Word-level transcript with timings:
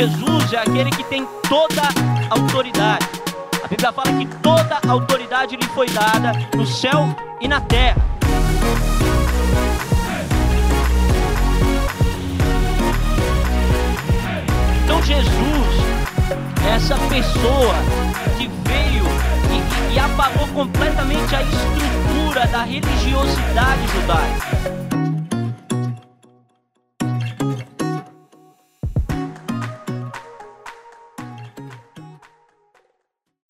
Jesus 0.00 0.54
é 0.54 0.56
aquele 0.56 0.88
que 0.88 1.04
tem 1.04 1.28
toda 1.46 1.82
a 1.82 2.40
autoridade. 2.40 3.06
A 3.62 3.68
Bíblia 3.68 3.92
fala 3.92 4.10
que 4.14 4.26
toda 4.38 4.78
a 4.82 4.90
autoridade 4.90 5.56
lhe 5.56 5.66
foi 5.74 5.90
dada 5.90 6.32
no 6.56 6.66
céu 6.66 7.14
e 7.38 7.46
na 7.46 7.60
terra. 7.60 8.00
Então 14.84 15.02
Jesus 15.02 15.76
é 16.64 16.76
essa 16.76 16.94
pessoa 17.10 17.74
que 18.38 18.48
veio 18.66 19.04
e, 19.50 19.92
e, 19.92 19.96
e 19.96 19.98
apagou 19.98 20.48
completamente 20.48 21.36
a 21.36 21.42
estrutura 21.42 22.46
da 22.46 22.62
religiosidade 22.62 23.86
judaica. 23.88 24.79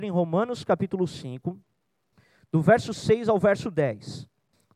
Em 0.03 0.09
Romanos 0.09 0.63
capítulo 0.63 1.07
5, 1.07 1.57
do 2.51 2.61
verso 2.61 2.93
6 2.93 3.29
ao 3.29 3.39
verso 3.39 3.71
10. 3.71 4.27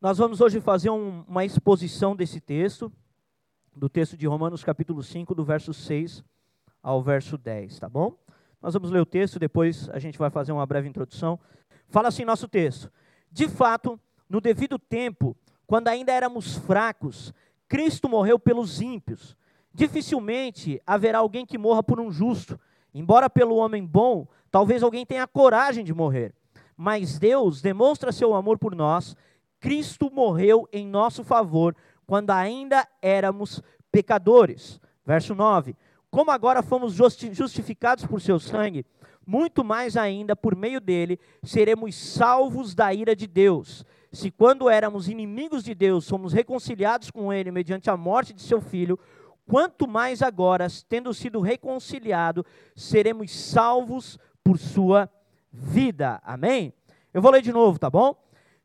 Nós 0.01 0.17
vamos 0.17 0.41
hoje 0.41 0.61
fazer 0.61 0.89
um, 0.89 1.23
uma 1.27 1.43
exposição 1.43 2.15
desse 2.15 2.39
texto, 2.39 2.91
do 3.75 3.89
texto 3.89 4.15
de 4.15 4.27
Romanos 4.27 4.63
capítulo 4.63 5.03
5, 5.03 5.33
do 5.35 5.43
verso 5.43 5.73
6 5.73 6.23
ao 6.81 7.01
verso 7.01 7.37
10, 7.37 7.79
tá 7.79 7.89
bom? 7.89 8.17
Nós 8.61 8.73
vamos 8.73 8.89
ler 8.89 8.99
o 8.99 9.05
texto, 9.05 9.39
depois 9.39 9.89
a 9.89 9.99
gente 9.99 10.17
vai 10.17 10.29
fazer 10.29 10.51
uma 10.51 10.65
breve 10.65 10.87
introdução. 10.87 11.39
Fala 11.87 12.07
assim 12.07 12.25
nosso 12.25 12.47
texto: 12.47 12.91
De 13.31 13.47
fato, 13.47 13.99
no 14.29 14.39
devido 14.39 14.79
tempo, 14.79 15.35
quando 15.67 15.87
ainda 15.87 16.11
éramos 16.11 16.55
fracos, 16.55 17.33
Cristo 17.67 18.07
morreu 18.07 18.39
pelos 18.39 18.81
ímpios. 18.81 19.35
Dificilmente 19.73 20.81
haverá 20.85 21.19
alguém 21.19 21.45
que 21.45 21.57
morra 21.57 21.83
por 21.83 21.99
um 21.99 22.11
justo. 22.11 22.59
Embora 22.93 23.29
pelo 23.29 23.55
homem 23.55 23.85
bom, 23.85 24.27
talvez 24.55 24.81
alguém 24.81 25.05
tenha 25.05 25.27
coragem 25.27 25.83
de 25.83 25.93
morrer. 25.93 26.33
Mas 26.77 27.19
Deus 27.19 27.61
demonstra 27.61 28.13
seu 28.13 28.33
amor 28.33 28.57
por 28.57 28.73
nós. 28.73 29.13
Cristo 29.59 30.09
morreu 30.09 30.65
em 30.71 30.87
nosso 30.87 31.25
favor 31.25 31.75
quando 32.07 32.31
ainda 32.31 32.87
éramos 33.01 33.61
pecadores. 33.91 34.79
Verso 35.05 35.35
9: 35.35 35.75
Como 36.09 36.31
agora 36.31 36.63
fomos 36.63 36.93
justificados 36.93 38.05
por 38.05 38.21
seu 38.21 38.39
sangue, 38.39 38.85
muito 39.27 39.61
mais 39.61 39.97
ainda 39.97 40.37
por 40.37 40.55
meio 40.55 40.79
dele 40.79 41.19
seremos 41.43 41.93
salvos 41.93 42.73
da 42.73 42.93
ira 42.93 43.13
de 43.13 43.27
Deus. 43.27 43.83
Se 44.09 44.31
quando 44.31 44.69
éramos 44.69 45.09
inimigos 45.09 45.65
de 45.65 45.75
Deus, 45.75 46.07
fomos 46.07 46.31
reconciliados 46.31 47.11
com 47.11 47.33
ele 47.33 47.51
mediante 47.51 47.89
a 47.89 47.97
morte 47.97 48.31
de 48.31 48.41
seu 48.41 48.61
filho, 48.61 48.97
quanto 49.45 49.85
mais 49.85 50.21
agora, 50.21 50.65
tendo 50.87 51.13
sido 51.13 51.41
reconciliado, 51.41 52.45
seremos 52.73 53.29
salvos 53.31 54.17
por 54.45 54.59
sua 54.59 55.09
vida. 55.51 56.21
Amém? 56.23 56.71
Eu 57.11 57.19
vou 57.19 57.31
ler 57.31 57.41
de 57.41 57.51
novo, 57.51 57.79
tá 57.79 57.89
bom? 57.89 58.15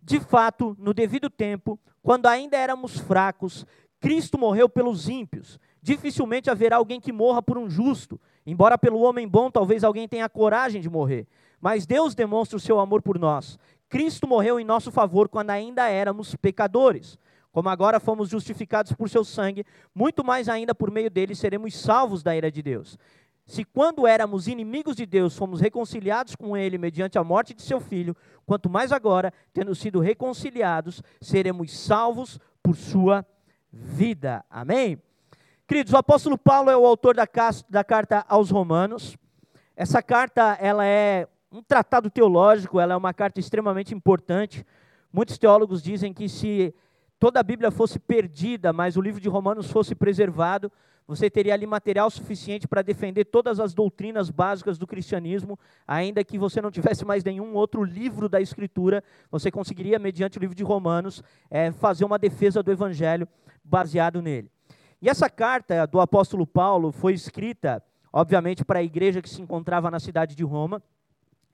De 0.02 0.20
fato, 0.20 0.76
no 0.78 0.92
devido 0.92 1.30
tempo, 1.30 1.80
quando 2.02 2.26
ainda 2.26 2.56
éramos 2.56 2.98
fracos, 2.98 3.66
Cristo 3.98 4.36
morreu 4.38 4.68
pelos 4.68 5.08
ímpios. 5.08 5.58
Dificilmente 5.82 6.50
haverá 6.50 6.76
alguém 6.76 7.00
que 7.00 7.12
morra 7.12 7.42
por 7.42 7.56
um 7.56 7.68
justo, 7.68 8.20
embora 8.44 8.76
pelo 8.76 9.00
homem 9.00 9.26
bom 9.26 9.50
talvez 9.50 9.82
alguém 9.82 10.06
tenha 10.06 10.28
coragem 10.28 10.82
de 10.82 10.90
morrer. 10.90 11.26
Mas 11.58 11.86
Deus 11.86 12.14
demonstra 12.14 12.58
o 12.58 12.60
seu 12.60 12.78
amor 12.78 13.00
por 13.00 13.18
nós. 13.18 13.58
Cristo 13.88 14.28
morreu 14.28 14.60
em 14.60 14.64
nosso 14.64 14.90
favor 14.90 15.28
quando 15.28 15.50
ainda 15.50 15.88
éramos 15.88 16.34
pecadores. 16.34 17.18
Como 17.52 17.68
agora 17.68 17.98
fomos 17.98 18.28
justificados 18.28 18.92
por 18.92 19.08
seu 19.08 19.24
sangue, 19.24 19.64
muito 19.94 20.22
mais 20.22 20.48
ainda 20.48 20.74
por 20.74 20.90
meio 20.90 21.10
dele 21.10 21.34
seremos 21.34 21.76
salvos 21.76 22.22
da 22.22 22.36
ira 22.36 22.50
de 22.50 22.62
Deus. 22.62 22.96
Se 23.50 23.64
quando 23.64 24.06
éramos 24.06 24.46
inimigos 24.46 24.94
de 24.94 25.04
Deus, 25.04 25.36
fomos 25.36 25.60
reconciliados 25.60 26.36
com 26.36 26.56
ele 26.56 26.78
mediante 26.78 27.18
a 27.18 27.24
morte 27.24 27.52
de 27.52 27.62
seu 27.62 27.80
filho, 27.80 28.16
quanto 28.46 28.70
mais 28.70 28.92
agora, 28.92 29.32
tendo 29.52 29.74
sido 29.74 29.98
reconciliados, 29.98 31.02
seremos 31.20 31.76
salvos 31.76 32.38
por 32.62 32.76
sua 32.76 33.26
vida. 33.72 34.44
Amém? 34.48 35.02
Queridos, 35.66 35.92
o 35.92 35.96
apóstolo 35.96 36.38
Paulo 36.38 36.70
é 36.70 36.76
o 36.76 36.86
autor 36.86 37.16
da, 37.16 37.26
da 37.68 37.82
carta 37.82 38.24
aos 38.28 38.50
Romanos. 38.50 39.18
Essa 39.74 40.00
carta, 40.00 40.56
ela 40.60 40.86
é 40.86 41.26
um 41.50 41.60
tratado 41.60 42.08
teológico, 42.08 42.78
ela 42.78 42.94
é 42.94 42.96
uma 42.96 43.12
carta 43.12 43.40
extremamente 43.40 43.92
importante. 43.92 44.64
Muitos 45.12 45.38
teólogos 45.38 45.82
dizem 45.82 46.14
que 46.14 46.28
se 46.28 46.72
toda 47.18 47.40
a 47.40 47.42
Bíblia 47.42 47.72
fosse 47.72 47.98
perdida, 47.98 48.72
mas 48.72 48.96
o 48.96 49.00
livro 49.00 49.20
de 49.20 49.28
Romanos 49.28 49.68
fosse 49.72 49.92
preservado, 49.96 50.70
você 51.10 51.28
teria 51.28 51.54
ali 51.54 51.66
material 51.66 52.08
suficiente 52.08 52.68
para 52.68 52.82
defender 52.82 53.24
todas 53.24 53.58
as 53.58 53.74
doutrinas 53.74 54.30
básicas 54.30 54.78
do 54.78 54.86
cristianismo, 54.86 55.58
ainda 55.84 56.22
que 56.22 56.38
você 56.38 56.62
não 56.62 56.70
tivesse 56.70 57.04
mais 57.04 57.24
nenhum 57.24 57.52
outro 57.54 57.82
livro 57.82 58.28
da 58.28 58.40
Escritura, 58.40 59.02
você 59.28 59.50
conseguiria, 59.50 59.98
mediante 59.98 60.38
o 60.38 60.40
livro 60.40 60.54
de 60.54 60.62
Romanos, 60.62 61.20
é, 61.50 61.72
fazer 61.72 62.04
uma 62.04 62.16
defesa 62.16 62.62
do 62.62 62.70
Evangelho 62.70 63.26
baseado 63.64 64.22
nele. 64.22 64.52
E 65.02 65.08
essa 65.08 65.28
carta 65.28 65.84
do 65.84 65.98
apóstolo 65.98 66.46
Paulo 66.46 66.92
foi 66.92 67.12
escrita, 67.12 67.82
obviamente, 68.12 68.64
para 68.64 68.78
a 68.78 68.84
igreja 68.84 69.20
que 69.20 69.28
se 69.28 69.42
encontrava 69.42 69.90
na 69.90 69.98
cidade 69.98 70.36
de 70.36 70.44
Roma. 70.44 70.80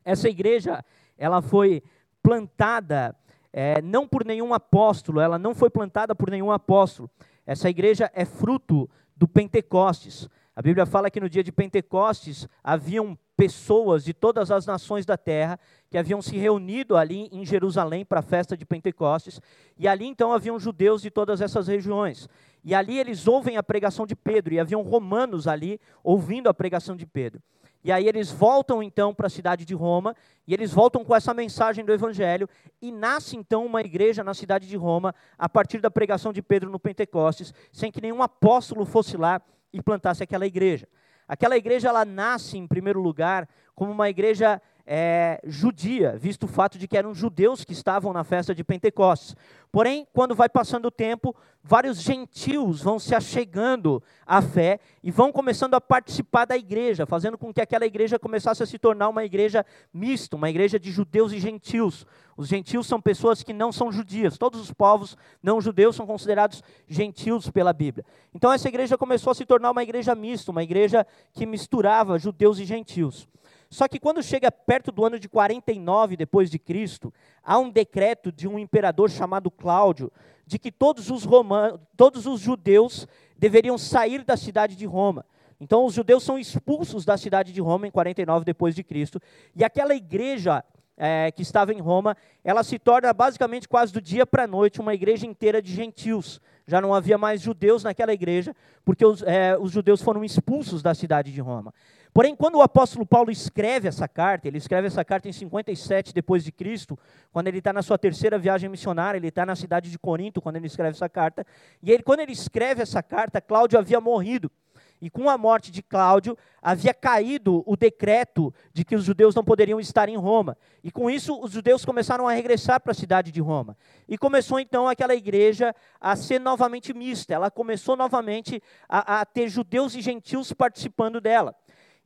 Essa 0.04 0.28
igreja, 0.28 0.84
ela 1.16 1.40
foi 1.40 1.82
plantada 2.22 3.16
é, 3.50 3.80
não 3.80 4.06
por 4.06 4.22
nenhum 4.22 4.52
apóstolo, 4.52 5.18
ela 5.18 5.38
não 5.38 5.54
foi 5.54 5.70
plantada 5.70 6.14
por 6.14 6.28
nenhum 6.28 6.52
apóstolo. 6.52 7.08
Essa 7.46 7.70
igreja 7.70 8.10
é 8.12 8.26
fruto 8.26 8.86
do 9.16 9.26
Pentecostes. 9.26 10.28
A 10.54 10.62
Bíblia 10.62 10.86
fala 10.86 11.10
que 11.10 11.20
no 11.20 11.28
dia 11.28 11.42
de 11.42 11.52
Pentecostes 11.52 12.48
haviam 12.62 13.18
pessoas 13.36 14.02
de 14.02 14.14
todas 14.14 14.50
as 14.50 14.64
nações 14.64 15.04
da 15.04 15.16
terra 15.16 15.58
que 15.90 15.98
haviam 15.98 16.22
se 16.22 16.36
reunido 16.36 16.96
ali 16.96 17.28
em 17.30 17.44
Jerusalém 17.44 18.04
para 18.04 18.20
a 18.20 18.22
festa 18.22 18.56
de 18.56 18.64
Pentecostes, 18.64 19.40
e 19.76 19.86
ali 19.86 20.06
então 20.06 20.32
haviam 20.32 20.58
judeus 20.58 21.02
de 21.02 21.10
todas 21.10 21.40
essas 21.40 21.68
regiões. 21.68 22.28
E 22.64 22.74
ali 22.74 22.98
eles 22.98 23.28
ouvem 23.28 23.56
a 23.56 23.62
pregação 23.62 24.06
de 24.06 24.16
Pedro, 24.16 24.54
e 24.54 24.60
haviam 24.60 24.82
romanos 24.82 25.46
ali 25.46 25.78
ouvindo 26.02 26.48
a 26.48 26.54
pregação 26.54 26.96
de 26.96 27.06
Pedro. 27.06 27.42
E 27.86 27.92
aí 27.92 28.08
eles 28.08 28.32
voltam 28.32 28.82
então 28.82 29.14
para 29.14 29.28
a 29.28 29.30
cidade 29.30 29.64
de 29.64 29.72
Roma, 29.72 30.16
e 30.44 30.52
eles 30.52 30.72
voltam 30.72 31.04
com 31.04 31.14
essa 31.14 31.32
mensagem 31.32 31.84
do 31.84 31.92
Evangelho, 31.92 32.48
e 32.82 32.90
nasce 32.90 33.36
então 33.36 33.64
uma 33.64 33.80
igreja 33.80 34.24
na 34.24 34.34
cidade 34.34 34.66
de 34.66 34.76
Roma, 34.76 35.14
a 35.38 35.48
partir 35.48 35.78
da 35.80 35.88
pregação 35.88 36.32
de 36.32 36.42
Pedro 36.42 36.68
no 36.68 36.80
Pentecostes, 36.80 37.54
sem 37.70 37.92
que 37.92 38.00
nenhum 38.00 38.24
apóstolo 38.24 38.84
fosse 38.84 39.16
lá 39.16 39.40
e 39.72 39.80
plantasse 39.80 40.20
aquela 40.20 40.44
igreja. 40.44 40.88
Aquela 41.28 41.56
igreja 41.56 41.88
ela 41.88 42.04
nasce, 42.04 42.58
em 42.58 42.66
primeiro 42.66 43.00
lugar, 43.00 43.48
como 43.72 43.92
uma 43.92 44.10
igreja 44.10 44.60
é, 44.86 45.40
judia, 45.44 46.16
visto 46.16 46.44
o 46.44 46.48
fato 46.48 46.78
de 46.78 46.86
que 46.86 46.96
eram 46.96 47.12
judeus 47.12 47.64
que 47.64 47.72
estavam 47.72 48.12
na 48.12 48.22
festa 48.22 48.54
de 48.54 48.62
Pentecostes. 48.62 49.34
Porém, 49.72 50.06
quando 50.12 50.34
vai 50.34 50.48
passando 50.48 50.86
o 50.86 50.90
tempo, 50.90 51.34
vários 51.62 52.00
gentios 52.00 52.80
vão 52.80 52.98
se 52.98 53.14
achegando 53.14 54.00
à 54.24 54.40
fé 54.40 54.78
e 55.02 55.10
vão 55.10 55.32
começando 55.32 55.74
a 55.74 55.80
participar 55.80 56.44
da 56.44 56.56
igreja, 56.56 57.04
fazendo 57.04 57.36
com 57.36 57.52
que 57.52 57.60
aquela 57.60 57.84
igreja 57.84 58.18
começasse 58.18 58.62
a 58.62 58.66
se 58.66 58.78
tornar 58.78 59.08
uma 59.08 59.24
igreja 59.24 59.66
mista, 59.92 60.36
uma 60.36 60.48
igreja 60.48 60.78
de 60.78 60.92
judeus 60.92 61.32
e 61.32 61.40
gentios. 61.40 62.06
Os 62.36 62.48
gentios 62.48 62.86
são 62.86 63.00
pessoas 63.00 63.42
que 63.42 63.52
não 63.52 63.72
são 63.72 63.90
judias, 63.90 64.38
todos 64.38 64.60
os 64.60 64.72
povos 64.72 65.16
não 65.42 65.60
judeus 65.60 65.96
são 65.96 66.06
considerados 66.06 66.62
gentios 66.86 67.50
pela 67.50 67.72
Bíblia. 67.72 68.04
Então, 68.32 68.52
essa 68.52 68.68
igreja 68.68 68.96
começou 68.96 69.30
a 69.30 69.34
se 69.34 69.44
tornar 69.44 69.72
uma 69.72 69.82
igreja 69.82 70.14
mista, 70.14 70.52
uma 70.52 70.62
igreja 70.62 71.04
que 71.32 71.44
misturava 71.44 72.18
judeus 72.18 72.58
e 72.58 72.64
gentios. 72.64 73.26
Só 73.68 73.88
que 73.88 73.98
quando 73.98 74.22
chega 74.22 74.50
perto 74.50 74.92
do 74.92 75.04
ano 75.04 75.18
de 75.18 75.28
49 75.28 76.16
depois 76.16 76.50
de 76.50 76.58
Cristo, 76.58 77.12
há 77.42 77.58
um 77.58 77.70
decreto 77.70 78.30
de 78.30 78.46
um 78.46 78.58
imperador 78.58 79.10
chamado 79.10 79.50
Cláudio 79.50 80.10
de 80.46 80.58
que 80.58 80.70
todos 80.70 81.10
os 81.10 81.24
romanos, 81.24 81.80
todos 81.96 82.26
os 82.26 82.40
judeus 82.40 83.06
deveriam 83.36 83.76
sair 83.76 84.24
da 84.24 84.36
cidade 84.36 84.76
de 84.76 84.86
Roma. 84.86 85.24
Então 85.60 85.84
os 85.84 85.94
judeus 85.94 86.22
são 86.22 86.38
expulsos 86.38 87.04
da 87.04 87.16
cidade 87.16 87.52
de 87.52 87.60
Roma 87.60 87.86
em 87.86 87.90
49 87.90 88.44
depois 88.44 88.74
de 88.74 88.84
Cristo, 88.84 89.20
e 89.54 89.64
aquela 89.64 89.94
igreja 89.94 90.62
é, 90.96 91.30
que 91.30 91.42
estava 91.42 91.72
em 91.72 91.80
Roma, 91.80 92.16
ela 92.42 92.62
se 92.62 92.78
torna 92.78 93.12
basicamente 93.12 93.68
quase 93.68 93.92
do 93.92 94.00
dia 94.00 94.26
para 94.26 94.44
a 94.44 94.46
noite 94.46 94.80
uma 94.80 94.94
igreja 94.94 95.26
inteira 95.26 95.60
de 95.60 95.72
gentios. 95.72 96.40
Já 96.66 96.80
não 96.80 96.94
havia 96.94 97.18
mais 97.18 97.40
judeus 97.40 97.84
naquela 97.84 98.12
igreja, 98.12 98.54
porque 98.84 99.04
os, 99.04 99.22
é, 99.22 99.56
os 99.58 99.70
judeus 99.70 100.00
foram 100.00 100.24
expulsos 100.24 100.82
da 100.82 100.94
cidade 100.94 101.32
de 101.32 101.40
Roma. 101.40 101.72
Porém, 102.16 102.34
quando 102.34 102.54
o 102.54 102.62
apóstolo 102.62 103.04
Paulo 103.04 103.30
escreve 103.30 103.86
essa 103.86 104.08
carta, 104.08 104.48
ele 104.48 104.56
escreve 104.56 104.86
essa 104.86 105.04
carta 105.04 105.28
em 105.28 105.32
57 105.32 106.14
depois 106.14 106.42
de 106.42 106.50
Cristo, 106.50 106.98
quando 107.30 107.48
ele 107.48 107.58
está 107.58 107.74
na 107.74 107.82
sua 107.82 107.98
terceira 107.98 108.38
viagem 108.38 108.70
missionária, 108.70 109.18
ele 109.18 109.28
está 109.28 109.44
na 109.44 109.54
cidade 109.54 109.90
de 109.90 109.98
Corinto 109.98 110.40
quando 110.40 110.56
ele 110.56 110.66
escreve 110.66 110.92
essa 110.92 111.10
carta. 111.10 111.46
E 111.82 111.92
ele, 111.92 112.02
quando 112.02 112.20
ele 112.20 112.32
escreve 112.32 112.80
essa 112.80 113.02
carta, 113.02 113.38
Cláudio 113.38 113.78
havia 113.78 114.00
morrido. 114.00 114.50
E 114.98 115.10
com 115.10 115.28
a 115.28 115.36
morte 115.36 115.70
de 115.70 115.82
Cláudio, 115.82 116.38
havia 116.62 116.94
caído 116.94 117.62
o 117.66 117.76
decreto 117.76 118.50
de 118.72 118.82
que 118.82 118.96
os 118.96 119.04
judeus 119.04 119.34
não 119.34 119.44
poderiam 119.44 119.78
estar 119.78 120.08
em 120.08 120.16
Roma. 120.16 120.56
E 120.82 120.90
com 120.90 121.10
isso, 121.10 121.38
os 121.38 121.52
judeus 121.52 121.84
começaram 121.84 122.26
a 122.26 122.32
regressar 122.32 122.80
para 122.80 122.92
a 122.92 122.94
cidade 122.94 123.30
de 123.30 123.42
Roma. 123.42 123.76
E 124.08 124.16
começou 124.16 124.58
então 124.58 124.88
aquela 124.88 125.14
igreja 125.14 125.74
a 126.00 126.16
ser 126.16 126.40
novamente 126.40 126.94
mista. 126.94 127.34
Ela 127.34 127.50
começou 127.50 127.94
novamente 127.94 128.62
a, 128.88 129.20
a 129.20 129.26
ter 129.26 129.50
judeus 129.50 129.94
e 129.94 130.00
gentios 130.00 130.50
participando 130.54 131.20
dela. 131.20 131.54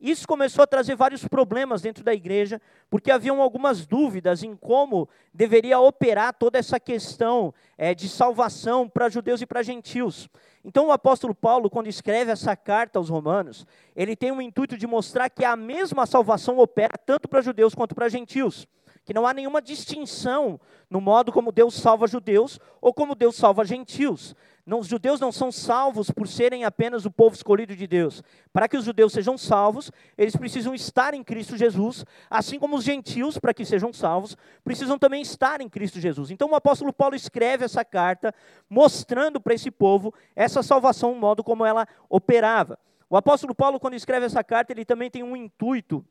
Isso 0.01 0.27
começou 0.27 0.63
a 0.63 0.67
trazer 0.67 0.97
vários 0.97 1.29
problemas 1.29 1.83
dentro 1.83 2.03
da 2.03 2.15
igreja, 2.15 2.61
porque 2.89 3.11
haviam 3.11 3.43
algumas 3.43 3.87
dúvidas 3.87 4.43
em 4.43 4.57
como 4.57 5.07
deveria 5.33 5.79
operar 5.79 6.33
toda 6.33 6.59
essa 6.59 6.81
questão 6.81 7.53
é, 7.77 7.95
de 7.95 8.09
salvação 8.09 8.89
para 8.89 9.11
judeus 9.11 9.43
e 9.43 9.47
para 9.47 9.63
gentios. 9.63 10.29
Então, 10.65 10.87
o 10.87 10.93
apóstolo 10.93 11.35
Paulo, 11.35 11.69
quando 11.69 11.89
escreve 11.89 12.31
essa 12.31 12.57
carta 12.57 12.99
aos 12.99 13.11
Romanos, 13.11 13.67
ele 13.95 14.17
tem 14.17 14.33
o 14.33 14.41
intuito 14.41 14.79
de 14.79 14.87
mostrar 14.87 15.29
que 15.29 15.45
a 15.45 15.55
mesma 15.55 16.07
salvação 16.07 16.59
opera 16.59 16.97
tanto 16.97 17.29
para 17.29 17.43
judeus 17.43 17.75
quanto 17.75 17.95
para 17.95 18.09
gentios 18.09 18.67
que 19.05 19.15
não 19.15 19.27
há 19.27 19.35
nenhuma 19.35 19.61
distinção 19.61 20.61
no 20.89 21.01
modo 21.01 21.33
como 21.33 21.51
Deus 21.53 21.75
salva 21.75 22.07
judeus 22.07 22.61
ou 22.81 22.93
como 22.93 23.15
Deus 23.15 23.35
salva 23.35 23.65
gentios. 23.65 24.37
Não, 24.71 24.79
os 24.79 24.87
judeus 24.87 25.19
não 25.19 25.33
são 25.33 25.51
salvos 25.51 26.13
por 26.13 26.29
serem 26.29 26.65
apenas 26.65 27.05
o 27.05 27.11
povo 27.11 27.35
escolhido 27.35 27.75
de 27.75 27.89
Deus. 27.89 28.23
Para 28.53 28.69
que 28.69 28.77
os 28.77 28.85
judeus 28.85 29.13
sejam 29.13 29.37
salvos, 29.37 29.91
eles 30.17 30.37
precisam 30.37 30.73
estar 30.73 31.13
em 31.13 31.25
Cristo 31.25 31.57
Jesus, 31.57 32.05
assim 32.31 32.57
como 32.57 32.77
os 32.77 32.85
gentios, 32.85 33.37
para 33.37 33.53
que 33.53 33.65
sejam 33.65 33.93
salvos, 33.93 34.37
precisam 34.63 34.97
também 34.97 35.23
estar 35.23 35.61
em 35.61 35.69
Cristo 35.69 35.99
Jesus. 35.99 36.31
Então 36.31 36.49
o 36.49 36.55
apóstolo 36.55 36.93
Paulo 36.93 37.17
escreve 37.17 37.65
essa 37.65 37.85
carta 37.85 38.33
mostrando 38.69 39.41
para 39.41 39.55
esse 39.55 39.73
povo 39.73 40.15
essa 40.37 40.63
salvação, 40.63 41.15
o 41.15 41.19
modo 41.19 41.43
como 41.43 41.67
ela 41.67 41.85
operava. 42.09 42.79
O 43.09 43.17
apóstolo 43.17 43.53
Paulo, 43.53 43.81
quando 43.81 43.95
escreve 43.95 44.27
essa 44.27 44.45
carta, 44.45 44.73
ele 44.73 44.85
também 44.85 45.11
tem 45.11 45.25
um 45.25 45.35
intuito 45.35 46.07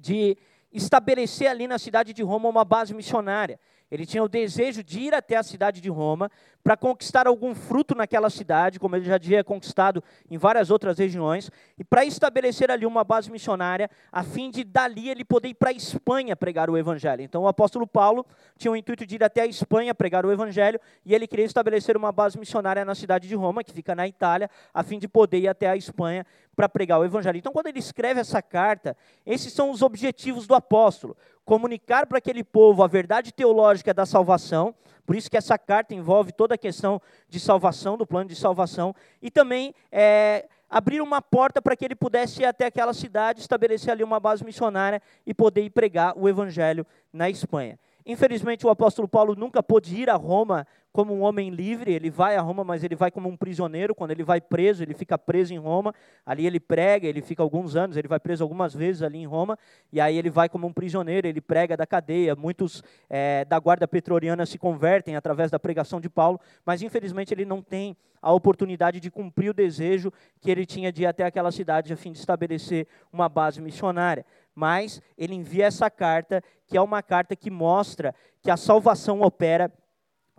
de 0.00 0.38
estabelecer 0.72 1.48
ali 1.48 1.66
na 1.66 1.76
cidade 1.76 2.12
de 2.12 2.22
Roma 2.22 2.48
uma 2.48 2.64
base 2.64 2.94
missionária. 2.94 3.58
Ele 3.90 4.06
tinha 4.06 4.22
o 4.22 4.28
desejo 4.28 4.84
de 4.84 5.00
ir 5.00 5.14
até 5.14 5.36
a 5.36 5.42
cidade 5.42 5.80
de 5.80 5.88
Roma 5.88 6.30
para 6.62 6.76
conquistar 6.76 7.26
algum 7.26 7.54
fruto 7.54 7.94
naquela 7.94 8.30
cidade, 8.30 8.78
como 8.78 8.94
ele 8.94 9.04
já 9.04 9.18
tinha 9.18 9.42
conquistado 9.42 10.04
em 10.30 10.36
várias 10.36 10.70
outras 10.70 10.98
regiões, 10.98 11.50
e 11.78 11.82
para 11.82 12.04
estabelecer 12.04 12.70
ali 12.70 12.84
uma 12.84 13.02
base 13.02 13.30
missionária, 13.30 13.90
a 14.12 14.22
fim 14.22 14.50
de 14.50 14.62
dali 14.62 15.08
ele 15.08 15.24
poder 15.24 15.48
ir 15.48 15.54
para 15.54 15.70
a 15.70 15.72
Espanha 15.72 16.36
pregar 16.36 16.68
o 16.68 16.76
evangelho. 16.76 17.22
Então 17.22 17.42
o 17.42 17.48
apóstolo 17.48 17.86
Paulo 17.86 18.26
tinha 18.56 18.70
o 18.70 18.76
intuito 18.76 19.06
de 19.06 19.16
ir 19.16 19.24
até 19.24 19.42
a 19.42 19.46
Espanha 19.46 19.94
pregar 19.94 20.24
o 20.24 20.30
evangelho, 20.30 20.78
e 21.04 21.14
ele 21.14 21.26
queria 21.26 21.46
estabelecer 21.46 21.96
uma 21.96 22.12
base 22.12 22.38
missionária 22.38 22.84
na 22.84 22.94
cidade 22.94 23.26
de 23.26 23.34
Roma, 23.34 23.64
que 23.64 23.72
fica 23.72 23.94
na 23.94 24.06
Itália, 24.06 24.50
a 24.72 24.82
fim 24.82 24.98
de 24.98 25.08
poder 25.08 25.38
ir 25.38 25.48
até 25.48 25.68
a 25.68 25.76
Espanha 25.76 26.26
para 26.54 26.68
pregar 26.68 27.00
o 27.00 27.04
evangelho. 27.04 27.38
Então 27.38 27.52
quando 27.52 27.68
ele 27.68 27.78
escreve 27.78 28.20
essa 28.20 28.42
carta, 28.42 28.94
esses 29.24 29.52
são 29.52 29.70
os 29.70 29.80
objetivos 29.80 30.46
do 30.46 30.54
apóstolo 30.54 31.16
comunicar 31.50 32.06
para 32.06 32.18
aquele 32.18 32.44
povo 32.44 32.80
a 32.80 32.86
verdade 32.86 33.32
teológica 33.32 33.92
da 33.92 34.06
salvação, 34.06 34.72
por 35.04 35.16
isso 35.16 35.28
que 35.28 35.36
essa 35.36 35.58
carta 35.58 35.92
envolve 35.92 36.30
toda 36.30 36.54
a 36.54 36.56
questão 36.56 37.02
de 37.28 37.40
salvação, 37.40 37.98
do 37.98 38.06
plano 38.06 38.28
de 38.28 38.36
salvação, 38.36 38.94
e 39.20 39.32
também 39.32 39.74
é, 39.90 40.46
abrir 40.70 41.00
uma 41.00 41.20
porta 41.20 41.60
para 41.60 41.74
que 41.74 41.84
ele 41.84 41.96
pudesse 41.96 42.42
ir 42.42 42.44
até 42.44 42.66
aquela 42.66 42.94
cidade, 42.94 43.40
estabelecer 43.40 43.90
ali 43.90 44.04
uma 44.04 44.20
base 44.20 44.44
missionária 44.44 45.02
e 45.26 45.34
poder 45.34 45.64
ir 45.64 45.70
pregar 45.70 46.16
o 46.16 46.28
evangelho 46.28 46.86
na 47.12 47.28
Espanha. 47.28 47.80
Infelizmente, 48.04 48.66
o 48.66 48.70
apóstolo 48.70 49.06
Paulo 49.06 49.34
nunca 49.34 49.62
pôde 49.62 49.94
ir 49.94 50.08
a 50.08 50.16
Roma 50.16 50.66
como 50.92 51.14
um 51.14 51.22
homem 51.22 51.50
livre, 51.50 51.92
ele 51.92 52.10
vai 52.10 52.36
a 52.36 52.40
Roma, 52.40 52.64
mas 52.64 52.82
ele 52.82 52.96
vai 52.96 53.10
como 53.10 53.28
um 53.28 53.36
prisioneiro. 53.36 53.94
Quando 53.94 54.10
ele 54.10 54.24
vai 54.24 54.40
preso, 54.40 54.82
ele 54.82 54.94
fica 54.94 55.16
preso 55.16 55.54
em 55.54 55.58
Roma. 55.58 55.94
Ali 56.26 56.46
ele 56.46 56.58
prega, 56.58 57.06
ele 57.06 57.22
fica 57.22 57.42
alguns 57.42 57.76
anos, 57.76 57.96
ele 57.96 58.08
vai 58.08 58.18
preso 58.18 58.42
algumas 58.42 58.74
vezes 58.74 59.02
ali 59.02 59.18
em 59.18 59.26
Roma. 59.26 59.56
E 59.92 60.00
aí 60.00 60.16
ele 60.16 60.30
vai 60.30 60.48
como 60.48 60.66
um 60.66 60.72
prisioneiro, 60.72 61.28
ele 61.28 61.40
prega 61.40 61.76
da 61.76 61.86
cadeia. 61.86 62.34
Muitos 62.34 62.82
é, 63.08 63.44
da 63.44 63.58
guarda 63.58 63.86
petroliana 63.86 64.44
se 64.44 64.58
convertem 64.58 65.14
através 65.14 65.50
da 65.50 65.58
pregação 65.58 66.00
de 66.00 66.08
Paulo, 66.08 66.40
mas 66.66 66.82
infelizmente 66.82 67.32
ele 67.32 67.44
não 67.44 67.62
tem 67.62 67.96
a 68.22 68.32
oportunidade 68.32 69.00
de 69.00 69.10
cumprir 69.10 69.50
o 69.50 69.54
desejo 69.54 70.12
que 70.40 70.50
ele 70.50 70.66
tinha 70.66 70.92
de 70.92 71.02
ir 71.02 71.06
até 71.06 71.24
aquela 71.24 71.50
cidade 71.50 71.92
a 71.92 71.96
fim 71.96 72.12
de 72.12 72.18
estabelecer 72.18 72.86
uma 73.12 73.28
base 73.28 73.60
missionária. 73.60 74.26
Mas 74.60 75.00
ele 75.16 75.34
envia 75.34 75.64
essa 75.64 75.88
carta, 75.88 76.44
que 76.66 76.76
é 76.76 76.82
uma 76.82 77.02
carta 77.02 77.34
que 77.34 77.50
mostra 77.50 78.14
que 78.42 78.50
a 78.50 78.58
salvação 78.58 79.22
opera 79.22 79.72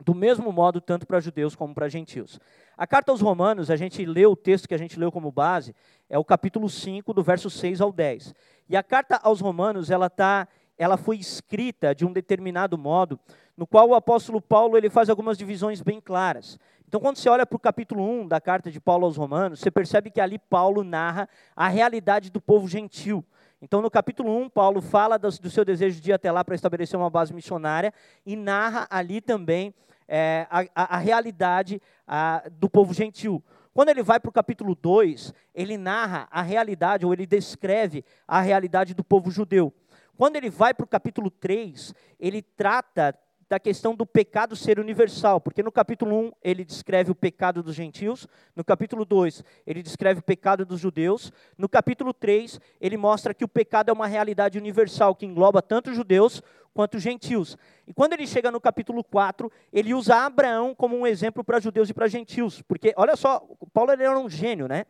do 0.06 0.14
mesmo 0.14 0.52
modo 0.52 0.80
tanto 0.80 1.08
para 1.08 1.20
judeus 1.20 1.56
como 1.56 1.74
para 1.74 1.90
gentios. 1.90 2.40
A 2.78 2.86
carta 2.86 3.12
aos 3.12 3.20
Romanos, 3.20 3.72
a 3.72 3.76
gente 3.76 4.06
leu 4.06 4.34
o 4.34 4.36
texto 4.36 4.68
que 4.68 4.76
a 4.76 4.78
gente 4.78 5.00
leu 5.00 5.12
como 5.12 5.32
base, 5.32 5.74
é 6.08 6.20
o 6.20 6.24
capítulo 6.24 6.70
5, 6.70 7.12
do 7.16 7.24
verso 7.24 7.50
6 7.50 7.82
ao 7.82 7.92
10. 7.92 8.36
E 8.70 8.78
a 8.78 8.84
carta 8.84 9.20
aos 9.24 9.42
Romanos, 9.42 9.90
ela 9.90 10.08
tá, 10.08 10.48
ela 10.78 10.98
foi 10.98 11.18
escrita 11.18 11.96
de 11.96 12.06
um 12.06 12.14
determinado 12.14 12.78
modo, 12.78 13.20
no 13.58 13.66
qual 13.66 13.90
o 13.90 13.96
apóstolo 13.96 14.40
Paulo 14.40 14.78
ele 14.78 14.90
faz 14.90 15.10
algumas 15.10 15.36
divisões 15.36 15.82
bem 15.82 16.00
claras. 16.00 16.60
Então, 16.88 17.02
quando 17.02 17.18
você 17.18 17.28
olha 17.28 17.46
para 17.46 17.56
o 17.56 17.60
capítulo 17.60 18.04
1 18.04 18.28
da 18.28 18.40
carta 18.40 18.70
de 18.70 18.80
Paulo 18.80 19.06
aos 19.06 19.18
Romanos, 19.18 19.60
você 19.60 19.72
percebe 19.72 20.12
que 20.12 20.22
ali 20.22 20.38
Paulo 20.38 20.84
narra 20.84 21.28
a 21.56 21.68
realidade 21.68 22.30
do 22.30 22.40
povo 22.40 22.68
gentil. 22.68 23.26
Então, 23.64 23.80
no 23.80 23.92
capítulo 23.92 24.36
1, 24.36 24.50
Paulo 24.50 24.82
fala 24.82 25.20
do, 25.20 25.30
do 25.30 25.50
seu 25.52 25.64
desejo 25.64 26.02
de 26.02 26.10
ir 26.10 26.14
até 26.14 26.32
lá 26.32 26.44
para 26.44 26.56
estabelecer 26.56 27.00
uma 27.00 27.12
base 27.12 27.32
missionária 27.32 27.94
e 28.26 28.36
narra 28.36 28.88
ali 28.90 29.22
também 29.22 29.72
é, 30.08 30.48
a, 30.50 30.62
a, 30.74 30.96
a, 30.96 30.98
realidade 30.98 31.80
a, 32.08 32.44
do 32.52 32.68
povo 32.68 32.92
gentil. 32.92 33.44
Quando 33.72 33.90
ele 33.90 34.02
vai 34.02 34.20
para 34.20 34.30
o 34.30 34.34
capítulo 34.34 34.74
2, 34.74 35.32
ele 35.54 35.78
narra 35.78 36.28
a 36.32 36.42
realidade, 36.42 37.06
ou 37.06 37.14
ele 37.14 37.28
descreve 37.28 38.04
a 38.28 38.42
realidade 38.42 38.96
do 38.96 39.04
povo 39.04 39.30
judeu. 39.30 39.72
Quando 40.18 40.38
ele 40.38 40.50
vai 40.50 40.74
para 40.74 40.84
o 40.84 40.88
capítulo 40.88 41.30
3, 41.30 41.94
ele 42.20 42.42
trata 42.42 43.16
da 43.52 43.60
questão 43.60 43.94
do 43.94 44.06
pecado 44.06 44.56
ser 44.56 44.80
universal, 44.80 45.42
porque 45.42 45.62
no 45.62 45.74
capítulo 45.74 46.18
1 46.18 46.32
ele 46.42 46.64
descreve 46.64 47.12
o 47.12 47.16
pecado 47.16 47.62
dos 47.62 47.76
gentios, 47.76 48.26
no 48.56 48.64
capítulo 48.64 49.04
2 49.04 49.44
ele 49.68 49.84
descreve 49.84 50.22
o 50.22 50.24
pecado 50.24 50.66
dos 50.66 50.80
judeus, 50.80 51.34
no 51.58 51.68
capítulo 51.68 52.14
3 52.14 52.62
ele 52.80 52.96
mostra 52.96 53.34
que 53.34 53.44
o 53.44 53.50
pecado 53.50 53.90
é 53.90 53.92
uma 53.92 54.08
realidade 54.08 54.58
universal 54.58 55.14
que 55.14 55.26
engloba 55.26 55.62
tanto 55.62 55.94
judeus 55.94 56.42
quanto 56.74 56.98
gentios. 56.98 57.58
E 57.86 57.94
quando 57.94 58.14
ele 58.14 58.26
chega 58.26 58.50
no 58.50 58.62
capítulo 58.62 59.04
4, 59.04 59.52
ele 59.74 59.94
usa 59.94 60.16
Abraão 60.16 60.74
como 60.74 60.98
um 60.98 61.06
exemplo 61.06 61.44
para 61.44 61.60
judeus 61.60 61.90
e 61.90 61.94
para 61.94 62.08
gentios, 62.08 62.62
porque 62.62 62.94
olha 62.96 63.18
só, 63.18 63.46
Paulo 63.74 63.92
era 63.92 64.18
um 64.18 64.30
gênio, 64.30 64.66
né? 64.66 64.86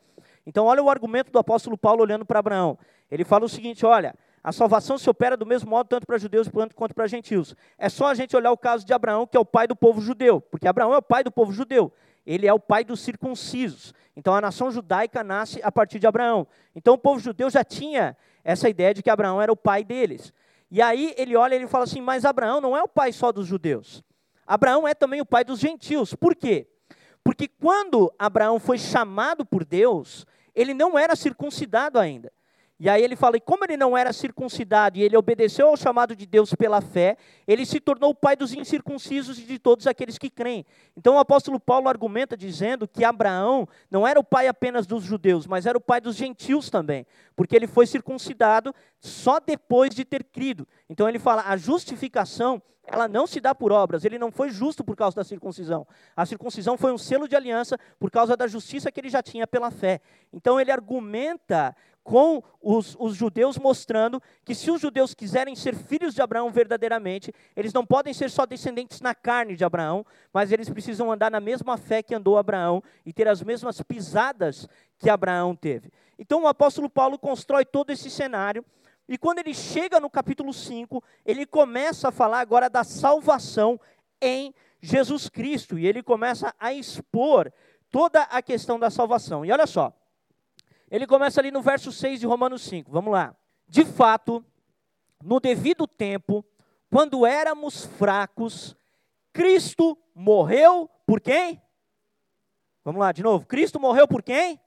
Então 0.45 0.65
olha 0.65 0.83
o 0.83 0.89
argumento 0.91 1.31
do 1.31 1.39
apóstolo 1.39 1.75
Paulo 1.75 2.03
olhando 2.03 2.27
para 2.27 2.38
Abraão. 2.38 2.77
Ele 3.09 3.24
fala 3.24 3.43
o 3.43 3.50
seguinte, 3.50 3.88
olha, 3.88 4.13
a 4.43 4.51
salvação 4.51 4.98
se 4.98 5.10
opera 5.10 5.38
do 5.38 5.45
mesmo 5.45 5.69
modo 5.69 5.88
tanto 5.88 6.05
para 6.07 6.17
judeus 6.17 6.48
quanto 6.75 6.95
para 6.95 7.07
gentios. 7.07 7.55
É 7.77 7.89
só 7.89 8.07
a 8.07 8.15
gente 8.15 8.36
olhar 8.36 8.51
o 8.51 8.57
caso 8.57 8.86
de 8.86 8.93
Abraão, 8.93 9.27
que 9.27 9.38
é 9.38 9.39
o 9.39 9.45
pai 9.45 9.67
do 9.67 9.75
povo 9.75 10.01
judeu, 10.01 10.41
porque 10.41 10.67
Abraão 10.67 10.93
é 10.93 10.98
o 10.98 11.01
pai 11.01 11.24
do 11.24 11.31
povo 11.31 11.51
judeu. 11.51 11.91
Ele 12.25 12.48
é 12.48 12.53
o 12.53 12.60
pai 12.60 12.83
dos 12.83 13.01
circuncisos. 13.01 13.93
Então 14.15 14.36
a 14.36 14.41
nação 14.41 14.71
judaica 14.71 15.24
nasce 15.24 15.60
a 15.63 15.71
partir 15.71 16.00
de 16.00 16.07
Abraão. 16.07 16.48
Então 16.75 16.95
o 16.95 16.98
povo 16.98 17.19
judeu 17.19 17.50
já 17.50 17.63
tinha 17.63 18.15
essa 18.43 18.67
ideia 18.67 18.93
de 18.93 19.03
que 19.03 19.10
Abraão 19.10 19.41
era 19.41 19.51
o 19.51 19.57
pai 19.57 19.83
deles. 19.83 20.33
E 20.69 20.81
aí 20.81 21.13
ele 21.17 21.36
olha 21.36 21.53
e 21.53 21.57
ele 21.57 21.67
fala 21.67 21.83
assim: 21.83 22.01
Mas 22.01 22.25
Abraão 22.25 22.62
não 22.62 22.75
é 22.75 22.81
o 22.81 22.88
pai 22.88 23.12
só 23.12 23.31
dos 23.31 23.48
judeus. 23.48 24.03
Abraão 24.45 24.88
é 24.88 24.93
também 24.93 25.21
o 25.21 25.25
pai 25.25 25.43
dos 25.43 25.60
gentios. 25.60 26.13
Por 26.13 26.36
quê? 26.36 26.67
Porque 27.24 27.48
quando 27.48 28.12
Abraão 28.17 28.60
foi 28.60 28.77
chamado 28.77 29.45
por 29.45 29.63
Deus, 29.63 30.25
ele 30.55 30.74
não 30.74 30.98
era 30.98 31.15
circuncidado 31.15 32.00
ainda. 32.00 32.31
E 32.83 32.89
aí 32.89 33.03
ele 33.03 33.15
fala: 33.15 33.38
e 33.38 33.39
como 33.39 33.63
ele 33.63 33.77
não 33.77 33.95
era 33.95 34.11
circuncidado 34.11 34.97
e 34.97 35.03
ele 35.03 35.15
obedeceu 35.15 35.67
ao 35.67 35.77
chamado 35.77 36.15
de 36.15 36.25
Deus 36.25 36.55
pela 36.55 36.81
fé, 36.81 37.15
ele 37.47 37.63
se 37.63 37.79
tornou 37.79 38.09
o 38.09 38.15
pai 38.15 38.35
dos 38.35 38.53
incircuncisos 38.53 39.38
e 39.38 39.43
de 39.43 39.59
todos 39.59 39.85
aqueles 39.85 40.17
que 40.17 40.31
creem. 40.31 40.65
Então 40.97 41.13
o 41.13 41.19
apóstolo 41.19 41.59
Paulo 41.59 41.88
argumenta 41.88 42.35
dizendo 42.35 42.88
que 42.88 43.05
Abraão 43.05 43.69
não 43.91 44.07
era 44.07 44.19
o 44.19 44.23
pai 44.23 44.47
apenas 44.47 44.88
dos 44.88 45.03
judeus, 45.03 45.45
mas 45.45 45.67
era 45.67 45.77
o 45.77 45.81
pai 45.81 46.01
dos 46.01 46.15
gentios 46.15 46.71
também, 46.71 47.05
porque 47.35 47.55
ele 47.55 47.67
foi 47.67 47.85
circuncidado 47.85 48.73
só 49.00 49.39
depois 49.39 49.93
de 49.93 50.03
ter 50.03 50.23
crido. 50.23 50.67
Então 50.89 51.07
ele 51.07 51.19
fala: 51.19 51.43
a 51.45 51.55
justificação 51.57 52.59
ela 52.83 53.07
não 53.07 53.25
se 53.27 53.39
dá 53.39 53.53
por 53.53 53.71
obras. 53.71 54.03
Ele 54.03 54.17
não 54.17 54.31
foi 54.31 54.50
justo 54.50 54.83
por 54.83 54.95
causa 54.95 55.15
da 55.15 55.23
circuncisão. 55.23 55.88
A 56.15 56.25
circuncisão 56.25 56.77
foi 56.77 56.91
um 56.91 56.97
selo 56.97 57.27
de 57.27 57.35
aliança 57.35 57.77
por 58.00 58.11
causa 58.11 58.35
da 58.35 58.47
justiça 58.47 58.91
que 58.91 59.00
ele 59.00 59.09
já 59.09 59.21
tinha 59.21 59.47
pela 59.47 59.71
fé. 59.71 60.01
Então 60.33 60.59
ele 60.59 60.71
argumenta 60.71 61.75
com 62.03 62.41
os, 62.62 62.96
os, 63.00 63.15
judeus, 63.15 63.58
mostrando 63.58 64.22
que 64.43 64.55
se 64.55 64.72
os 64.72 64.81
judeus 64.81 65.13
quiserem 65.13 65.55
ser 65.55 65.75
filhos 65.75 66.13
de 66.13 66.22
Abraão 66.22 66.50
verdadeiramente, 66.50 67.34
eles 67.55 67.74
não 67.74 67.86
podem 67.86 68.13
ser 68.13 68.29
só 68.29 68.46
descendentes 68.46 69.01
na 69.01 69.13
carne 69.13 69.55
de 69.55 69.63
Abraão, 69.63 70.05
mas 70.34 70.51
eles 70.51 70.70
precisam 70.70 71.12
andar 71.12 71.29
na 71.29 71.39
mesma 71.39 71.77
fé 71.77 72.01
que 72.01 72.15
andou 72.15 72.38
Abraão 72.38 72.81
e 73.05 73.13
ter 73.13 73.27
as 73.27 73.43
mesmas 73.43 73.81
pisadas 73.81 74.67
que 74.98 75.10
Abraão 75.10 75.55
teve. 75.55 75.91
Então 76.17 76.43
o 76.43 76.48
apóstolo 76.48 76.89
Paulo 76.89 77.20
constrói 77.20 77.65
todo 77.65 77.91
esse 77.91 78.10
cenário, 78.10 78.65
e 79.08 79.17
quando 79.17 79.39
ele 79.39 79.53
chega 79.53 80.00
no 80.00 80.10
capítulo 80.10 80.53
5, 80.53 81.03
ele 81.25 81.46
começa 81.46 82.10
a 82.10 82.12
falar 82.12 82.39
agora 82.39 82.70
da 82.70 82.84
salvação 82.84 83.79
em 84.22 84.53
Jesus 84.81 85.27
Cristo, 85.27 85.77
e 85.77 85.86
ele 85.86 86.01
começa 86.01 86.53
a 86.60 86.74
expor 86.74 87.51
toda 87.91 88.22
a 88.24 88.41
questão 88.41 88.79
da 88.79 88.89
salvação. 88.89 89.43
E 89.43 89.51
olha 89.51 89.67
só, 89.67 89.93
ele 90.91 91.07
começa 91.07 91.39
ali 91.39 91.50
no 91.50 91.62
verso 91.62 91.89
6 91.89 92.19
de 92.19 92.27
Romanos 92.27 92.63
5. 92.63 92.91
Vamos 92.91 93.13
lá. 93.13 93.33
De 93.65 93.86
fato, 93.86 94.45
no 95.24 95.39
devido 95.39 95.88
tempo, 95.88 96.45
quando 96.89 97.25
éramos 97.25 97.86
fracos, 97.86 98.75
Cristo 99.31 99.98
morreu 100.13 100.89
por 101.05 101.21
quem? 101.21 101.62
Vamos 102.83 103.00
lá, 103.00 103.13
de 103.13 103.24
novo. 103.24 103.45
Cristo 103.45 103.79
morreu 103.79 104.05
por 104.05 104.21
quem? 104.21 104.60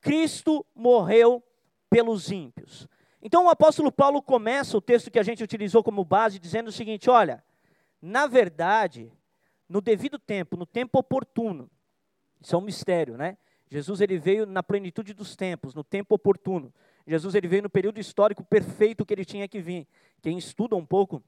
Cristo 0.00 0.64
morreu 0.74 1.44
pelos 1.90 2.30
ímpios. 2.30 2.88
Então 3.20 3.44
o 3.44 3.50
apóstolo 3.50 3.92
Paulo 3.92 4.22
começa 4.22 4.74
o 4.74 4.80
texto 4.80 5.10
que 5.10 5.18
a 5.18 5.22
gente 5.22 5.44
utilizou 5.44 5.84
como 5.84 6.02
base 6.02 6.38
dizendo 6.38 6.68
o 6.68 6.72
seguinte: 6.72 7.10
olha, 7.10 7.44
na 8.00 8.26
verdade, 8.26 9.12
no 9.68 9.82
devido 9.82 10.18
tempo, 10.18 10.56
no 10.56 10.64
tempo 10.64 10.98
oportuno, 10.98 11.68
isso 12.40 12.54
é 12.54 12.58
um 12.58 12.62
mistério, 12.62 13.18
né? 13.18 13.36
Jesus 13.70 14.00
ele 14.00 14.18
veio 14.18 14.46
na 14.46 14.62
plenitude 14.62 15.12
dos 15.12 15.36
tempos, 15.36 15.74
no 15.74 15.84
tempo 15.84 16.14
oportuno. 16.14 16.72
Jesus 17.06 17.34
ele 17.34 17.48
veio 17.48 17.62
no 17.62 17.70
período 17.70 18.00
histórico 18.00 18.44
perfeito 18.44 19.04
que 19.04 19.12
ele 19.12 19.24
tinha 19.24 19.46
que 19.46 19.60
vir. 19.60 19.86
Quem 20.22 20.38
estuda 20.38 20.76
um 20.76 20.84
pouco 20.84 21.22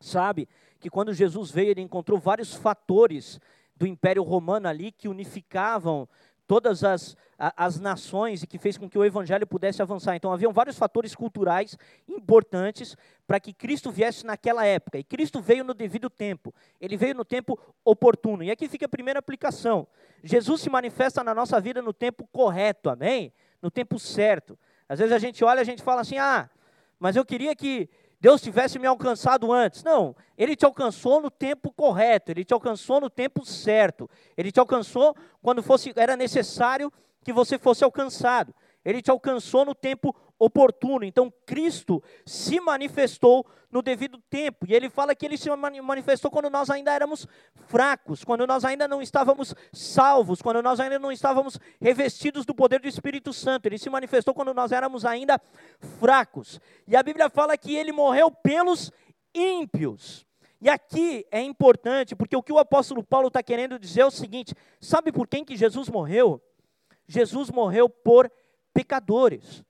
sabe 0.00 0.48
que 0.78 0.90
quando 0.90 1.12
Jesus 1.12 1.50
veio, 1.50 1.70
ele 1.70 1.80
encontrou 1.80 2.18
vários 2.18 2.54
fatores 2.54 3.40
do 3.76 3.86
Império 3.86 4.22
Romano 4.22 4.68
ali 4.68 4.92
que 4.92 5.08
unificavam 5.08 6.08
todas 6.46 6.84
as, 6.84 7.16
as 7.38 7.80
nações 7.80 8.42
e 8.42 8.46
que 8.46 8.58
fez 8.58 8.76
com 8.76 8.88
que 8.88 8.98
o 8.98 9.04
evangelho 9.04 9.46
pudesse 9.46 9.80
avançar. 9.80 10.14
Então, 10.16 10.32
haviam 10.32 10.52
vários 10.52 10.76
fatores 10.76 11.14
culturais 11.14 11.76
importantes 12.08 12.96
para 13.26 13.40
que 13.40 13.52
Cristo 13.52 13.90
viesse 13.90 14.24
naquela 14.26 14.64
época. 14.64 14.98
E 14.98 15.04
Cristo 15.04 15.40
veio 15.40 15.64
no 15.64 15.74
devido 15.74 16.10
tempo. 16.10 16.54
Ele 16.80 16.96
veio 16.96 17.14
no 17.14 17.24
tempo 17.24 17.58
oportuno. 17.84 18.42
E 18.42 18.50
aqui 18.50 18.68
fica 18.68 18.86
a 18.86 18.88
primeira 18.88 19.18
aplicação. 19.18 19.86
Jesus 20.22 20.60
se 20.60 20.70
manifesta 20.70 21.24
na 21.24 21.34
nossa 21.34 21.60
vida 21.60 21.80
no 21.80 21.92
tempo 21.92 22.28
correto, 22.30 22.90
amém? 22.90 23.32
No 23.60 23.70
tempo 23.70 23.98
certo. 23.98 24.58
Às 24.88 24.98
vezes 24.98 25.12
a 25.12 25.18
gente 25.18 25.42
olha 25.44 25.60
a 25.60 25.64
gente 25.64 25.82
fala 25.82 26.02
assim: 26.02 26.18
ah, 26.18 26.48
mas 26.98 27.16
eu 27.16 27.24
queria 27.24 27.54
que 27.56 27.88
Deus 28.24 28.40
tivesse 28.40 28.78
me 28.78 28.86
alcançado 28.86 29.52
antes. 29.52 29.84
Não, 29.84 30.16
ele 30.38 30.56
te 30.56 30.64
alcançou 30.64 31.20
no 31.20 31.30
tempo 31.30 31.70
correto, 31.70 32.30
ele 32.30 32.42
te 32.42 32.54
alcançou 32.54 32.98
no 32.98 33.10
tempo 33.10 33.44
certo. 33.44 34.08
Ele 34.34 34.50
te 34.50 34.58
alcançou 34.58 35.14
quando 35.42 35.62
fosse 35.62 35.92
era 35.94 36.16
necessário 36.16 36.90
que 37.22 37.34
você 37.34 37.58
fosse 37.58 37.84
alcançado. 37.84 38.54
Ele 38.84 39.00
te 39.00 39.10
alcançou 39.10 39.64
no 39.64 39.74
tempo 39.74 40.14
oportuno. 40.38 41.04
Então 41.04 41.32
Cristo 41.46 42.02
se 42.26 42.60
manifestou 42.60 43.46
no 43.70 43.82
devido 43.82 44.18
tempo. 44.30 44.66
E 44.68 44.74
ele 44.74 44.88
fala 44.88 45.14
que 45.14 45.26
ele 45.26 45.36
se 45.36 45.48
manifestou 45.82 46.30
quando 46.30 46.48
nós 46.48 46.70
ainda 46.70 46.92
éramos 46.92 47.26
fracos, 47.66 48.22
quando 48.22 48.46
nós 48.46 48.64
ainda 48.64 48.86
não 48.86 49.02
estávamos 49.02 49.54
salvos, 49.72 50.40
quando 50.40 50.62
nós 50.62 50.78
ainda 50.78 50.98
não 50.98 51.10
estávamos 51.10 51.58
revestidos 51.80 52.46
do 52.46 52.54
poder 52.54 52.80
do 52.80 52.86
Espírito 52.86 53.32
Santo. 53.32 53.66
Ele 53.66 53.78
se 53.78 53.90
manifestou 53.90 54.32
quando 54.34 54.54
nós 54.54 54.70
éramos 54.70 55.04
ainda 55.04 55.40
fracos. 55.98 56.60
E 56.86 56.94
a 56.94 57.02
Bíblia 57.02 57.28
fala 57.28 57.56
que 57.56 57.74
ele 57.74 57.90
morreu 57.90 58.30
pelos 58.30 58.92
ímpios. 59.34 60.24
E 60.60 60.68
aqui 60.68 61.26
é 61.30 61.42
importante, 61.42 62.14
porque 62.14 62.36
o 62.36 62.42
que 62.42 62.52
o 62.52 62.58
apóstolo 62.58 63.02
Paulo 63.02 63.28
está 63.28 63.42
querendo 63.42 63.78
dizer 63.78 64.02
é 64.02 64.06
o 64.06 64.10
seguinte: 64.10 64.54
sabe 64.80 65.12
por 65.12 65.26
quem 65.26 65.44
que 65.44 65.56
Jesus 65.56 65.88
morreu? 65.88 66.40
Jesus 67.06 67.50
morreu 67.50 67.88
por 67.88 68.30
pecadores. 68.74 69.64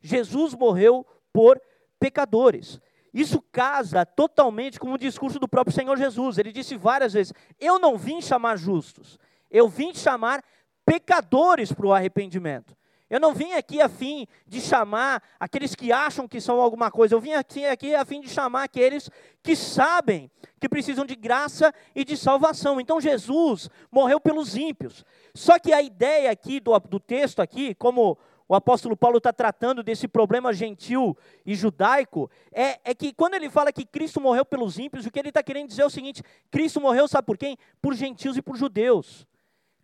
Jesus 0.00 0.54
morreu 0.54 1.04
por 1.32 1.60
pecadores. 1.98 2.80
Isso 3.12 3.42
casa 3.50 4.06
totalmente 4.06 4.78
com 4.78 4.92
o 4.92 4.98
discurso 4.98 5.38
do 5.38 5.48
próprio 5.48 5.74
Senhor 5.74 5.96
Jesus. 5.96 6.38
Ele 6.38 6.52
disse 6.52 6.76
várias 6.76 7.14
vezes: 7.14 7.32
Eu 7.58 7.78
não 7.78 7.98
vim 7.98 8.20
chamar 8.20 8.56
justos, 8.56 9.18
eu 9.50 9.68
vim 9.68 9.92
chamar 9.92 10.44
pecadores 10.84 11.72
para 11.72 11.86
o 11.86 11.92
arrependimento. 11.92 12.76
Eu 13.10 13.18
não 13.18 13.34
vim 13.34 13.54
aqui 13.54 13.80
a 13.80 13.88
fim 13.88 14.24
de 14.46 14.60
chamar 14.60 15.20
aqueles 15.40 15.74
que 15.74 15.90
acham 15.90 16.28
que 16.28 16.40
são 16.40 16.60
alguma 16.60 16.92
coisa, 16.92 17.12
eu 17.12 17.20
vim 17.20 17.32
aqui, 17.32 17.66
aqui 17.66 17.92
a 17.92 18.04
fim 18.04 18.20
de 18.20 18.28
chamar 18.28 18.62
aqueles 18.62 19.10
que 19.42 19.56
sabem 19.56 20.30
que 20.60 20.68
precisam 20.68 21.04
de 21.04 21.16
graça 21.16 21.74
e 21.92 22.04
de 22.04 22.16
salvação. 22.16 22.80
Então 22.80 23.00
Jesus 23.00 23.68
morreu 23.90 24.20
pelos 24.20 24.56
ímpios. 24.56 25.04
Só 25.34 25.58
que 25.58 25.72
a 25.72 25.82
ideia 25.82 26.30
aqui 26.30 26.60
do, 26.60 26.78
do 26.78 27.00
texto 27.00 27.42
aqui, 27.42 27.74
como 27.74 28.16
o 28.50 28.54
apóstolo 28.56 28.96
Paulo 28.96 29.18
está 29.18 29.32
tratando 29.32 29.80
desse 29.80 30.08
problema 30.08 30.52
gentil 30.52 31.16
e 31.46 31.54
judaico, 31.54 32.28
é, 32.50 32.80
é 32.82 32.92
que 32.92 33.12
quando 33.12 33.34
ele 33.34 33.48
fala 33.48 33.72
que 33.72 33.86
Cristo 33.86 34.20
morreu 34.20 34.44
pelos 34.44 34.76
ímpios, 34.76 35.06
o 35.06 35.10
que 35.12 35.20
ele 35.20 35.28
está 35.28 35.40
querendo 35.40 35.68
dizer 35.68 35.82
é 35.82 35.86
o 35.86 35.90
seguinte: 35.90 36.20
Cristo 36.50 36.80
morreu, 36.80 37.06
sabe 37.06 37.26
por 37.26 37.38
quem? 37.38 37.56
Por 37.80 37.94
gentios 37.94 38.36
e 38.36 38.42
por 38.42 38.56
judeus. 38.56 39.24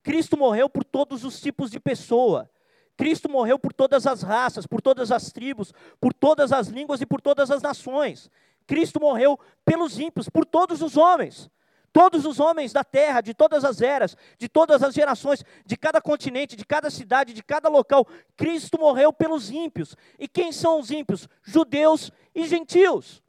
Cristo 0.03 0.37
morreu 0.37 0.69
por 0.69 0.83
todos 0.83 1.23
os 1.23 1.41
tipos 1.41 1.71
de 1.71 1.79
pessoa. 1.79 2.51
Cristo 2.97 3.31
morreu 3.31 3.57
por 3.57 3.73
todas 3.73 4.05
as 4.05 4.23
raças, 4.23 4.67
por 4.67 4.83
todas 4.83 5.13
as 5.13 5.31
tribos, 5.31 5.73
por 6.01 6.13
todas 6.13 6.51
as 6.51 6.67
línguas 6.67 7.01
e 7.01 7.07
por 7.07 7.21
todas 7.21 7.53
as 7.53 7.63
nações. 7.63 8.29
Cristo 8.67 8.99
morreu 8.99 9.39
pelos 9.65 10.01
ímpios, 10.01 10.29
por 10.29 10.45
todos 10.45 10.83
os 10.83 10.97
homens. 10.97 11.49
Todos 11.97 12.27
os 12.27 12.39
homens 12.39 12.75
da 12.75 12.85
terra, 12.85 13.23
de 13.23 13.33
todas 13.33 13.65
as 13.65 13.81
eras, 13.81 14.15
de 14.37 14.51
todas 14.51 14.83
as 14.83 14.93
gerações, 14.93 15.43
de 15.65 15.79
cada 15.79 15.99
continente, 15.99 16.55
de 16.55 16.63
cada 16.63 16.91
cidade, 16.91 17.33
de 17.33 17.43
cada 17.43 17.71
local, 17.71 18.07
Cristo 18.37 18.79
morreu 18.79 19.15
pelos 19.15 19.51
ímpios. 19.51 19.97
E 20.19 20.29
quem 20.29 20.53
são 20.53 20.79
os 20.79 20.91
ímpios? 20.91 21.27
Judeus 21.43 22.13
e 22.35 22.47
gentios. 22.47 23.23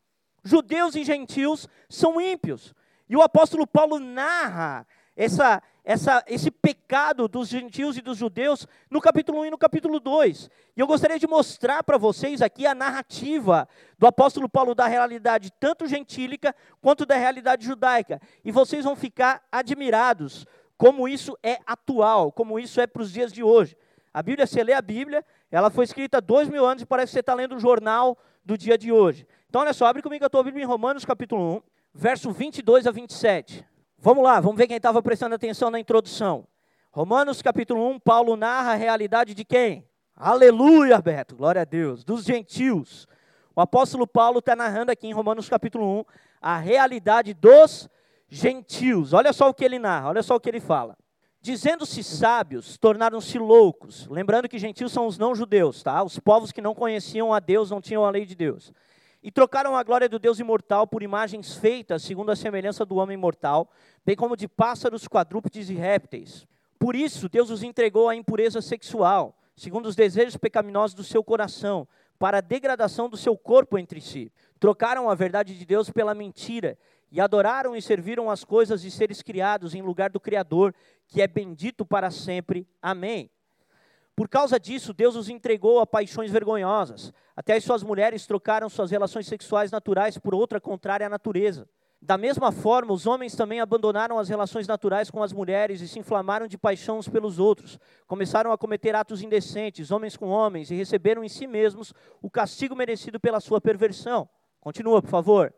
Judeus 0.43 0.95
e 0.95 1.05
gentios 1.05 1.65
são 1.87 2.19
ímpios. 2.19 2.75
E 3.07 3.15
o 3.15 3.21
apóstolo 3.21 3.65
Paulo 3.65 3.99
narra 3.99 4.85
essa, 5.15 5.63
essa, 5.87 6.21
esse 6.27 6.51
pecado 6.51 7.29
dos 7.29 7.47
gentios 7.47 7.97
e 7.97 8.01
dos 8.01 8.17
judeus 8.17 8.67
no 8.91 8.99
capítulo 8.99 9.39
1 9.39 9.45
e 9.45 9.51
no 9.51 9.57
capítulo 9.57 10.01
2. 10.01 10.49
E 10.75 10.81
eu 10.81 10.85
gostaria 10.85 11.17
de 11.17 11.25
mostrar 11.25 11.81
para 11.81 11.97
vocês 11.97 12.41
aqui 12.41 12.67
a 12.67 12.75
narrativa 12.75 13.65
do 13.97 14.05
apóstolo 14.05 14.49
Paulo 14.49 14.75
da 14.75 14.85
realidade 14.85 15.49
tanto 15.49 15.87
gentílica 15.87 16.53
quanto 16.81 17.05
da 17.05 17.15
realidade 17.15 17.65
judaica. 17.65 18.19
E 18.43 18.51
vocês 18.51 18.83
vão 18.83 18.97
ficar 18.97 19.41
admirados 19.49 20.45
como 20.77 21.07
isso 21.07 21.37
é 21.41 21.57
atual, 21.65 22.33
como 22.33 22.59
isso 22.59 22.81
é 22.81 22.85
para 22.85 23.01
os 23.01 23.13
dias 23.13 23.31
de 23.31 23.41
hoje. 23.41 23.77
A 24.13 24.21
Bíblia, 24.21 24.45
você 24.45 24.61
lê 24.61 24.73
a 24.73 24.81
Bíblia, 24.81 25.23
ela 25.49 25.69
foi 25.69 25.85
escrita 25.85 26.19
dois 26.19 26.49
mil 26.49 26.65
anos 26.65 26.83
e 26.83 26.85
parece 26.85 27.11
que 27.11 27.13
você 27.13 27.21
está 27.21 27.33
lendo 27.33 27.55
o 27.55 27.59
jornal 27.61 28.17
do 28.43 28.57
dia 28.57 28.77
de 28.77 28.91
hoje. 28.91 29.25
Então, 29.47 29.61
olha 29.61 29.71
só, 29.71 29.85
abre 29.85 30.01
comigo 30.01 30.25
a 30.25 30.29
tua 30.29 30.43
Bíblia 30.43 30.65
em 30.65 30.67
Romanos 30.67 31.05
capítulo 31.05 31.55
1, 31.55 31.61
verso 31.93 32.29
22 32.29 32.85
a 32.87 32.91
27. 32.91 33.65
Vamos 33.99 34.23
lá, 34.23 34.39
vamos 34.39 34.57
ver 34.57 34.67
quem 34.67 34.77
estava 34.77 35.01
prestando 35.01 35.33
atenção 35.33 35.71
na 35.71 35.79
introdução. 35.79 36.47
Romanos 36.91 37.41
capítulo 37.41 37.83
1, 37.89 37.99
Paulo 37.99 38.35
narra 38.35 38.73
a 38.73 38.75
realidade 38.75 39.33
de 39.33 39.43
quem? 39.43 39.89
Aleluia, 40.15 41.01
Beto, 41.01 41.35
glória 41.35 41.63
a 41.63 41.65
Deus, 41.65 42.03
dos 42.03 42.23
gentios. 42.23 43.07
O 43.55 43.59
apóstolo 43.59 44.05
Paulo 44.05 44.37
está 44.37 44.55
narrando 44.55 44.91
aqui 44.91 45.07
em 45.07 45.13
Romanos 45.13 45.49
capítulo 45.49 46.01
1 46.01 46.05
a 46.39 46.57
realidade 46.59 47.33
dos 47.33 47.89
gentios. 48.29 49.13
Olha 49.13 49.33
só 49.33 49.49
o 49.49 49.53
que 49.53 49.65
ele 49.65 49.79
narra, 49.79 50.09
olha 50.09 50.21
só 50.21 50.35
o 50.35 50.39
que 50.39 50.47
ele 50.47 50.59
fala. 50.59 50.95
Dizendo-se 51.41 52.03
sábios, 52.03 52.77
tornaram-se 52.77 53.39
loucos. 53.39 54.07
Lembrando 54.09 54.47
que 54.47 54.59
gentios 54.59 54.91
são 54.91 55.07
os 55.07 55.17
não-judeus, 55.17 55.81
tá? 55.81 56.03
Os 56.03 56.19
povos 56.19 56.51
que 56.51 56.61
não 56.61 56.75
conheciam 56.75 57.33
a 57.33 57.39
Deus, 57.39 57.71
não 57.71 57.81
tinham 57.81 58.05
a 58.05 58.11
lei 58.11 58.27
de 58.27 58.35
Deus. 58.35 58.71
E 59.27 59.31
trocaram 59.31 59.75
a 59.75 59.83
glória 59.83 60.07
do 60.07 60.17
Deus 60.17 60.39
imortal 60.39 60.87
por 60.87 61.03
imagens 61.03 61.53
feitas 61.53 62.01
segundo 62.01 62.31
a 62.31 62.35
semelhança 62.35 62.85
do 62.85 62.95
homem 62.95 63.17
mortal, 63.17 63.69
bem 64.05 64.15
como 64.15 64.37
de 64.37 64.47
pássaros, 64.47 65.05
quadrúpedes 65.05 65.69
e 65.69 65.73
répteis. 65.73 66.47
Por 66.79 66.95
isso, 66.95 67.27
Deus 67.27 67.49
os 67.49 67.61
entregou 67.61 68.07
à 68.07 68.15
impureza 68.15 68.61
sexual, 68.61 69.37
segundo 69.53 69.87
os 69.87 69.97
desejos 69.97 70.37
pecaminosos 70.37 70.93
do 70.93 71.03
seu 71.03 71.21
coração, 71.21 71.85
para 72.17 72.37
a 72.37 72.41
degradação 72.41 73.09
do 73.09 73.17
seu 73.17 73.37
corpo 73.37 73.77
entre 73.77 73.99
si. 73.99 74.31
Trocaram 74.61 75.09
a 75.09 75.13
verdade 75.13 75.59
de 75.59 75.65
Deus 75.65 75.89
pela 75.89 76.15
mentira 76.15 76.77
e 77.11 77.19
adoraram 77.19 77.75
e 77.75 77.81
serviram 77.81 78.31
as 78.31 78.45
coisas 78.45 78.85
e 78.85 78.89
seres 78.89 79.21
criados 79.21 79.75
em 79.75 79.81
lugar 79.81 80.09
do 80.09 80.21
Criador, 80.21 80.73
que 81.05 81.21
é 81.21 81.27
bendito 81.27 81.85
para 81.85 82.09
sempre. 82.11 82.65
Amém. 82.81 83.29
Por 84.17 84.27
causa 84.27 84.59
disso, 84.59 84.95
Deus 84.95 85.15
os 85.15 85.29
entregou 85.29 85.79
a 85.79 85.85
paixões 85.85 86.31
vergonhosas. 86.31 87.13
Até 87.35 87.53
as 87.53 87.63
suas 87.63 87.83
mulheres 87.83 88.25
trocaram 88.25 88.67
suas 88.67 88.89
relações 88.89 89.27
sexuais 89.27 89.69
naturais 89.69 90.17
por 90.17 90.33
outra 90.33 90.59
contrária 90.59 91.05
à 91.05 91.09
natureza. 91.09 91.69
Da 92.01 92.17
mesma 92.17 92.51
forma, 92.51 92.91
os 92.91 93.05
homens 93.05 93.35
também 93.35 93.61
abandonaram 93.61 94.17
as 94.17 94.27
relações 94.27 94.67
naturais 94.67 95.11
com 95.11 95.21
as 95.21 95.31
mulheres 95.31 95.81
e 95.81 95.87
se 95.87 95.99
inflamaram 95.99 96.47
de 96.47 96.57
paixão 96.57 96.97
uns 96.97 97.07
pelos 97.07 97.37
outros. 97.37 97.77
Começaram 98.07 98.51
a 98.51 98.57
cometer 98.57 98.95
atos 98.95 99.21
indecentes, 99.21 99.91
homens 99.91 100.17
com 100.17 100.29
homens, 100.29 100.71
e 100.71 100.75
receberam 100.75 101.23
em 101.23 101.29
si 101.29 101.45
mesmos 101.45 101.93
o 102.19 102.27
castigo 102.27 102.75
merecido 102.75 103.19
pela 103.19 103.39
sua 103.39 103.61
perversão. 103.61 104.27
Continua, 104.59 104.99
por 104.99 105.11
favor. 105.11 105.53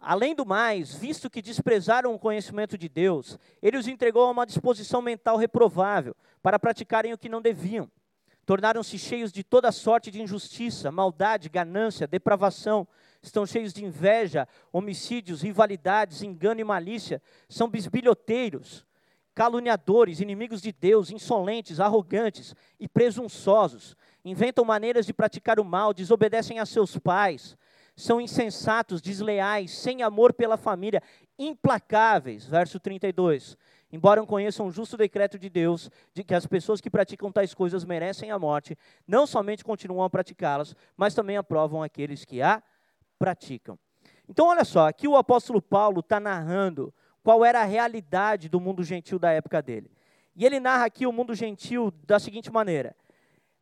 Além 0.00 0.34
do 0.34 0.46
mais, 0.46 0.94
visto 0.94 1.28
que 1.28 1.42
desprezaram 1.42 2.14
o 2.14 2.18
conhecimento 2.18 2.78
de 2.78 2.88
Deus, 2.88 3.36
ele 3.60 3.76
os 3.76 3.88
entregou 3.88 4.24
a 4.26 4.30
uma 4.30 4.46
disposição 4.46 5.02
mental 5.02 5.36
reprovável 5.36 6.14
para 6.40 6.58
praticarem 6.58 7.12
o 7.12 7.18
que 7.18 7.28
não 7.28 7.42
deviam. 7.42 7.90
Tornaram-se 8.46 8.96
cheios 8.96 9.32
de 9.32 9.42
toda 9.42 9.72
sorte 9.72 10.10
de 10.10 10.22
injustiça, 10.22 10.90
maldade, 10.90 11.50
ganância, 11.50 12.06
depravação. 12.06 12.88
Estão 13.20 13.44
cheios 13.44 13.74
de 13.74 13.84
inveja, 13.84 14.48
homicídios, 14.72 15.42
rivalidades, 15.42 16.22
engano 16.22 16.60
e 16.60 16.64
malícia. 16.64 17.20
São 17.48 17.68
bisbilhoteiros, 17.68 18.86
caluniadores, 19.34 20.20
inimigos 20.20 20.62
de 20.62 20.72
Deus, 20.72 21.10
insolentes, 21.10 21.80
arrogantes 21.80 22.54
e 22.80 22.88
presunçosos. 22.88 23.94
Inventam 24.24 24.64
maneiras 24.64 25.04
de 25.04 25.12
praticar 25.12 25.60
o 25.60 25.64
mal, 25.64 25.92
desobedecem 25.92 26.58
a 26.58 26.64
seus 26.64 26.96
pais 26.96 27.56
são 27.98 28.20
insensatos, 28.20 29.02
desleais, 29.02 29.72
sem 29.72 30.02
amor 30.02 30.32
pela 30.32 30.56
família, 30.56 31.02
implacáveis. 31.36 32.46
Verso 32.46 32.78
32. 32.78 33.56
Embora 33.90 34.20
não 34.20 34.26
conheçam 34.26 34.66
o 34.66 34.70
justo 34.70 34.96
decreto 34.96 35.38
de 35.38 35.48
Deus, 35.48 35.90
de 36.14 36.22
que 36.22 36.34
as 36.34 36.46
pessoas 36.46 36.80
que 36.80 36.88
praticam 36.88 37.32
tais 37.32 37.52
coisas 37.52 37.84
merecem 37.84 38.30
a 38.30 38.38
morte, 38.38 38.78
não 39.06 39.26
somente 39.26 39.64
continuam 39.64 40.04
a 40.04 40.10
praticá-las, 40.10 40.76
mas 40.96 41.14
também 41.14 41.36
aprovam 41.36 41.82
aqueles 41.82 42.24
que 42.24 42.40
a 42.40 42.62
praticam. 43.18 43.76
Então, 44.28 44.46
olha 44.46 44.64
só, 44.64 44.86
aqui 44.86 45.08
o 45.08 45.16
apóstolo 45.16 45.60
Paulo 45.60 46.00
está 46.00 46.20
narrando 46.20 46.94
qual 47.24 47.44
era 47.44 47.62
a 47.62 47.64
realidade 47.64 48.48
do 48.48 48.60
mundo 48.60 48.84
gentil 48.84 49.18
da 49.18 49.32
época 49.32 49.60
dele. 49.60 49.90
E 50.36 50.46
ele 50.46 50.60
narra 50.60 50.84
aqui 50.84 51.04
o 51.04 51.12
mundo 51.12 51.34
gentil 51.34 51.92
da 52.06 52.20
seguinte 52.20 52.52
maneira: 52.52 52.94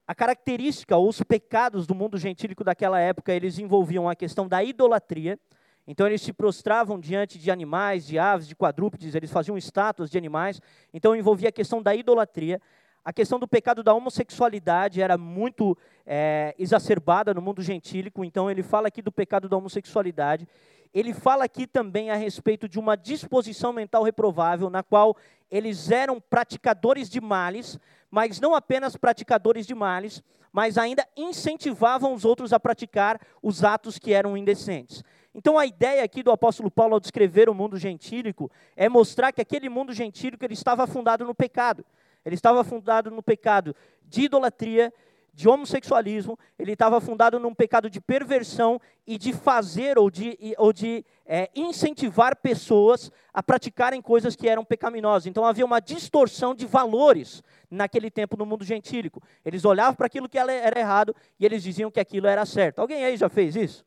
a 0.07 0.15
característica, 0.15 0.97
os 0.97 1.21
pecados 1.23 1.87
do 1.87 1.95
mundo 1.95 2.17
gentílico 2.17 2.63
daquela 2.63 3.01
época, 3.01 3.33
eles 3.33 3.59
envolviam 3.59 4.09
a 4.09 4.15
questão 4.15 4.47
da 4.47 4.63
idolatria. 4.63 5.39
Então 5.87 6.07
eles 6.07 6.23
se 6.23 6.33
prostravam 6.33 6.99
diante 6.99 7.39
de 7.39 7.51
animais, 7.51 8.07
de 8.07 8.19
aves, 8.19 8.47
de 8.47 8.55
quadrúpedes, 8.55 9.15
eles 9.15 9.31
faziam 9.31 9.59
estátuas 9.59 10.09
de 10.09 10.17
animais. 10.17 10.61
Então 10.95 11.15
envolvia 11.15 11.49
a 11.49 11.53
questão 11.53 11.83
da 11.83 11.95
idolatria. 11.95 12.61
A 13.05 13.13
questão 13.13 13.39
do 13.39 13.47
pecado 13.47 13.83
da 13.83 13.95
homossexualidade 13.95 15.01
era 15.01 15.17
muito 15.17 15.77
é, 16.05 16.55
exacerbada 16.59 17.33
no 17.35 17.43
mundo 17.43 17.63
gentílico. 17.63 18.25
Então 18.25 18.51
ele 18.51 18.63
fala 18.63 18.89
aqui 18.89 19.03
do 19.03 19.13
pecado 19.13 19.49
da 19.49 19.57
homossexualidade. 19.57 20.47
Ele 20.95 21.13
fala 21.13 21.45
aqui 21.45 21.67
também 21.67 22.11
a 22.11 22.17
respeito 22.17 22.69
de 22.69 22.79
uma 22.79 22.97
disposição 22.97 23.73
mental 23.73 24.03
reprovável, 24.03 24.71
na 24.71 24.83
qual 24.83 25.17
eles 25.51 25.91
eram 25.91 26.21
praticadores 26.21 27.09
de 27.09 27.21
males, 27.21 27.79
mas 28.17 28.41
não 28.41 28.55
apenas 28.55 28.97
praticadores 28.97 29.67
de 29.67 29.75
males, 29.75 30.23
mas 30.51 30.79
ainda 30.79 31.07
incentivavam 31.15 32.15
os 32.15 32.25
outros 32.25 32.51
a 32.51 32.59
praticar 32.59 33.21
os 33.43 33.63
atos 33.63 33.99
que 33.99 34.15
eram 34.15 34.39
indecentes. 34.39 35.05
Então 35.35 35.59
a 35.59 35.67
ideia 35.67 36.03
aqui 36.03 36.23
do 36.23 36.31
apóstolo 36.31 36.71
Paulo 36.71 36.95
ao 36.95 37.01
descrever 37.01 37.51
o 37.51 37.55
mundo 37.55 37.77
gentílico 37.77 38.51
é 38.75 38.89
mostrar 38.89 39.33
que 39.33 39.43
aquele 39.43 39.69
mundo 39.69 39.93
gentílico 39.93 40.43
ele 40.43 40.55
estava 40.55 40.87
fundado 40.87 41.27
no 41.27 41.35
pecado. 41.35 41.85
Ele 42.25 42.35
estava 42.35 42.65
fundado 42.65 43.11
no 43.11 43.23
pecado 43.23 43.77
de 44.03 44.23
idolatria, 44.23 44.91
de 45.37 45.47
homossexualismo, 45.51 46.39
ele 46.59 46.73
estava 46.73 46.99
fundado 46.99 47.39
num 47.39 47.53
pecado 47.53 47.91
de 47.91 48.01
perversão 48.01 48.81
e 49.07 49.19
de 49.19 49.35
fazer 49.35 49.99
ou 49.99 50.11
de, 50.11 50.35
ou 50.57 50.73
de 50.73 51.05
é, 51.27 51.51
incentivar 51.55 52.35
pessoas 52.37 53.13
a 53.35 53.43
praticarem 53.43 54.01
coisas 54.01 54.35
que 54.35 54.49
eram 54.49 54.65
pecaminosas. 54.65 55.27
Então 55.27 55.45
havia 55.45 55.67
uma 55.67 55.79
distorção 55.79 56.55
de 56.55 56.65
valores 56.65 57.43
naquele 57.71 58.11
tempo 58.11 58.35
no 58.35 58.47
mundo 58.47 58.65
gentílico. 58.65 59.23
Eles 59.45 59.67
olhavam 59.67 59.95
para 59.95 60.07
aquilo 60.07 60.27
que 60.27 60.39
era 60.39 60.81
errado 60.81 61.15
e 61.39 61.45
eles 61.45 61.63
diziam 61.63 61.91
que 61.91 62.01
aquilo 62.01 62.27
era 62.27 62.47
certo. 62.47 62.79
Alguém 62.79 63.05
aí 63.05 63.19
já 63.19 63.29
fez 63.29 63.55
isso? 63.55 63.85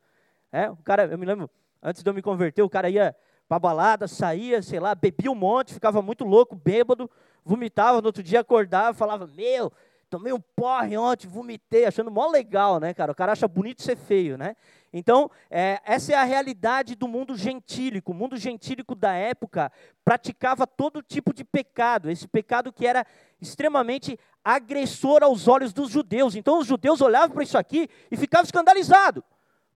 É, 0.51 0.69
o 0.69 0.77
cara, 0.77 1.05
eu 1.05 1.17
me 1.17 1.25
lembro, 1.25 1.49
antes 1.81 2.03
de 2.03 2.07
eu 2.07 2.13
me 2.13 2.21
converter, 2.21 2.61
o 2.61 2.69
cara 2.69 2.91
ia 2.91 3.15
para 3.47 3.57
balada, 3.57 4.07
saía, 4.07 4.61
sei 4.61 4.79
lá, 4.79 4.93
bebia 4.93 5.31
um 5.31 5.35
monte, 5.35 5.73
ficava 5.73 5.99
muito 5.99 6.23
louco, 6.23 6.55
bêbado, 6.55 7.09
vomitava, 7.43 8.01
no 8.01 8.05
outro 8.05 8.21
dia 8.21 8.41
acordava, 8.41 8.93
falava: 8.95 9.25
"Meu, 9.25 9.73
tomei 10.09 10.33
um 10.33 10.39
porre 10.39 10.97
ontem, 10.97 11.27
vomitei, 11.27 11.85
achando 11.85 12.09
mó 12.09 12.27
legal, 12.27 12.79
né, 12.79 12.93
cara? 12.93 13.11
O 13.11 13.15
cara 13.15 13.31
acha 13.31 13.47
bonito 13.47 13.83
ser 13.83 13.95
feio, 13.95 14.37
né? 14.37 14.55
Então, 14.91 15.29
é, 15.51 15.79
essa 15.85 16.13
é 16.13 16.15
a 16.15 16.23
realidade 16.23 16.95
do 16.95 17.07
mundo 17.07 17.37
gentílico. 17.37 18.11
O 18.11 18.15
mundo 18.15 18.35
gentílico 18.35 18.95
da 18.95 19.13
época 19.13 19.71
praticava 20.03 20.65
todo 20.65 21.03
tipo 21.03 21.31
de 21.31 21.43
pecado, 21.43 22.09
esse 22.09 22.27
pecado 22.27 22.73
que 22.73 22.87
era 22.87 23.05
extremamente 23.39 24.19
agressor 24.43 25.23
aos 25.23 25.47
olhos 25.47 25.71
dos 25.71 25.91
judeus. 25.91 26.35
Então, 26.35 26.57
os 26.59 26.65
judeus 26.65 27.01
olhavam 27.01 27.29
para 27.29 27.43
isso 27.43 27.57
aqui 27.57 27.87
e 28.09 28.17
ficavam 28.17 28.45
escandalizados. 28.45 29.23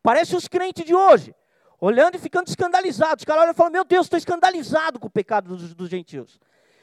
Parece 0.02 0.36
os 0.36 0.48
crentes 0.48 0.84
de 0.84 0.96
hoje, 0.96 1.34
olhando 1.80 2.16
e 2.16 2.20
ficando 2.20 2.48
escandalizados. 2.48 3.22
Os 3.22 3.26
caras 3.26 3.44
olham 3.44 3.54
e 3.54 3.56
falam: 3.56 3.72
Meu 3.72 3.86
Deus, 3.86 4.08
estou 4.08 4.18
escandalizado 4.18 5.00
com 5.00 5.08
o 5.08 5.12
pecado 5.12 5.56
dos, 5.56 5.76
dos 5.76 5.90
gentios. 5.90 6.40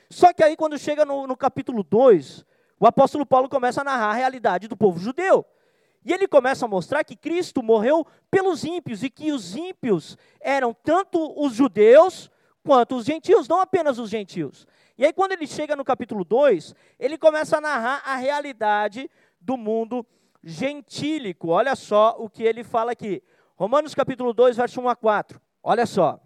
Só 0.08 0.32
que 0.32 0.42
aí, 0.42 0.56
quando 0.56 0.78
chega 0.78 1.04
no, 1.04 1.26
no 1.26 1.36
capítulo 1.36 1.82
2, 1.82 2.44
o 2.80 2.86
apóstolo 2.86 3.26
Paulo 3.26 3.46
começa 3.46 3.82
a 3.82 3.84
narrar 3.84 4.08
a 4.08 4.14
realidade 4.14 4.66
do 4.66 4.76
povo 4.76 4.98
judeu. 4.98 5.44
E 6.02 6.14
ele 6.14 6.26
começa 6.26 6.64
a 6.64 6.68
mostrar 6.68 7.04
que 7.04 7.14
Cristo 7.14 7.62
morreu 7.62 8.06
pelos 8.30 8.64
ímpios 8.64 9.02
e 9.02 9.10
que 9.10 9.32
os 9.32 9.54
ímpios 9.54 10.16
eram 10.40 10.72
tanto 10.72 11.34
os 11.38 11.52
judeus 11.52 12.30
quanto 12.64 12.96
os 12.96 13.04
gentios, 13.04 13.46
não 13.46 13.60
apenas 13.60 13.98
os 13.98 14.08
gentios. 14.08 14.66
E 14.96 15.04
aí, 15.04 15.12
quando 15.12 15.32
ele 15.32 15.46
chega 15.46 15.76
no 15.76 15.84
capítulo 15.84 16.24
2, 16.24 16.74
ele 16.98 17.18
começa 17.18 17.58
a 17.58 17.60
narrar 17.60 18.02
a 18.04 18.16
realidade 18.16 19.10
do 19.38 19.58
mundo 19.58 20.06
gentílico. 20.42 21.48
Olha 21.48 21.76
só 21.76 22.16
o 22.18 22.30
que 22.30 22.42
ele 22.42 22.64
fala 22.64 22.92
aqui. 22.92 23.22
Romanos 23.56 23.94
capítulo 23.94 24.32
2, 24.32 24.56
verso 24.56 24.80
1 24.80 24.88
a 24.88 24.96
4. 24.96 25.38
Olha 25.62 25.84
só. 25.84 26.18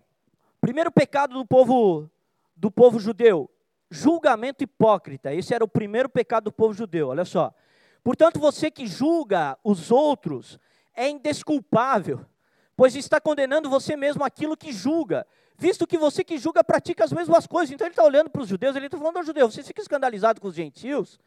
Primeiro 0.60 0.92
pecado 0.92 1.34
do 1.34 1.44
povo 1.44 2.08
do 2.56 2.70
povo 2.70 3.00
judeu, 3.00 3.50
julgamento 3.94 4.64
hipócrita. 4.64 5.33
Esse 5.33 5.54
era 5.54 5.64
o 5.64 5.68
primeiro 5.68 6.09
pecado 6.09 6.44
do 6.44 6.52
povo 6.52 6.74
judeu, 6.74 7.09
olha 7.09 7.24
só. 7.24 7.54
Portanto, 8.02 8.38
você 8.38 8.70
que 8.70 8.87
julga 8.87 9.57
os 9.62 9.90
outros 9.90 10.59
é 10.94 11.09
indesculpável, 11.09 12.26
pois 12.76 12.94
está 12.96 13.20
condenando 13.20 13.70
você 13.70 13.96
mesmo 13.96 14.24
aquilo 14.24 14.57
que 14.57 14.72
julga, 14.72 15.26
visto 15.57 15.87
que 15.87 15.96
você 15.96 16.24
que 16.24 16.37
julga 16.37 16.62
pratica 16.62 17.04
as 17.04 17.12
mesmas 17.12 17.46
coisas. 17.46 17.72
Então 17.72 17.87
ele 17.87 17.92
está 17.92 18.04
olhando 18.04 18.28
para 18.28 18.42
os 18.42 18.48
judeus, 18.48 18.76
ele 18.76 18.87
está 18.87 18.98
falando 18.98 19.16
aos 19.16 19.26
judeus, 19.26 19.54
vocês 19.54 19.66
ficam 19.66 19.83
escandalizados 19.83 20.40
com 20.40 20.48
os 20.48 20.54
gentios, 20.54 21.18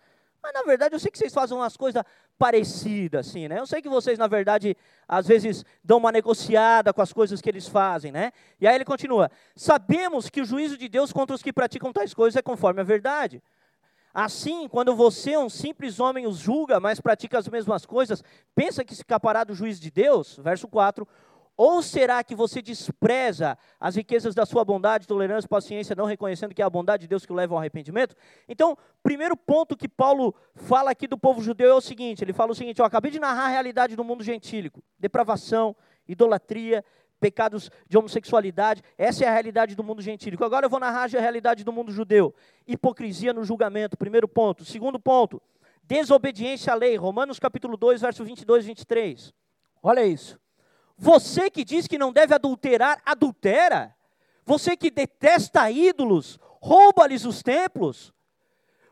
mas 0.41 0.53
na 0.53 0.63
verdade 0.63 0.95
eu 0.95 0.99
sei 0.99 1.11
que 1.11 1.17
vocês 1.17 1.33
fazem 1.33 1.57
umas 1.57 1.75
coisas 1.75 2.03
parecidas, 2.37 3.27
assim, 3.27 3.47
né? 3.47 3.59
Eu 3.59 3.65
sei 3.65 3.81
que 3.81 3.89
vocês, 3.89 4.17
na 4.17 4.27
verdade, 4.27 4.77
às 5.07 5.27
vezes 5.27 5.65
dão 5.83 5.97
uma 5.97 6.11
negociada 6.11 6.93
com 6.93 7.01
as 7.01 7.11
coisas 7.11 7.41
que 7.41 7.49
eles 7.49 7.67
fazem, 7.67 8.11
né? 8.11 8.31
E 8.59 8.67
aí 8.67 8.75
ele 8.75 8.85
continua: 8.85 9.31
Sabemos 9.55 10.29
que 10.29 10.41
o 10.41 10.45
juízo 10.45 10.77
de 10.77 10.87
Deus 10.87 11.11
contra 11.11 11.35
os 11.35 11.41
que 11.41 11.51
praticam 11.51 11.91
tais 11.91 12.13
coisas 12.13 12.37
é 12.37 12.41
conforme 12.41 12.81
a 12.81 12.83
verdade. 12.83 13.41
Assim, 14.13 14.67
quando 14.67 14.95
você, 14.95 15.37
um 15.37 15.47
simples 15.47 15.99
homem, 15.99 16.25
os 16.25 16.39
julga, 16.39 16.79
mas 16.79 16.99
pratica 16.99 17.37
as 17.37 17.47
mesmas 17.47 17.85
coisas, 17.85 18.23
pensa 18.55 18.83
que 18.83 18.93
escapará 18.93 19.43
do 19.43 19.53
juízo 19.53 19.79
de 19.79 19.91
Deus? 19.91 20.39
Verso 20.41 20.67
4. 20.67 21.07
Ou 21.57 21.81
será 21.81 22.23
que 22.23 22.35
você 22.35 22.61
despreza 22.61 23.57
as 23.79 23.95
riquezas 23.95 24.35
da 24.35 24.45
sua 24.45 24.63
bondade, 24.63 25.07
tolerância, 25.07 25.49
paciência, 25.49 25.95
não 25.95 26.05
reconhecendo 26.05 26.53
que 26.53 26.61
é 26.61 26.65
a 26.65 26.69
bondade 26.69 27.01
de 27.01 27.07
Deus 27.07 27.25
que 27.25 27.33
leva 27.33 27.55
ao 27.55 27.59
arrependimento? 27.59 28.15
Então, 28.47 28.77
primeiro 29.01 29.35
ponto 29.35 29.75
que 29.75 29.89
Paulo 29.89 30.35
fala 30.53 30.91
aqui 30.91 31.07
do 31.07 31.17
povo 31.17 31.41
judeu 31.41 31.71
é 31.71 31.73
o 31.73 31.81
seguinte: 31.81 32.23
ele 32.23 32.31
fala 32.31 32.51
o 32.51 32.55
seguinte, 32.55 32.79
eu 32.79 32.85
acabei 32.85 33.09
de 33.09 33.19
narrar 33.19 33.45
a 33.45 33.49
realidade 33.49 33.95
do 33.95 34.03
mundo 34.03 34.23
gentílico, 34.23 34.83
depravação, 34.99 35.75
idolatria, 36.07 36.85
pecados 37.19 37.71
de 37.89 37.97
homossexualidade, 37.97 38.83
essa 38.95 39.25
é 39.25 39.27
a 39.27 39.33
realidade 39.33 39.75
do 39.75 39.83
mundo 39.83 40.01
gentílico. 40.01 40.45
Agora 40.45 40.67
eu 40.67 40.69
vou 40.69 40.79
narrar 40.79 41.05
a 41.05 41.19
realidade 41.19 41.63
do 41.63 41.73
mundo 41.73 41.91
judeu. 41.91 42.35
Hipocrisia 42.67 43.33
no 43.33 43.43
julgamento, 43.43 43.97
primeiro 43.97 44.27
ponto. 44.27 44.63
Segundo 44.63 44.99
ponto, 44.99 45.41
desobediência 45.83 46.71
à 46.71 46.75
lei, 46.75 46.95
Romanos 46.95 47.39
capítulo 47.39 47.75
2, 47.75 48.01
verso 48.01 48.23
22 48.23 48.63
e 48.63 48.67
23. 48.67 49.33
Olha 49.81 50.05
isso. 50.05 50.39
Você 50.97 51.49
que 51.49 51.63
diz 51.63 51.87
que 51.87 51.97
não 51.97 52.11
deve 52.11 52.33
adulterar, 52.33 53.01
adultera. 53.05 53.95
Você 54.43 54.75
que 54.75 54.89
detesta 54.89 55.69
ídolos, 55.69 56.39
rouba-lhes 56.59 57.23
os 57.25 57.43
templos. 57.43 58.13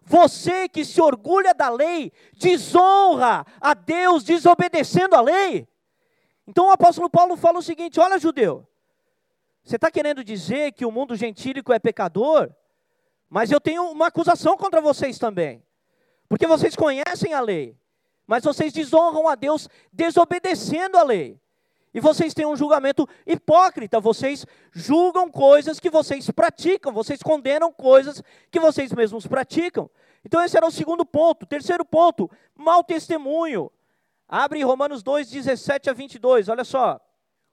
Você 0.04 0.70
que 0.70 0.86
se 0.86 1.02
orgulha 1.02 1.54
da 1.54 1.68
lei, 1.70 2.12
desonra 2.34 3.46
a 3.60 3.74
Deus 3.74 4.24
desobedecendo 4.24 5.16
a 5.16 5.22
lei. 5.22 5.68
Então 6.46 6.68
o 6.68 6.72
apóstolo 6.72 7.10
Paulo 7.10 7.36
fala 7.36 7.58
o 7.58 7.64
seguinte: 7.64 8.00
olha, 8.00 8.20
judeu, 8.20 8.68
você 9.64 9.78
está 9.78 9.90
querendo 9.90 10.24
dizer 10.24 10.74
que 10.74 10.86
o 10.86 10.92
mundo 10.92 11.16
gentílico 11.16 11.74
é 11.74 11.80
pecador? 11.80 12.54
Mas 13.28 13.50
eu 13.50 13.60
tenho 13.60 13.90
uma 13.90 14.08
acusação 14.08 14.56
contra 14.56 14.80
vocês 14.80 15.18
também. 15.18 15.66
Porque 16.30 16.46
vocês 16.46 16.76
conhecem 16.76 17.34
a 17.34 17.42
lei, 17.42 17.76
mas 18.28 18.44
vocês 18.44 18.72
desonram 18.72 19.28
a 19.28 19.34
Deus 19.34 19.68
desobedecendo 19.92 20.98
a 20.98 21.04
lei. 21.04 21.42
E 21.96 22.02
vocês 22.02 22.34
têm 22.34 22.46
um 22.46 22.58
julgamento 22.58 23.08
hipócrita, 23.26 24.02
vocês 24.02 24.46
julgam 24.74 25.32
coisas 25.32 25.80
que 25.80 25.90
vocês 25.90 26.30
praticam, 26.30 26.92
vocês 26.92 27.24
condenam 27.24 27.72
coisas 27.72 28.22
que 28.52 28.60
vocês 28.60 28.92
mesmos 28.92 29.26
praticam. 29.26 29.90
Então, 30.26 30.44
esse 30.44 30.58
era 30.58 30.68
o 30.68 30.72
segundo 30.72 31.06
ponto. 31.06 31.46
Terceiro 31.46 31.86
ponto, 31.86 32.30
mau 32.54 32.84
testemunho. 32.84 33.72
Abre 34.28 34.62
Romanos 34.62 35.02
2, 35.04 35.30
17 35.30 35.90
a 35.90 35.94
22, 35.94 36.50
olha 36.50 36.66
só. 36.66 37.00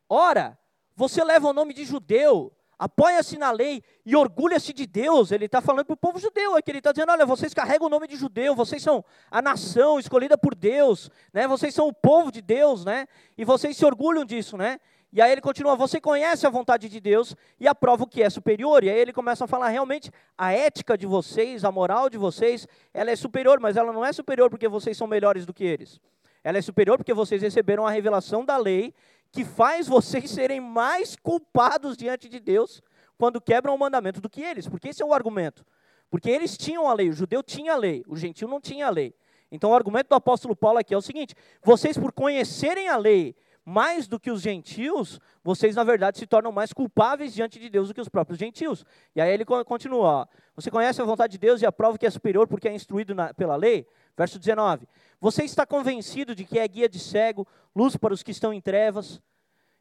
Ora, 0.09 0.59
você 0.97 1.23
leva 1.23 1.47
o 1.47 1.53
nome 1.53 1.73
de 1.73 1.85
judeu, 1.85 2.53
apoia-se 2.83 3.39
na 3.39 3.53
lei 3.53 3.81
e 4.05 4.17
orgulha-se 4.17 4.73
de 4.73 4.87
Deus. 4.87 5.31
Ele 5.31 5.45
está 5.45 5.61
falando 5.61 5.85
para 5.85 5.95
o 5.95 5.97
povo 5.97 6.19
judeu 6.19 6.57
aqui. 6.57 6.73
Ele 6.73 6.79
está 6.79 6.91
dizendo: 6.91 7.13
olha, 7.13 7.25
vocês 7.25 7.55
carregam 7.55 7.87
o 7.87 7.91
nome 7.91 8.09
de 8.09 8.17
judeu, 8.17 8.57
vocês 8.57 8.83
são 8.83 9.05
a 9.31 9.41
nação 9.41 10.01
escolhida 10.01 10.37
por 10.37 10.53
Deus, 10.53 11.09
né? 11.33 11.47
vocês 11.47 11.73
são 11.73 11.87
o 11.87 11.93
povo 11.93 12.33
de 12.33 12.43
Deus, 12.43 12.85
né? 12.85 13.07
e 13.39 13.45
vocês 13.45 13.77
se 13.77 13.85
orgulham 13.87 14.25
disso. 14.25 14.57
Né? 14.57 14.81
E 15.13 15.23
aí 15.23 15.31
ele 15.31 15.41
continua: 15.41 15.77
você 15.77 16.01
conhece 16.01 16.45
a 16.45 16.51
vontade 16.51 16.89
de 16.89 16.99
Deus 16.99 17.37
e 17.61 17.69
aprova 17.69 18.03
o 18.03 18.07
que 18.07 18.21
é 18.21 18.29
superior. 18.29 18.83
E 18.83 18.91
aí 18.91 18.99
ele 18.99 19.13
começa 19.13 19.45
a 19.45 19.47
falar: 19.47 19.69
realmente, 19.69 20.11
a 20.37 20.53
ética 20.53 20.99
de 20.99 21.07
vocês, 21.07 21.65
a 21.65 21.71
moral 21.71 22.11
de 22.11 22.19
vocês, 22.19 22.67
ela 22.93 23.13
é 23.13 23.17
superior, 23.17 23.61
mas 23.61 23.77
ela 23.77 23.93
não 23.93 24.05
é 24.05 24.13
superior 24.13 24.51
porque 24.51 24.67
vocês 24.67 24.97
são 24.97 25.07
melhores 25.07 25.47
do 25.47 25.55
que 25.55 25.63
eles. 25.63 26.01
Ela 26.43 26.59
é 26.59 26.63
superior 26.63 26.99
porque 26.99 27.15
vocês 27.15 27.41
receberam 27.43 27.87
a 27.87 27.91
revelação 27.93 28.45
da 28.45 28.57
lei 28.57 28.93
que 29.33 29.45
faz 29.45 29.89
vocês 29.89 30.31
serem 30.31 30.61
mais 30.61 31.17
culpados 31.17 31.97
diante 31.97 32.29
de 32.29 32.39
Deus 32.39 32.83
quando 33.17 33.41
quebram 33.41 33.75
o 33.75 33.79
mandamento 33.79 34.21
do 34.21 34.29
que 34.29 34.43
eles, 34.43 34.69
porque 34.69 34.89
esse 34.89 35.03
é 35.03 35.07
o 35.07 35.15
argumento. 35.15 35.65
Porque 36.11 36.29
eles 36.29 36.59
tinham 36.59 36.87
a 36.87 36.93
lei, 36.93 37.09
o 37.09 37.15
judeu 37.15 37.43
tinha 37.43 37.73
a 37.73 37.77
lei, 37.77 38.05
o 38.07 38.15
gentil 38.15 38.47
não 38.47 38.61
tinha 38.61 38.87
a 38.87 38.91
lei. 38.91 39.15
Então 39.51 39.71
o 39.71 39.75
argumento 39.75 40.09
do 40.09 40.15
apóstolo 40.15 40.55
Paulo 40.55 40.79
aqui 40.79 40.93
é 40.93 40.97
o 40.97 41.03
seguinte: 41.03 41.35
vocês, 41.63 41.97
por 41.97 42.13
conhecerem 42.13 42.89
a 42.89 42.97
lei 42.97 43.35
mais 43.65 44.09
do 44.09 44.19
que 44.19 44.31
os 44.31 44.43
gentios, 44.43 45.21
vocês 45.43 45.77
na 45.77 45.85
verdade 45.85 46.19
se 46.19 46.27
tornam 46.27 46.51
mais 46.51 46.73
culpáveis 46.73 47.33
diante 47.33 47.59
de 47.59 47.71
Deus 47.71 47.89
do 47.89 47.95
que 47.95 48.01
os 48.01 48.09
próprios 48.09 48.39
gentios. 48.39 48.85
E 49.15 49.21
aí 49.21 49.33
ele 49.33 49.45
continua: 49.45 50.07
ó, 50.07 50.27
você 50.55 50.71
conhece 50.71 51.01
a 51.01 51.05
vontade 51.05 51.33
de 51.33 51.39
Deus 51.39 51.63
e 51.63 51.67
aprova 51.67 51.97
que 51.97 52.07
é 52.07 52.11
superior 52.11 52.47
porque 52.47 52.69
é 52.69 52.75
instruído 52.75 53.15
na, 53.15 53.33
pela 53.33 53.57
lei? 53.57 53.87
Verso 54.17 54.39
19: 54.39 54.87
Você 55.21 55.45
está 55.45 55.67
convencido 55.67 56.35
de 56.35 56.45
que 56.45 56.59
é 56.59 56.69
guia 56.69 56.89
de 56.89 56.99
cego, 56.99 57.47
luz 57.75 57.97
para 57.97 58.13
os 58.13 58.23
que 58.23 58.31
estão 58.31 58.53
em 58.53 58.61
trevas, 58.61 59.21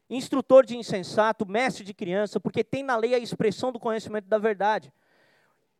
instrutor 0.08 0.64
de 0.64 0.76
insensato, 0.76 1.46
mestre 1.46 1.84
de 1.84 1.94
criança, 1.94 2.40
porque 2.40 2.64
tem 2.64 2.82
na 2.82 2.96
lei 2.96 3.14
a 3.14 3.18
expressão 3.18 3.72
do 3.72 3.80
conhecimento 3.80 4.26
da 4.26 4.38
verdade. 4.38 4.92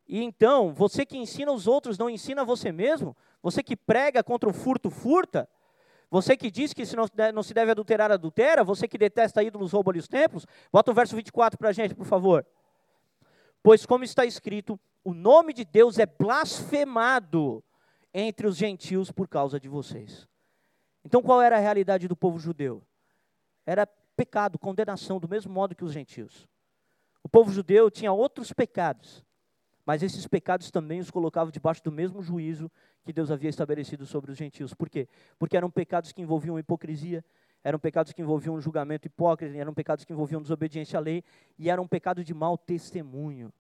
E 0.07 0.23
então, 0.23 0.75
você 0.75 1.07
que 1.07 1.17
ensina 1.17 1.53
os 1.53 1.67
outros, 1.67 1.97
não 1.97 2.11
ensina 2.11 2.45
você 2.45 2.73
mesmo? 2.73 3.17
Você 3.43 3.63
que 3.63 3.77
prega 3.77 4.23
contra 4.23 4.49
o 4.49 4.53
furto, 4.53 4.91
furta? 4.91 5.49
Você 6.11 6.37
que 6.37 6.51
diz 6.51 6.75
que 6.75 6.85
se 6.85 6.95
não, 6.95 7.07
não 7.33 7.43
se 7.43 7.55
deve 7.55 7.71
adulterar, 7.71 8.13
adultera? 8.13 8.63
Você 8.63 8.87
que 8.87 8.99
detesta 8.99 9.43
ídolos, 9.43 9.73
rouba 9.73 9.97
os 9.97 10.07
templos? 10.07 10.47
Bota 10.71 10.91
o 10.91 10.95
verso 10.95 11.17
24 11.17 11.59
para 11.59 11.71
a 11.71 11.73
gente, 11.73 11.95
por 11.95 12.05
favor. 12.05 12.45
Pois, 13.63 13.87
como 13.87 14.05
está 14.05 14.27
escrito, 14.27 14.79
o 15.03 15.15
nome 15.15 15.55
de 15.55 15.65
Deus 15.65 15.99
é 15.99 16.05
blasfemado 16.05 17.65
entre 18.13 18.47
os 18.47 18.57
gentios 18.57 19.11
por 19.11 19.29
causa 19.29 19.59
de 19.59 19.69
vocês. 19.69 20.29
Então, 21.05 21.23
qual 21.23 21.41
era 21.41 21.57
a 21.57 21.61
realidade 21.61 22.07
do 22.07 22.17
povo 22.17 22.39
judeu? 22.39 22.83
Era 23.67 23.87
pecado, 24.17 24.59
condenação, 24.59 25.19
do 25.19 25.29
mesmo 25.29 25.53
modo 25.53 25.75
que 25.75 25.85
os 25.85 25.93
gentios. 25.93 26.49
O 27.23 27.29
povo 27.29 27.51
judeu 27.51 27.91
tinha 27.91 28.13
outros 28.13 28.53
pecados, 28.53 29.25
mas 29.85 30.03
esses 30.03 30.27
pecados 30.27 30.71
também 30.71 31.01
os 31.01 31.11
colocavam 31.11 31.51
debaixo 31.51 31.83
do 31.83 31.91
mesmo 31.91 32.23
juízo 32.23 32.71
que 33.05 33.13
Deus 33.13 33.31
havia 33.31 33.51
estabelecido 33.51 34.07
sobre 34.07 34.31
os 34.31 34.37
gentios. 34.37 34.75
Por 34.75 34.89
quê? 34.89 35.09
Porque 35.39 35.57
eram 35.57 35.71
pecados 35.71 36.13
que 36.13 36.23
envolviam 36.23 36.59
hipocrisia, 36.59 37.25
eram 37.65 37.79
pecados 37.79 38.13
que 38.13 38.23
envolviam 38.23 38.61
julgamento 38.61 39.07
hipócrita, 39.07 39.57
eram 39.57 39.73
pecados 39.73 40.05
que 40.05 40.13
envolviam 40.13 40.43
desobediência 40.43 40.99
à 40.99 41.01
lei 41.01 41.25
e 41.59 41.71
eram 41.71 41.85
um 41.85 41.89
pecado 41.89 42.25
de 42.25 42.35
mau 42.35 42.59
testemunho. 42.59 43.53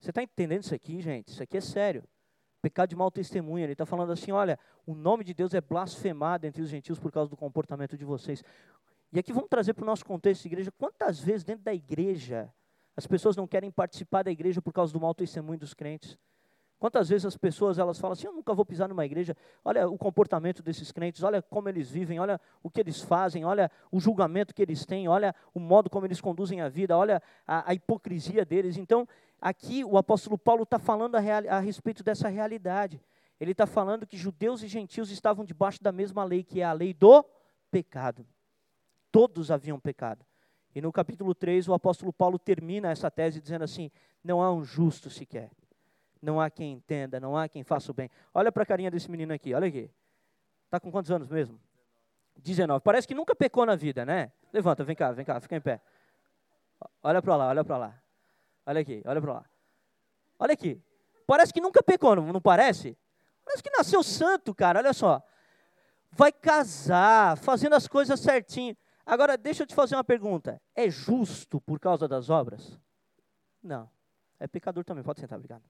Você 0.00 0.10
está 0.10 0.22
entendendo 0.22 0.62
isso 0.62 0.74
aqui, 0.74 1.00
gente? 1.00 1.28
Isso 1.28 1.42
aqui 1.42 1.56
é 1.56 1.60
sério. 1.60 2.04
Pecado 2.68 2.90
de 2.90 2.96
mau 2.96 3.10
testemunho. 3.10 3.64
Ele 3.64 3.72
está 3.72 3.86
falando 3.86 4.12
assim: 4.12 4.30
olha, 4.30 4.58
o 4.86 4.94
nome 4.94 5.24
de 5.24 5.32
Deus 5.32 5.54
é 5.54 5.60
blasfemado 5.60 6.46
entre 6.46 6.60
os 6.60 6.68
gentios 6.68 6.98
por 6.98 7.10
causa 7.10 7.30
do 7.30 7.36
comportamento 7.36 7.96
de 7.96 8.04
vocês. 8.04 8.44
E 9.10 9.18
aqui 9.18 9.32
vamos 9.32 9.48
trazer 9.48 9.72
para 9.72 9.84
o 9.84 9.86
nosso 9.86 10.04
contexto 10.04 10.44
igreja: 10.44 10.70
quantas 10.70 11.18
vezes 11.18 11.44
dentro 11.44 11.64
da 11.64 11.72
igreja 11.72 12.52
as 12.94 13.06
pessoas 13.06 13.36
não 13.36 13.46
querem 13.46 13.70
participar 13.70 14.22
da 14.22 14.30
igreja 14.30 14.60
por 14.60 14.70
causa 14.70 14.92
do 14.92 15.00
mau 15.00 15.14
testemunho 15.14 15.58
dos 15.58 15.72
crentes? 15.72 16.18
Quantas 16.78 17.08
vezes 17.08 17.24
as 17.24 17.38
pessoas 17.38 17.78
elas 17.78 17.98
falam 17.98 18.12
assim: 18.12 18.26
eu 18.26 18.34
nunca 18.34 18.52
vou 18.52 18.66
pisar 18.66 18.86
numa 18.86 19.06
igreja, 19.06 19.34
olha 19.64 19.88
o 19.88 19.96
comportamento 19.96 20.62
desses 20.62 20.92
crentes, 20.92 21.22
olha 21.22 21.40
como 21.40 21.70
eles 21.70 21.90
vivem, 21.90 22.20
olha 22.20 22.38
o 22.62 22.68
que 22.68 22.80
eles 22.80 23.00
fazem, 23.00 23.46
olha 23.46 23.70
o 23.90 23.98
julgamento 23.98 24.54
que 24.54 24.60
eles 24.60 24.84
têm, 24.84 25.08
olha 25.08 25.34
o 25.54 25.58
modo 25.58 25.88
como 25.88 26.04
eles 26.06 26.20
conduzem 26.20 26.60
a 26.60 26.68
vida, 26.68 26.94
olha 26.98 27.22
a, 27.46 27.70
a 27.70 27.72
hipocrisia 27.72 28.44
deles. 28.44 28.76
Então, 28.76 29.08
aqui 29.40 29.84
o 29.84 29.96
apóstolo 29.96 30.36
Paulo 30.38 30.62
está 30.62 30.78
falando 30.78 31.14
a, 31.16 31.20
real, 31.20 31.42
a 31.48 31.60
respeito 31.60 32.02
dessa 32.02 32.28
realidade. 32.28 33.00
Ele 33.40 33.52
está 33.52 33.66
falando 33.66 34.06
que 34.06 34.16
judeus 34.16 34.62
e 34.62 34.68
gentios 34.68 35.10
estavam 35.10 35.44
debaixo 35.44 35.82
da 35.82 35.92
mesma 35.92 36.24
lei, 36.24 36.42
que 36.42 36.60
é 36.60 36.64
a 36.64 36.72
lei 36.72 36.92
do 36.92 37.24
pecado. 37.70 38.26
Todos 39.12 39.50
haviam 39.50 39.78
pecado. 39.78 40.24
E 40.74 40.80
no 40.80 40.92
capítulo 40.92 41.34
3, 41.34 41.68
o 41.68 41.74
apóstolo 41.74 42.12
Paulo 42.12 42.38
termina 42.38 42.90
essa 42.90 43.10
tese 43.10 43.40
dizendo 43.40 43.64
assim: 43.64 43.90
não 44.22 44.42
há 44.42 44.52
um 44.52 44.64
justo 44.64 45.08
sequer. 45.08 45.50
Não 46.20 46.40
há 46.40 46.50
quem 46.50 46.72
entenda, 46.72 47.20
não 47.20 47.36
há 47.36 47.48
quem 47.48 47.62
faça 47.62 47.90
o 47.92 47.94
bem. 47.94 48.10
Olha 48.34 48.50
para 48.50 48.64
a 48.64 48.66
carinha 48.66 48.90
desse 48.90 49.10
menino 49.10 49.32
aqui, 49.32 49.54
olha 49.54 49.68
aqui. 49.68 49.90
Está 50.64 50.80
com 50.80 50.90
quantos 50.90 51.10
anos 51.10 51.28
mesmo? 51.28 51.58
19. 52.36 52.82
Parece 52.82 53.06
que 53.06 53.14
nunca 53.14 53.34
pecou 53.34 53.64
na 53.64 53.76
vida, 53.76 54.04
né? 54.04 54.32
Levanta, 54.52 54.84
vem 54.84 54.96
cá, 54.96 55.12
vem 55.12 55.24
cá, 55.24 55.40
fica 55.40 55.56
em 55.56 55.60
pé. 55.60 55.80
Olha 57.02 57.22
para 57.22 57.36
lá, 57.36 57.48
olha 57.48 57.64
para 57.64 57.76
lá. 57.76 58.02
Olha 58.68 58.82
aqui, 58.82 59.02
olha 59.06 59.18
para 59.18 59.32
lá. 59.32 59.44
Olha 60.38 60.52
aqui. 60.52 60.78
Parece 61.26 61.54
que 61.54 61.60
nunca 61.60 61.82
pecou, 61.82 62.14
não, 62.14 62.30
não 62.34 62.40
parece? 62.40 62.98
Parece 63.42 63.62
que 63.62 63.70
nasceu 63.70 64.02
santo, 64.02 64.54
cara, 64.54 64.80
olha 64.80 64.92
só. 64.92 65.22
Vai 66.10 66.30
casar, 66.30 67.38
fazendo 67.38 67.74
as 67.74 67.88
coisas 67.88 68.20
certinho. 68.20 68.76
Agora, 69.06 69.38
deixa 69.38 69.62
eu 69.62 69.66
te 69.66 69.74
fazer 69.74 69.96
uma 69.96 70.04
pergunta. 70.04 70.60
É 70.74 70.90
justo 70.90 71.58
por 71.62 71.80
causa 71.80 72.06
das 72.06 72.28
obras? 72.28 72.78
Não. 73.62 73.88
É 74.38 74.46
pecador 74.46 74.84
também. 74.84 75.02
Pode 75.02 75.18
sentar, 75.18 75.38
obrigado. 75.38 75.64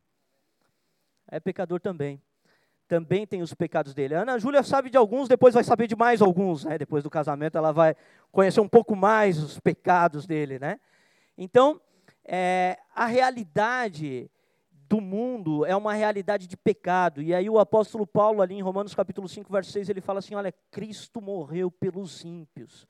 É 1.28 1.38
pecador 1.38 1.80
também. 1.80 2.20
Também 2.88 3.24
tem 3.28 3.42
os 3.42 3.54
pecados 3.54 3.94
dele. 3.94 4.16
A 4.16 4.22
Ana 4.22 4.40
Júlia 4.40 4.64
sabe 4.64 4.90
de 4.90 4.96
alguns, 4.96 5.28
depois 5.28 5.54
vai 5.54 5.62
saber 5.62 5.86
de 5.86 5.94
mais 5.94 6.20
alguns. 6.20 6.64
Né? 6.64 6.76
Depois 6.76 7.04
do 7.04 7.10
casamento, 7.10 7.56
ela 7.56 7.70
vai 7.70 7.94
conhecer 8.32 8.60
um 8.60 8.68
pouco 8.68 8.96
mais 8.96 9.38
os 9.40 9.60
pecados 9.60 10.26
dele. 10.26 10.58
Né? 10.58 10.80
Então, 11.36 11.80
é, 12.28 12.78
a 12.94 13.06
realidade 13.06 14.30
do 14.70 15.00
mundo 15.00 15.66
é 15.66 15.74
uma 15.74 15.94
realidade 15.94 16.46
de 16.46 16.56
pecado. 16.56 17.20
E 17.20 17.34
aí 17.34 17.50
o 17.50 17.58
apóstolo 17.58 18.06
Paulo, 18.06 18.40
ali 18.40 18.54
em 18.54 18.62
Romanos 18.62 18.94
capítulo 18.94 19.28
5, 19.28 19.52
verso 19.52 19.72
6, 19.72 19.88
ele 19.88 20.00
fala 20.00 20.20
assim: 20.20 20.34
olha, 20.34 20.54
Cristo 20.70 21.20
morreu 21.20 21.70
pelos 21.70 22.24
ímpios 22.24 22.86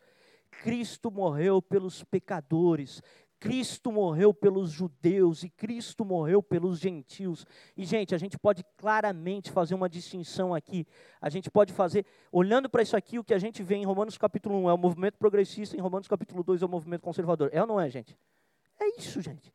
Cristo 0.62 1.10
morreu 1.10 1.62
pelos 1.62 2.02
pecadores, 2.02 3.00
Cristo 3.38 3.92
morreu 3.92 4.34
pelos 4.34 4.70
judeus 4.70 5.44
e 5.44 5.48
Cristo 5.48 6.04
morreu 6.04 6.42
pelos 6.42 6.80
gentios. 6.80 7.46
E, 7.76 7.84
gente, 7.84 8.14
a 8.14 8.18
gente 8.18 8.36
pode 8.36 8.64
claramente 8.76 9.52
fazer 9.52 9.74
uma 9.74 9.88
distinção 9.88 10.52
aqui. 10.52 10.84
A 11.20 11.28
gente 11.28 11.48
pode 11.48 11.72
fazer, 11.72 12.04
olhando 12.32 12.68
para 12.68 12.82
isso 12.82 12.96
aqui, 12.96 13.18
o 13.18 13.24
que 13.24 13.32
a 13.32 13.38
gente 13.38 13.62
vê 13.62 13.76
em 13.76 13.84
Romanos 13.84 14.18
capítulo 14.18 14.56
1 14.64 14.70
é 14.70 14.72
o 14.72 14.78
movimento 14.78 15.16
progressista, 15.16 15.76
em 15.76 15.80
Romanos 15.80 16.08
capítulo 16.08 16.42
2 16.42 16.62
é 16.62 16.66
o 16.66 16.68
movimento 16.68 17.02
conservador. 17.02 17.48
É 17.52 17.60
ou 17.60 17.66
não 17.66 17.80
é, 17.80 17.88
gente? 17.88 18.18
É 18.80 18.98
isso, 18.98 19.20
gente. 19.20 19.52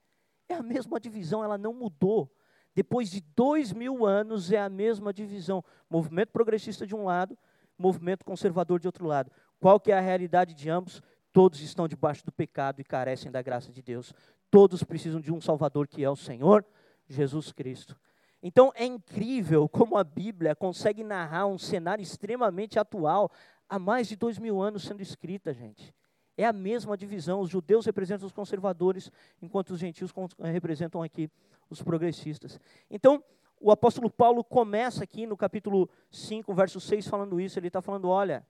É 0.49 0.55
a 0.55 0.63
mesma 0.63 0.99
divisão, 0.99 1.43
ela 1.43 1.57
não 1.57 1.73
mudou. 1.73 2.31
Depois 2.75 3.09
de 3.09 3.21
dois 3.35 3.71
mil 3.71 4.05
anos, 4.05 4.51
é 4.51 4.59
a 4.59 4.69
mesma 4.69 5.13
divisão. 5.13 5.63
Movimento 5.89 6.31
progressista 6.31 6.87
de 6.87 6.95
um 6.95 7.05
lado, 7.05 7.37
movimento 7.77 8.25
conservador 8.25 8.79
de 8.79 8.87
outro 8.87 9.05
lado. 9.05 9.31
Qual 9.59 9.79
que 9.79 9.91
é 9.91 9.97
a 9.97 10.01
realidade 10.01 10.53
de 10.53 10.69
ambos? 10.69 11.01
Todos 11.31 11.61
estão 11.61 11.87
debaixo 11.87 12.25
do 12.25 12.31
pecado 12.31 12.81
e 12.81 12.83
carecem 12.83 13.31
da 13.31 13.41
graça 13.41 13.71
de 13.71 13.81
Deus. 13.81 14.13
Todos 14.51 14.83
precisam 14.83 15.19
de 15.19 15.31
um 15.31 15.41
Salvador 15.41 15.87
que 15.87 16.03
é 16.03 16.09
o 16.09 16.15
Senhor 16.15 16.65
Jesus 17.07 17.51
Cristo. 17.51 17.95
Então 18.41 18.71
é 18.75 18.85
incrível 18.85 19.69
como 19.69 19.97
a 19.97 20.03
Bíblia 20.03 20.55
consegue 20.55 21.03
narrar 21.03 21.47
um 21.47 21.57
cenário 21.57 22.03
extremamente 22.03 22.77
atual, 22.77 23.31
há 23.69 23.79
mais 23.79 24.07
de 24.07 24.15
dois 24.15 24.37
mil 24.37 24.61
anos 24.61 24.83
sendo 24.83 25.01
escrita, 25.01 25.53
gente. 25.53 25.93
É 26.37 26.45
a 26.45 26.53
mesma 26.53 26.97
divisão. 26.97 27.41
Os 27.41 27.49
judeus 27.49 27.85
representam 27.85 28.25
os 28.25 28.33
conservadores, 28.33 29.11
enquanto 29.41 29.71
os 29.71 29.79
gentios 29.79 30.11
representam 30.39 31.03
aqui 31.03 31.29
os 31.69 31.81
progressistas. 31.81 32.59
Então, 32.89 33.23
o 33.59 33.71
apóstolo 33.71 34.09
Paulo 34.09 34.43
começa 34.43 35.03
aqui 35.03 35.25
no 35.25 35.37
capítulo 35.37 35.89
5, 36.11 36.53
verso 36.53 36.79
6, 36.79 37.07
falando 37.07 37.39
isso. 37.39 37.57
Ele 37.57 37.67
está 37.67 37.81
falando: 37.81 38.09
olha, 38.09 38.45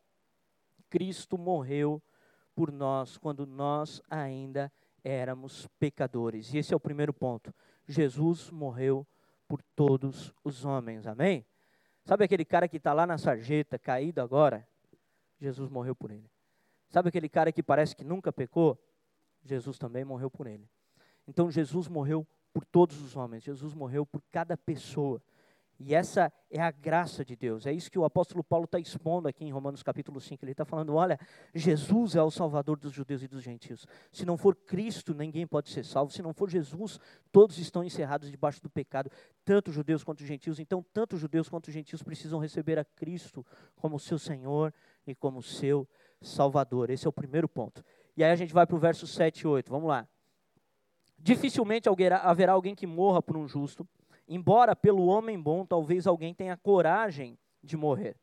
Cristo 0.89 1.37
morreu 1.37 2.01
por 2.55 2.71
nós 2.71 3.17
quando 3.17 3.45
nós 3.45 4.01
ainda 4.09 4.71
éramos 5.03 5.67
pecadores. 5.79 6.53
E 6.53 6.57
esse 6.57 6.73
é 6.73 6.77
o 6.77 6.79
primeiro 6.79 7.13
ponto. 7.13 7.53
Jesus 7.87 8.49
morreu 8.49 9.05
por 9.47 9.61
todos 9.75 10.33
os 10.43 10.63
homens. 10.65 11.05
Amém? 11.05 11.45
Sabe 12.05 12.25
aquele 12.25 12.45
cara 12.45 12.67
que 12.67 12.77
está 12.77 12.93
lá 12.93 13.05
na 13.05 13.17
sarjeta, 13.17 13.77
caído 13.77 14.21
agora? 14.21 14.67
Jesus 15.39 15.69
morreu 15.69 15.95
por 15.95 16.11
ele. 16.11 16.32
Sabe 16.93 17.09
aquele 17.09 17.27
cara 17.27 17.51
que 17.51 17.63
parece 17.63 17.95
que 17.95 18.03
nunca 18.03 18.31
pecou? 18.31 18.79
Jesus 19.43 19.79
também 19.79 20.05
morreu 20.05 20.29
por 20.29 20.45
ele. 20.45 20.69
Então 21.27 21.49
Jesus 21.49 21.87
morreu 21.87 22.23
por 22.53 22.63
todos 22.63 23.01
os 23.01 23.15
homens, 23.15 23.41
Jesus 23.41 23.73
morreu 23.73 24.05
por 24.05 24.21
cada 24.31 24.55
pessoa. 24.55 25.19
E 25.79 25.95
essa 25.95 26.31
é 26.51 26.61
a 26.61 26.69
graça 26.69 27.25
de 27.25 27.35
Deus. 27.35 27.65
É 27.65 27.73
isso 27.73 27.89
que 27.89 27.97
o 27.97 28.05
apóstolo 28.05 28.43
Paulo 28.43 28.65
está 28.65 28.79
expondo 28.79 29.27
aqui 29.27 29.43
em 29.43 29.51
Romanos 29.51 29.81
capítulo 29.81 30.21
5. 30.21 30.45
Ele 30.45 30.51
está 30.51 30.63
falando: 30.63 30.93
olha, 30.93 31.19
Jesus 31.51 32.15
é 32.15 32.21
o 32.21 32.29
salvador 32.29 32.77
dos 32.77 32.93
judeus 32.93 33.23
e 33.23 33.27
dos 33.27 33.41
gentios. 33.41 33.87
Se 34.11 34.23
não 34.23 34.37
for 34.37 34.55
Cristo, 34.55 35.15
ninguém 35.15 35.47
pode 35.47 35.71
ser 35.71 35.83
salvo. 35.83 36.13
Se 36.13 36.21
não 36.21 36.31
for 36.31 36.47
Jesus, 36.47 36.99
todos 37.31 37.57
estão 37.57 37.83
encerrados 37.83 38.29
debaixo 38.29 38.61
do 38.61 38.69
pecado, 38.69 39.09
tanto 39.43 39.71
judeus 39.71 40.03
quanto 40.03 40.23
gentios. 40.23 40.59
Então, 40.59 40.85
tanto 40.93 41.17
judeus 41.17 41.49
quanto 41.49 41.71
gentios 41.71 42.03
precisam 42.03 42.37
receber 42.37 42.77
a 42.77 42.85
Cristo 42.85 43.43
como 43.75 43.99
seu 43.99 44.19
Senhor 44.19 44.71
e 45.07 45.15
como 45.15 45.41
seu 45.41 45.89
Salvador. 46.23 46.89
Esse 46.89 47.05
é 47.05 47.09
o 47.09 47.13
primeiro 47.13 47.47
ponto. 47.47 47.83
E 48.15 48.23
aí 48.23 48.31
a 48.31 48.35
gente 48.35 48.53
vai 48.53 48.65
para 48.65 48.75
o 48.75 48.79
verso 48.79 49.05
7 49.05 49.41
e 49.41 49.47
8. 49.47 49.69
Vamos 49.69 49.89
lá. 49.89 50.07
Dificilmente 51.17 51.87
haverá 52.21 52.51
alguém 52.51 52.75
que 52.75 52.85
morra 52.85 53.21
por 53.21 53.37
um 53.37 53.47
justo, 53.47 53.87
embora 54.27 54.75
pelo 54.75 55.05
homem 55.05 55.39
bom 55.39 55.65
talvez 55.65 56.05
alguém 56.05 56.33
tenha 56.33 56.57
coragem 56.57 57.37
de 57.63 57.77
morrer. 57.77 58.17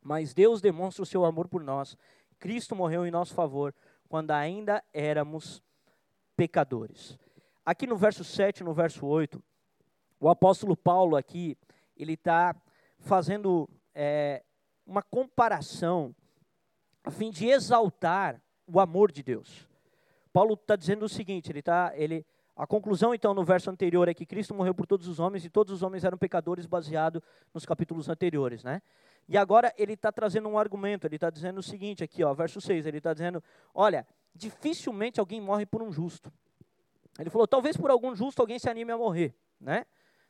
Mas 0.00 0.32
Deus 0.32 0.60
demonstra 0.60 1.02
o 1.02 1.06
seu 1.06 1.24
amor 1.24 1.48
por 1.48 1.62
nós. 1.62 1.96
Cristo 2.38 2.76
morreu 2.76 3.04
em 3.04 3.10
nosso 3.10 3.34
favor 3.34 3.74
quando 4.08 4.30
ainda 4.30 4.82
éramos 4.92 5.62
pecadores. 6.36 7.18
Aqui 7.64 7.86
no 7.86 7.96
verso 7.96 8.22
7 8.22 8.62
no 8.62 8.72
verso 8.72 9.04
8, 9.04 9.42
o 10.20 10.28
apóstolo 10.28 10.76
Paulo 10.76 11.16
aqui, 11.16 11.58
ele 11.96 12.12
está 12.12 12.54
fazendo 12.98 13.68
é, 13.92 14.44
uma 14.86 15.02
comparação 15.02 16.14
a 17.06 17.10
fim 17.10 17.30
de 17.30 17.46
exaltar 17.46 18.42
o 18.66 18.80
amor 18.80 19.12
de 19.12 19.22
Deus. 19.22 19.68
Paulo 20.32 20.54
está 20.54 20.74
dizendo 20.74 21.04
o 21.04 21.08
seguinte, 21.08 21.52
ele 21.52 21.60
está, 21.60 21.92
ele, 21.94 22.26
a 22.56 22.66
conclusão, 22.66 23.14
então, 23.14 23.32
no 23.32 23.44
verso 23.44 23.70
anterior 23.70 24.08
é 24.08 24.12
que 24.12 24.26
Cristo 24.26 24.52
morreu 24.52 24.74
por 24.74 24.86
todos 24.86 25.06
os 25.06 25.20
homens 25.20 25.44
e 25.44 25.48
todos 25.48 25.72
os 25.72 25.82
homens 25.82 26.02
eram 26.02 26.18
pecadores, 26.18 26.66
baseado 26.66 27.22
nos 27.54 27.64
capítulos 27.64 28.08
anteriores, 28.08 28.64
né? 28.64 28.82
E 29.28 29.38
agora 29.38 29.72
ele 29.78 29.92
está 29.92 30.10
trazendo 30.10 30.48
um 30.48 30.58
argumento, 30.58 31.06
ele 31.06 31.14
está 31.14 31.30
dizendo 31.30 31.58
o 31.58 31.62
seguinte 31.62 32.02
aqui, 32.02 32.24
ó, 32.24 32.34
verso 32.34 32.60
6, 32.60 32.86
ele 32.86 32.98
está 32.98 33.12
dizendo, 33.12 33.42
olha, 33.72 34.04
dificilmente 34.34 35.20
alguém 35.20 35.40
morre 35.40 35.64
por 35.64 35.82
um 35.82 35.92
justo. 35.92 36.32
Ele 37.18 37.30
falou, 37.30 37.46
talvez 37.46 37.76
por 37.76 37.90
algum 37.90 38.14
justo 38.14 38.40
alguém 38.40 38.58
se 38.58 38.68
anime 38.68 38.90
a 38.90 38.98
morrer, 38.98 39.34
né? 39.60 39.86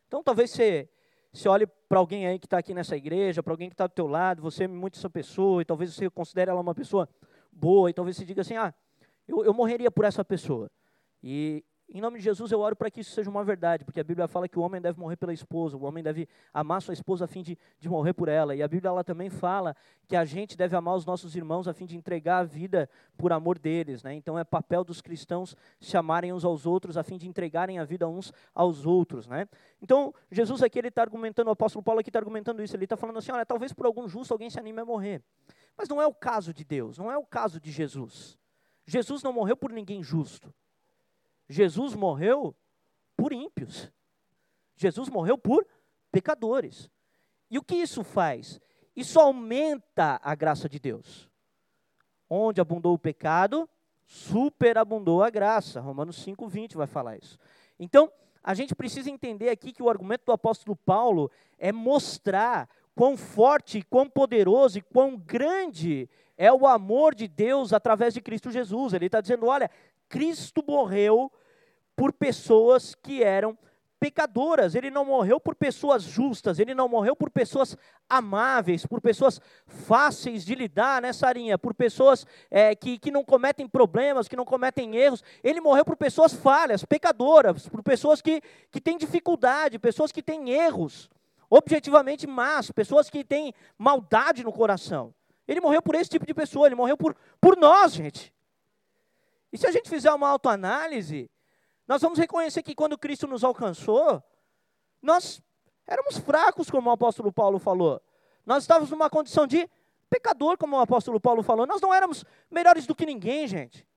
Então, 0.07 0.23
talvez 0.23 0.51
você, 0.51 0.89
você 1.37 1.49
olhe 1.49 1.67
para 1.67 1.99
alguém 1.99 2.27
aí 2.27 2.39
que 2.39 2.47
está 2.47 2.59
aqui 2.59 2.73
nessa 2.73 2.97
igreja, 2.97 3.43
para 3.43 3.53
alguém 3.53 3.69
que 3.69 3.75
está 3.75 3.87
do 3.87 3.93
teu 3.93 4.07
lado, 4.07 4.43
você 4.43 4.65
é 4.65 4.69
muito 4.69 4.99
essa 4.99 5.11
pessoa, 5.11 5.63
e 5.63 5.65
talvez 5.65 5.95
você 5.95 6.09
considere 6.09 6.51
ela 6.51 6.61
uma 6.61 6.75
pessoa 6.75 7.09
boa, 7.53 7.91
e 7.91 7.93
talvez 7.93 8.17
você 8.17 8.25
diga 8.25 8.41
assim, 8.41 8.57
ah, 8.57 8.75
eu, 9.29 9.45
eu 9.45 9.53
morreria 9.53 9.91
por 9.91 10.05
essa 10.05 10.25
pessoa. 10.25 10.71
E, 11.23 11.65
em 11.89 12.01
nome 12.01 12.19
de 12.19 12.25
Jesus, 12.25 12.51
eu 12.51 12.61
oro 12.61 12.75
para 12.75 12.91
que 12.91 13.01
isso 13.01 13.13
seja 13.13 13.31
uma 13.31 13.45
verdade, 13.45 13.85
porque 13.85 14.01
a 14.01 14.05
Bíblia 14.05 14.27
fala 14.27 14.49
que 14.49 14.59
o 14.59 14.63
homem 14.63 14.81
deve 14.81 14.99
morrer 14.99 15.17
pela 15.17 15.33
esposa, 15.33 15.77
o 15.77 15.85
homem 15.85 16.03
deve 16.03 16.29
amar 16.53 16.83
sua 16.83 16.93
esposa 16.93 17.27
a 17.27 17.29
fim 17.29 17.43
de, 17.43 17.57
de 17.79 17.89
morrer 17.89 18.13
por 18.13 18.29
ela. 18.29 18.57
E 18.57 18.63
a 18.63 18.67
Bíblia 18.67 18.89
ela 18.89 19.05
também 19.05 19.31
fala 19.31 19.75
que 20.09 20.17
a 20.17 20.25
gente 20.25 20.57
deve 20.57 20.75
amar 20.75 20.97
os 20.97 21.07
nossos 21.07 21.37
irmãos 21.37 21.69
a 21.69 21.73
fim 21.73 21.87
de 21.87 21.97
entregar 21.97 22.39
a 22.39 22.45
vida 22.45 22.91
por 23.17 23.33
amor 23.33 23.57
deles. 23.57 24.03
Né? 24.03 24.15
Então 24.15 24.37
é 24.37 24.43
papel 24.43 24.83
dos 24.83 25.01
cristãos 25.01 25.57
se 25.81 25.97
amarem 25.97 26.33
uns 26.33 26.45
aos 26.45 26.67
outros 26.67 26.97
a 26.97 27.05
fim 27.05 27.17
de 27.17 27.29
entregarem 27.29 27.79
a 27.79 27.85
vida 27.85 28.09
uns 28.09 28.33
aos 28.53 28.85
outros. 28.85 29.29
Né? 29.29 29.49
Então, 29.81 30.13
Jesus 30.31 30.63
aqui 30.65 30.81
ele 30.81 30.89
está 30.89 31.03
argumentando, 31.03 31.49
o 31.49 31.53
apóstolo 31.53 31.85
Paulo 31.85 32.01
aqui 32.01 32.11
está 32.11 32.19
argumentando 32.19 32.63
isso, 32.63 32.75
ele 32.75 32.85
está 32.85 32.97
falando 32.97 33.19
assim, 33.19 33.31
olha, 33.31 33.47
talvez 33.47 33.73
por 33.73 33.87
algum 33.87 34.09
justo 34.09 34.33
alguém 34.33 34.51
se 34.51 34.59
anime 34.59 34.81
a 34.81 34.85
morrer. 34.85 35.23
Mas 35.77 35.89
não 35.89 36.03
é 36.03 36.07
o 36.07 36.15
caso 36.15 36.53
de 36.53 36.65
Deus, 36.65 36.99
não 36.99 37.13
é 37.13 37.17
o 37.17 37.25
caso 37.25 37.61
de 37.61 37.71
Jesus. 37.71 38.37
Jesus 38.87 39.23
não 39.23 39.33
morreu 39.33 39.57
por 39.57 39.71
ninguém 39.71 40.03
justo. 40.03 40.53
Jesus 41.49 41.95
morreu 41.95 42.55
por 43.17 43.33
ímpios. 43.33 43.91
Jesus 44.75 45.09
morreu 45.09 45.39
por 45.39 45.67
pecadores. 46.11 46.91
E 47.51 47.59
o 47.59 47.63
que 47.63 47.77
isso 47.77 48.03
faz? 48.03 48.61
Isso 48.95 49.21
aumenta 49.21 50.21
a 50.23 50.35
graça 50.35 50.69
de 50.69 50.79
Deus. 50.79 51.29
Onde 52.29 52.61
abundou 52.61 52.95
o 52.95 52.99
pecado, 52.99 53.69
superabundou 54.05 55.23
a 55.23 55.31
graça. 55.31 55.81
Romanos 55.81 56.17
5:20 56.25 56.77
vai 56.77 56.87
falar 56.87 57.17
isso. 57.17 57.39
Então, 57.79 58.11
a 58.43 58.55
gente 58.55 58.75
precisa 58.75 59.11
entender 59.11 59.49
aqui 59.49 59.73
que 59.73 59.83
o 59.83 59.91
argumento 59.91 60.25
do 60.25 60.33
apóstolo 60.33 60.77
Paulo 60.77 61.31
é 61.59 61.73
mostrar 61.73 62.69
quão 62.95 63.17
forte, 63.17 63.83
quão 63.83 64.09
poderoso 64.09 64.79
e 64.79 64.83
quão 64.83 65.17
grande 65.17 66.09
é 66.39 66.53
o 66.53 66.67
amor 66.67 67.15
de 67.15 67.27
Deus 67.27 67.73
através 67.73 68.15
de 68.15 68.21
Cristo 68.21 68.51
Jesus. 68.51 68.93
Ele 68.93 69.07
está 69.07 69.21
dizendo: 69.21 69.47
olha, 69.47 69.71
Cristo 70.09 70.65
morreu 70.67 71.31
por 71.95 72.13
pessoas 72.13 72.95
que 72.95 73.23
eram 73.23 73.57
pecadoras, 73.99 74.75
ele 74.75 74.91
não 74.91 75.05
morreu 75.05 75.41
por 75.41 75.55
pessoas 75.55 76.03
justas, 76.03 76.59
ele 76.59 76.75
não 76.75 76.89
morreu 76.89 77.17
por 77.17 77.31
pessoas 77.31 77.77
amáveis, 78.09 78.85
por 78.85 79.01
pessoas 79.01 79.41
fáceis 79.67 80.45
de 80.45 80.55
lidar 80.55 81.01
nessa 81.01 81.33
linha, 81.33 81.59
por 81.59 81.75
pessoas 81.75 82.27
é, 82.51 82.75
que, 82.75 82.99
que 82.99 83.11
não 83.11 83.25
cometem 83.25 83.67
problemas, 83.67 84.29
que 84.29 84.37
não 84.37 84.45
cometem 84.45 84.95
erros. 84.97 85.25
Ele 85.43 85.61
morreu 85.61 85.85
por 85.85 85.97
pessoas 85.97 86.35
falhas, 86.35 86.85
pecadoras, 86.85 87.69
por 87.69 87.83
pessoas 87.83 88.21
que, 88.21 88.43
que 88.71 88.81
têm 88.81 88.99
dificuldade, 88.99 89.79
pessoas 89.79 90.13
que 90.13 90.23
têm 90.23 90.51
erros, 90.51 91.09
objetivamente 91.49 92.27
más, 92.27 92.71
pessoas 92.71 93.09
que 93.09 93.25
têm 93.25 93.55
maldade 93.79 94.45
no 94.45 94.53
coração. 94.53 95.15
Ele 95.49 95.61
morreu 95.61 95.81
por 95.81 95.95
esse 95.95 96.11
tipo 96.11 96.27
de 96.27 96.35
pessoa, 96.35 96.67
ele 96.67 96.75
morreu 96.75 96.97
por, 96.97 97.17
por 97.41 97.57
nós, 97.57 97.95
gente. 97.95 98.36
E 99.57 99.59
se 99.59 99.67
a 99.67 99.73
gente 99.73 99.89
fizer 99.89 100.13
uma 100.13 100.29
autoanálise, 100.29 101.31
nós 101.89 102.03
vamos 102.03 102.19
reconhecer 102.19 102.63
que 102.63 102.75
quando 102.75 102.99
Cristo 102.99 103.27
nos 103.27 103.43
alcançou, 103.43 104.23
nós 105.01 105.41
éramos 105.87 106.19
fracos, 106.19 106.69
como 106.71 106.91
o 106.91 106.93
apóstolo 106.93 107.33
Paulo 107.33 107.59
falou. 107.59 107.99
Nós 108.45 108.65
estávamos 108.65 108.91
numa 108.91 109.09
condição 109.09 109.47
de 109.47 109.67
pecador, 110.11 110.59
como 110.59 110.77
o 110.77 110.81
apóstolo 110.81 111.19
Paulo 111.19 111.43
falou. 111.43 111.67
Nós 111.67 111.81
não 111.81 111.95
éramos 111.95 112.23
melhores 112.51 112.87
do 112.87 112.95
que 112.95 113.07
ninguém, 113.07 113.49
gente. 113.49 113.89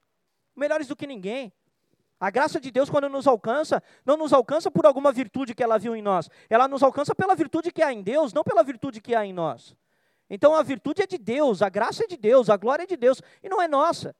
Melhores 0.55 0.87
do 0.87 0.95
que 0.95 1.05
ninguém. 1.05 1.51
A 2.17 2.29
graça 2.29 2.57
de 2.57 2.71
Deus, 2.71 2.89
quando 2.89 3.09
nos 3.09 3.27
alcança, 3.27 3.83
não 4.05 4.15
nos 4.15 4.31
alcança 4.31 4.71
por 4.71 4.85
alguma 4.85 5.11
virtude 5.11 5.53
que 5.53 5.61
ela 5.61 5.77
viu 5.77 5.93
em 5.93 6.01
nós. 6.01 6.29
Ela 6.49 6.69
nos 6.69 6.81
alcança 6.81 7.13
pela 7.13 7.35
virtude 7.35 7.69
que 7.69 7.83
há 7.83 7.91
em 7.91 8.01
Deus, 8.01 8.31
não 8.31 8.45
pela 8.45 8.63
virtude 8.63 9.01
que 9.01 9.13
há 9.13 9.25
em 9.25 9.33
nós. 9.33 9.75
Então 10.29 10.55
a 10.55 10.63
virtude 10.63 11.01
é 11.01 11.05
de 11.05 11.17
Deus, 11.17 11.61
a 11.61 11.67
graça 11.67 12.05
é 12.05 12.07
de 12.07 12.15
Deus, 12.15 12.49
a 12.49 12.55
glória 12.55 12.83
é 12.83 12.87
de 12.87 12.95
Deus, 12.95 13.21
e 13.43 13.49
não 13.49 13.61
é 13.61 13.67
nossa. 13.67 14.15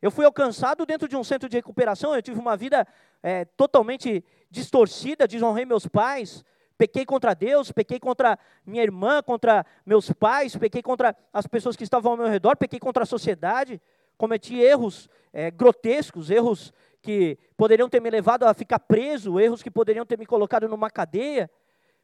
Eu 0.00 0.10
fui 0.10 0.24
alcançado 0.24 0.84
dentro 0.84 1.08
de 1.08 1.16
um 1.16 1.24
centro 1.24 1.48
de 1.48 1.56
recuperação, 1.56 2.14
eu 2.14 2.22
tive 2.22 2.38
uma 2.38 2.56
vida 2.56 2.86
é, 3.22 3.44
totalmente 3.44 4.24
distorcida, 4.50 5.26
desonrei 5.26 5.64
meus 5.64 5.86
pais, 5.86 6.44
pequei 6.76 7.06
contra 7.06 7.34
Deus, 7.34 7.72
pequei 7.72 7.98
contra 7.98 8.38
minha 8.66 8.82
irmã, 8.82 9.22
contra 9.22 9.64
meus 9.86 10.12
pais, 10.12 10.56
pequei 10.56 10.82
contra 10.82 11.16
as 11.32 11.46
pessoas 11.46 11.76
que 11.76 11.84
estavam 11.84 12.12
ao 12.12 12.18
meu 12.18 12.26
redor, 12.26 12.56
pequei 12.56 12.78
contra 12.78 13.04
a 13.04 13.06
sociedade, 13.06 13.80
cometi 14.16 14.58
erros 14.58 15.08
é, 15.32 15.50
grotescos, 15.50 16.30
erros 16.30 16.72
que 17.00 17.38
poderiam 17.56 17.88
ter 17.88 18.00
me 18.00 18.10
levado 18.10 18.44
a 18.44 18.54
ficar 18.54 18.78
preso, 18.78 19.38
erros 19.38 19.62
que 19.62 19.70
poderiam 19.70 20.06
ter 20.06 20.18
me 20.18 20.26
colocado 20.26 20.68
numa 20.68 20.90
cadeia, 20.90 21.50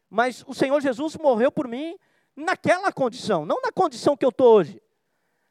mas 0.09 0.44
o 0.46 0.53
Senhor 0.53 0.81
Jesus 0.81 1.16
morreu 1.16 1.53
por 1.53 1.68
mim 1.68 1.96
naquela 2.37 2.92
condição, 2.92 3.44
não 3.44 3.61
na 3.62 3.72
condição 3.72 4.16
que 4.16 4.24
eu 4.24 4.31
estou 4.31 4.55
hoje. 4.57 4.83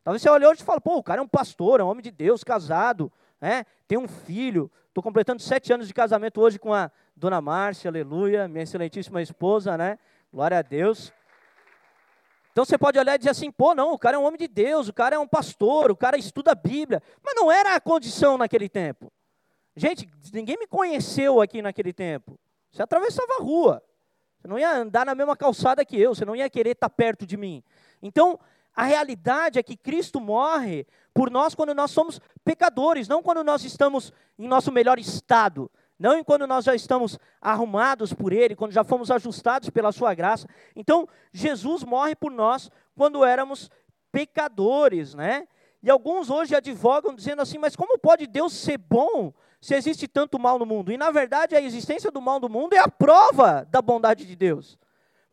Talvez 0.09 0.23
você 0.23 0.29
olhe 0.31 0.47
hoje 0.47 0.63
e 0.63 0.65
fale, 0.65 0.81
pô, 0.81 0.97
o 0.97 1.03
cara 1.03 1.21
é 1.21 1.23
um 1.23 1.27
pastor, 1.27 1.79
é 1.79 1.83
um 1.83 1.87
homem 1.87 2.01
de 2.01 2.09
Deus, 2.09 2.43
casado, 2.43 3.11
né? 3.39 3.63
tem 3.87 3.95
um 3.95 4.07
filho. 4.07 4.71
Estou 4.87 5.03
completando 5.03 5.39
sete 5.39 5.71
anos 5.71 5.87
de 5.87 5.93
casamento 5.93 6.41
hoje 6.41 6.57
com 6.57 6.73
a 6.73 6.89
dona 7.15 7.39
Márcia, 7.39 7.89
aleluia, 7.89 8.47
minha 8.47 8.63
excelentíssima 8.63 9.21
esposa, 9.21 9.77
né? 9.77 9.99
Glória 10.33 10.57
a 10.57 10.63
Deus. 10.63 11.13
Então 12.51 12.65
você 12.65 12.75
pode 12.75 12.97
olhar 12.97 13.13
e 13.13 13.17
dizer 13.19 13.29
assim, 13.29 13.51
pô, 13.51 13.75
não, 13.75 13.93
o 13.93 13.99
cara 13.99 14.17
é 14.17 14.19
um 14.19 14.25
homem 14.25 14.39
de 14.39 14.47
Deus, 14.47 14.87
o 14.87 14.93
cara 14.93 15.15
é 15.15 15.19
um 15.19 15.27
pastor, 15.27 15.91
o 15.91 15.95
cara 15.95 16.17
estuda 16.17 16.53
a 16.53 16.55
Bíblia. 16.55 17.03
Mas 17.23 17.35
não 17.35 17.51
era 17.51 17.75
a 17.75 17.79
condição 17.79 18.35
naquele 18.35 18.67
tempo. 18.67 19.13
Gente, 19.75 20.09
ninguém 20.33 20.57
me 20.57 20.65
conheceu 20.65 21.39
aqui 21.39 21.61
naquele 21.61 21.93
tempo. 21.93 22.35
Você 22.71 22.81
atravessava 22.81 23.33
a 23.39 23.43
rua. 23.43 23.83
Você 24.39 24.47
não 24.47 24.57
ia 24.57 24.75
andar 24.75 25.05
na 25.05 25.13
mesma 25.13 25.37
calçada 25.37 25.85
que 25.85 26.01
eu, 26.01 26.15
você 26.15 26.25
não 26.25 26.35
ia 26.35 26.49
querer 26.49 26.71
estar 26.71 26.89
perto 26.89 27.27
de 27.27 27.37
mim. 27.37 27.63
Então, 28.01 28.39
a 28.79 28.83
realidade 28.83 29.59
é 29.59 29.63
que 29.63 29.75
Cristo 29.75 30.21
morre 30.21 30.87
por 31.13 31.29
nós 31.29 31.53
quando 31.53 31.75
nós 31.75 31.91
somos 31.91 32.21
pecadores, 32.45 33.09
não 33.09 33.21
quando 33.21 33.43
nós 33.43 33.65
estamos 33.65 34.13
em 34.37 34.47
nosso 34.47 34.71
melhor 34.71 34.97
estado, 34.97 35.69
não 35.99 36.23
quando 36.23 36.47
nós 36.47 36.63
já 36.63 36.73
estamos 36.73 37.19
arrumados 37.41 38.13
por 38.13 38.31
Ele, 38.31 38.55
quando 38.55 38.71
já 38.71 38.85
fomos 38.85 39.11
ajustados 39.11 39.69
pela 39.69 39.91
Sua 39.91 40.13
graça. 40.13 40.47
Então, 40.77 41.05
Jesus 41.33 41.83
morre 41.83 42.15
por 42.15 42.31
nós 42.31 42.71
quando 42.95 43.25
éramos 43.25 43.69
pecadores, 44.13 45.13
né? 45.13 45.45
E 45.83 45.89
alguns 45.89 46.29
hoje 46.29 46.55
advogam 46.55 47.13
dizendo 47.13 47.41
assim, 47.41 47.57
mas 47.57 47.75
como 47.75 47.99
pode 47.99 48.27
Deus 48.27 48.53
ser 48.53 48.77
bom 48.77 49.33
se 49.59 49.75
existe 49.75 50.07
tanto 50.07 50.39
mal 50.39 50.57
no 50.57 50.65
mundo? 50.65 50.89
E 50.89 50.97
na 50.97 51.11
verdade 51.11 51.53
a 51.53 51.61
existência 51.61 52.09
do 52.11 52.21
mal 52.21 52.39
no 52.39 52.47
mundo 52.47 52.75
é 52.75 52.79
a 52.79 52.87
prova 52.87 53.67
da 53.69 53.81
bondade 53.81 54.25
de 54.25 54.37
Deus. 54.37 54.79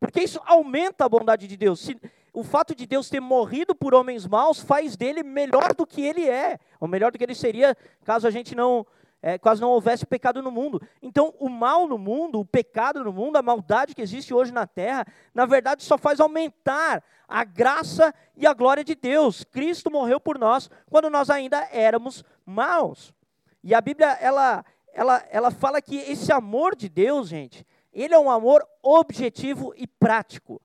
Porque 0.01 0.21
isso 0.21 0.41
aumenta 0.45 1.05
a 1.05 1.09
bondade 1.09 1.47
de 1.47 1.57
Deus. 1.57 1.79
Se, 1.79 1.97
o 2.37 2.43
fato 2.43 2.75
de 2.75 2.87
Deus 2.87 3.09
ter 3.09 3.19
morrido 3.19 3.75
por 3.75 3.95
homens 3.95 4.27
maus 4.27 4.61
faz 4.61 4.95
dele 4.95 5.23
melhor 5.23 5.73
do 5.75 5.87
que 5.87 6.03
ele 6.03 6.29
é, 6.29 6.59
ou 6.79 6.87
melhor 6.87 7.11
do 7.11 7.17
que 7.17 7.25
ele 7.25 7.35
seria 7.35 7.75
caso 8.05 8.29
a 8.29 8.31
gente 8.31 8.55
não, 8.55 8.87
é, 9.23 9.39
caso 9.39 9.63
não 9.63 9.71
houvesse 9.71 10.05
pecado 10.05 10.43
no 10.43 10.51
mundo. 10.51 10.79
Então, 11.01 11.33
o 11.39 11.49
mal 11.49 11.89
no 11.89 11.97
mundo, 11.97 12.39
o 12.39 12.45
pecado 12.45 13.03
no 13.03 13.11
mundo, 13.11 13.39
a 13.39 13.43
maldade 13.43 13.95
que 13.95 14.03
existe 14.03 14.35
hoje 14.35 14.53
na 14.53 14.67
terra, 14.67 15.07
na 15.35 15.47
verdade 15.47 15.83
só 15.83 15.97
faz 15.97 16.21
aumentar 16.21 17.03
a 17.27 17.43
graça 17.43 18.15
e 18.37 18.47
a 18.47 18.53
glória 18.53 18.85
de 18.85 18.95
Deus. 18.95 19.43
Cristo 19.43 19.91
morreu 19.91 20.21
por 20.21 20.39
nós 20.39 20.69
quando 20.91 21.09
nós 21.09 21.31
ainda 21.31 21.67
éramos 21.73 22.23
maus. 22.45 23.15
E 23.65 23.75
a 23.75 23.81
Bíblia, 23.81 24.09
ela, 24.21 24.63
ela, 24.93 25.25
ela 25.31 25.51
fala 25.51 25.81
que 25.81 25.97
esse 25.97 26.31
amor 26.31 26.77
de 26.77 26.91
Deus, 26.91 27.31
gente, 27.31 27.67
ele 27.95 28.13
é 28.13 28.19
um 28.19 28.31
amor 28.31 28.63
objetivo 28.83 29.73
e 29.75 29.87
prático. 29.87 30.61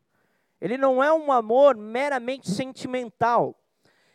Ele 0.62 0.78
não 0.78 1.04
é 1.04 1.12
um 1.12 1.32
amor 1.32 1.76
meramente 1.76 2.50
sentimental. 2.50 3.58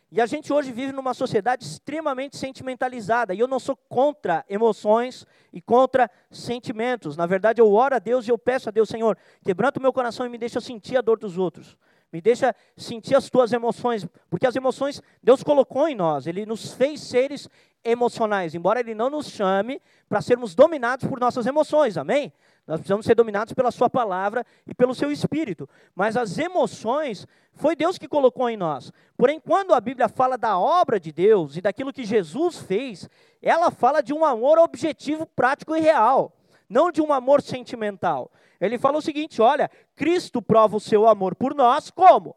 E 0.09 0.21
a 0.21 0.25
gente 0.25 0.53
hoje 0.53 0.71
vive 0.71 0.93
numa 0.93 1.13
sociedade 1.13 1.65
extremamente 1.65 2.37
sentimentalizada, 2.37 3.33
e 3.33 3.39
eu 3.39 3.47
não 3.47 3.59
sou 3.59 3.75
contra 3.75 4.45
emoções 4.47 5.25
e 5.51 5.61
contra 5.61 6.09
sentimentos. 6.31 7.17
Na 7.17 7.25
verdade, 7.25 7.59
eu 7.59 7.69
oro 7.73 7.93
a 7.93 7.99
Deus 7.99 8.25
e 8.25 8.31
eu 8.31 8.37
peço 8.37 8.69
a 8.69 8.71
Deus, 8.71 8.87
Senhor, 8.87 9.17
quebranta 9.43 9.79
o 9.79 9.81
meu 9.81 9.91
coração 9.91 10.25
e 10.25 10.29
me 10.29 10.37
deixa 10.37 10.61
sentir 10.61 10.95
a 10.95 11.01
dor 11.01 11.19
dos 11.19 11.37
outros. 11.37 11.77
Me 12.11 12.21
deixa 12.21 12.55
sentir 12.75 13.15
as 13.15 13.29
tuas 13.29 13.51
emoções, 13.51 14.07
porque 14.29 14.47
as 14.47 14.55
emoções 14.55 15.01
Deus 15.21 15.43
colocou 15.43 15.87
em 15.87 15.95
nós, 15.95 16.25
Ele 16.25 16.45
nos 16.45 16.73
fez 16.73 17.01
seres 17.01 17.49
emocionais, 17.83 18.55
embora 18.55 18.79
Ele 18.79 18.95
não 18.95 19.09
nos 19.09 19.27
chame 19.29 19.81
para 20.07 20.21
sermos 20.21 20.55
dominados 20.55 21.07
por 21.07 21.19
nossas 21.19 21.45
emoções, 21.45 21.97
amém? 21.97 22.31
Nós 22.67 22.81
precisamos 22.81 23.05
ser 23.05 23.15
dominados 23.15 23.53
pela 23.53 23.71
Sua 23.71 23.89
palavra 23.89 24.45
e 24.65 24.73
pelo 24.73 24.93
Seu 24.93 25.09
Espírito. 25.09 25.69
Mas 25.95 26.17
as 26.17 26.37
emoções 26.37 27.25
foi 27.53 27.77
Deus 27.77 27.97
que 27.97 28.09
colocou 28.09 28.49
em 28.49 28.57
nós. 28.57 28.91
Porém, 29.15 29.39
quando 29.39 29.73
a 29.73 29.79
Bíblia 29.79 30.09
fala 30.09 30.37
da 30.37 30.59
obra 30.59 30.99
de 30.99 31.13
Deus 31.13 31.55
e 31.55 31.61
daquilo 31.61 31.93
que 31.93 32.03
Jesus 32.03 32.57
fez, 32.57 33.09
ela 33.41 33.71
fala 33.71 34.01
de 34.01 34.13
um 34.13 34.25
amor 34.25 34.59
objetivo, 34.59 35.25
prático 35.25 35.75
e 35.75 35.79
real, 35.79 36.36
não 36.69 36.91
de 36.91 37.01
um 37.01 37.13
amor 37.13 37.41
sentimental. 37.41 38.31
Ele 38.59 38.77
fala 38.77 38.97
o 38.97 39.01
seguinte: 39.01 39.41
olha, 39.41 39.69
Cristo 39.95 40.41
prova 40.41 40.77
o 40.77 40.81
seu 40.81 41.07
amor 41.07 41.35
por 41.35 41.53
nós 41.53 41.89
como? 41.89 42.35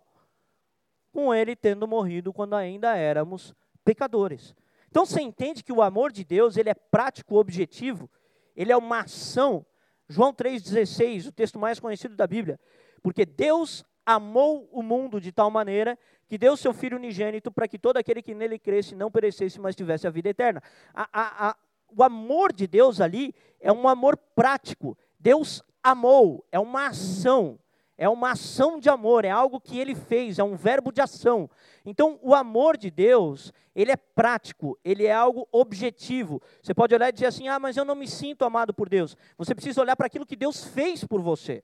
Com 1.12 1.35
ele 1.35 1.57
tendo 1.57 1.88
morrido 1.88 2.33
quando 2.33 2.55
ainda 2.55 2.97
éramos 2.97 3.55
pecadores. 3.85 4.55
Então 4.88 5.07
você 5.07 5.21
entende 5.21 5.62
que 5.62 5.73
o 5.73 5.83
amor 5.83 6.12
de 6.12 6.25
Deus, 6.25 6.57
ele 6.57 6.71
é 6.71 6.75
prático, 6.75 7.37
objetivo, 7.37 8.11
ele 8.57 8.73
é 8.73 8.77
uma 8.77 9.01
ação 9.01 9.64
João 10.11 10.35
3,16, 10.35 11.29
o 11.29 11.33
texto 11.33 11.57
mais 11.57 11.79
conhecido 11.79 12.16
da 12.16 12.27
Bíblia. 12.27 12.59
Porque 13.01 13.25
Deus 13.25 13.85
amou 14.05 14.69
o 14.73 14.83
mundo 14.83 15.21
de 15.21 15.31
tal 15.31 15.53
maneira 15.53 15.97
que 16.27 16.37
deu 16.37 16.57
seu 16.57 16.75
Filho 16.75 16.97
unigênito 16.97 17.53
para 17.53 17.69
que 17.69 17.79
todo 17.79 17.97
aquele 17.97 18.21
que 18.21 18.35
nele 18.35 18.59
cresce 18.59 18.97
não 18.97 19.09
perecesse, 19.09 19.61
mas 19.61 19.77
tivesse 19.77 20.09
a 20.09 20.11
vida 20.11 20.29
eterna. 20.29 20.61
A, 20.93 21.09
a, 21.12 21.51
a, 21.51 21.57
o 21.96 22.03
amor 22.03 22.53
de 22.53 22.66
Deus 22.66 23.00
ali 23.00 23.35
é 23.61 23.72
um 23.72 23.88
amor 23.88 24.16
prático. 24.35 24.96
Deus 25.18 25.62
amou, 25.83 26.44
é 26.50 26.59
uma 26.59 26.88
ação 26.88 27.59
é 28.00 28.09
uma 28.09 28.31
ação 28.31 28.81
de 28.81 28.88
amor, 28.88 29.26
é 29.26 29.31
algo 29.31 29.61
que 29.61 29.79
ele 29.79 29.94
fez, 29.94 30.38
é 30.38 30.42
um 30.42 30.57
verbo 30.57 30.90
de 30.90 31.03
ação. 31.03 31.50
Então, 31.85 32.18
o 32.22 32.35
amor 32.35 32.79
de 32.79 32.90
Deus, 32.90 33.53
ele 33.76 33.92
é 33.92 33.96
prático, 33.96 34.79
ele 34.83 35.05
é 35.05 35.12
algo 35.12 35.46
objetivo. 35.53 36.40
Você 36.62 36.72
pode 36.72 36.94
olhar 36.94 37.11
e 37.11 37.12
dizer 37.12 37.26
assim: 37.26 37.48
ah, 37.48 37.59
mas 37.59 37.76
eu 37.76 37.85
não 37.85 37.94
me 37.94 38.09
sinto 38.09 38.42
amado 38.42 38.72
por 38.72 38.88
Deus. 38.88 39.14
Você 39.37 39.55
precisa 39.55 39.83
olhar 39.83 39.96
para 39.96 40.07
aquilo 40.07 40.24
que 40.24 40.35
Deus 40.35 40.64
fez 40.64 41.05
por 41.05 41.20
você. 41.20 41.62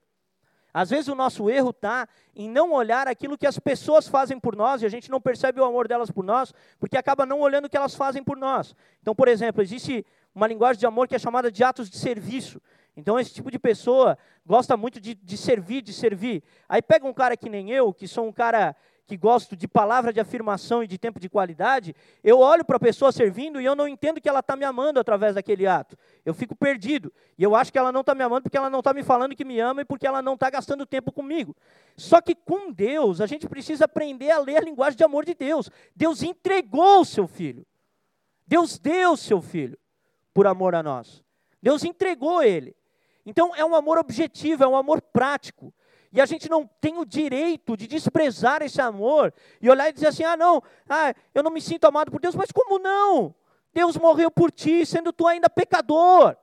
Às 0.71 0.91
vezes 0.91 1.07
o 1.07 1.15
nosso 1.15 1.49
erro 1.49 1.71
está 1.71 2.07
em 2.35 2.47
não 2.47 2.71
olhar 2.71 3.07
aquilo 3.07 3.35
que 3.35 3.47
as 3.47 3.57
pessoas 3.57 4.07
fazem 4.07 4.39
por 4.39 4.55
nós 4.55 4.83
e 4.83 4.85
a 4.85 4.89
gente 4.89 5.09
não 5.09 5.19
percebe 5.19 5.59
o 5.59 5.65
amor 5.65 5.87
delas 5.87 6.11
por 6.11 6.23
nós, 6.23 6.53
porque 6.77 6.95
acaba 6.95 7.25
não 7.25 7.39
olhando 7.39 7.65
o 7.65 7.69
que 7.69 7.77
elas 7.77 7.95
fazem 7.95 8.23
por 8.23 8.37
nós. 8.37 8.75
Então, 9.01 9.15
por 9.15 9.27
exemplo, 9.27 9.63
existe 9.63 10.05
uma 10.37 10.45
linguagem 10.45 10.79
de 10.79 10.85
amor 10.85 11.07
que 11.07 11.15
é 11.15 11.19
chamada 11.19 11.51
de 11.51 11.63
atos 11.63 11.89
de 11.89 11.97
serviço. 11.97 12.61
Então, 12.95 13.19
esse 13.19 13.33
tipo 13.33 13.49
de 13.49 13.57
pessoa 13.57 14.15
gosta 14.45 14.77
muito 14.77 15.01
de, 15.01 15.15
de 15.15 15.35
servir, 15.35 15.81
de 15.81 15.91
servir. 15.91 16.43
Aí 16.69 16.79
pega 16.79 17.07
um 17.07 17.13
cara 17.13 17.35
que 17.35 17.49
nem 17.49 17.71
eu, 17.71 17.91
que 17.91 18.07
sou 18.07 18.27
um 18.27 18.31
cara 18.31 18.75
que 19.07 19.17
gosto 19.17 19.55
de 19.55 19.67
palavra 19.67 20.13
de 20.13 20.19
afirmação 20.19 20.83
e 20.83 20.87
de 20.87 20.97
tempo 20.97 21.19
de 21.19 21.29
qualidade, 21.29 21.95
eu 22.21 22.39
olho 22.39 22.65
para 22.65 22.75
a 22.75 22.79
pessoa 22.79 23.11
servindo 23.11 23.59
e 23.61 23.65
eu 23.65 23.73
não 23.73 23.87
entendo 23.87 24.19
que 24.19 24.27
ela 24.27 24.41
está 24.41 24.55
me 24.55 24.65
amando 24.65 24.99
através 24.99 25.33
daquele 25.33 25.65
ato. 25.65 25.97
Eu 26.25 26.33
fico 26.33 26.53
perdido. 26.55 27.11
E 27.37 27.41
eu 27.41 27.55
acho 27.55 27.71
que 27.71 27.79
ela 27.79 27.91
não 27.91 28.01
está 28.01 28.13
me 28.13 28.23
amando 28.23 28.43
porque 28.43 28.57
ela 28.57 28.69
não 28.69 28.79
está 28.79 28.93
me 28.93 29.03
falando 29.03 29.35
que 29.35 29.45
me 29.45 29.59
ama 29.59 29.81
e 29.81 29.85
porque 29.85 30.05
ela 30.05 30.21
não 30.21 30.33
está 30.33 30.49
gastando 30.49 30.85
tempo 30.85 31.11
comigo. 31.11 31.55
Só 31.95 32.19
que 32.21 32.35
com 32.35 32.71
Deus, 32.71 33.21
a 33.21 33.25
gente 33.25 33.47
precisa 33.47 33.85
aprender 33.85 34.29
a 34.29 34.39
ler 34.39 34.57
a 34.57 34.61
linguagem 34.61 34.97
de 34.97 35.03
amor 35.03 35.23
de 35.25 35.33
Deus. 35.33 35.69
Deus 35.95 36.21
entregou 36.21 37.01
o 37.01 37.05
seu 37.05 37.27
filho. 37.27 37.65
Deus 38.45 38.77
deu 38.77 39.13
o 39.13 39.17
seu 39.17 39.41
filho 39.41 39.79
por 40.37 40.45
amor 40.45 40.75
a 40.75 40.83
nós. 40.83 41.23
Deus 41.59 41.83
entregou 41.83 42.43
ele. 42.43 42.75
Então 43.25 43.55
é 43.55 43.65
um 43.65 43.73
amor 43.73 43.97
objetivo, 43.97 44.63
é 44.63 44.67
um 44.67 44.75
amor 44.75 45.01
prático. 45.01 45.73
E 46.13 46.21
a 46.21 46.27
gente 46.27 46.47
não 46.47 46.69
tem 46.79 46.99
o 46.99 47.05
direito 47.05 47.75
de 47.75 47.87
desprezar 47.87 48.61
esse 48.61 48.79
amor 48.79 49.33
e 49.59 49.67
olhar 49.67 49.89
e 49.89 49.93
dizer 49.93 50.09
assim: 50.09 50.23
ah, 50.23 50.37
não, 50.37 50.61
ah, 50.87 51.11
eu 51.33 51.41
não 51.41 51.49
me 51.49 51.59
sinto 51.59 51.85
amado 51.85 52.11
por 52.11 52.21
Deus, 52.21 52.35
mas 52.35 52.51
como 52.51 52.77
não? 52.77 53.33
Deus 53.73 53.97
morreu 53.97 54.29
por 54.29 54.51
ti, 54.51 54.85
sendo 54.85 55.11
tu 55.11 55.25
ainda 55.25 55.49
pecador. 55.49 56.37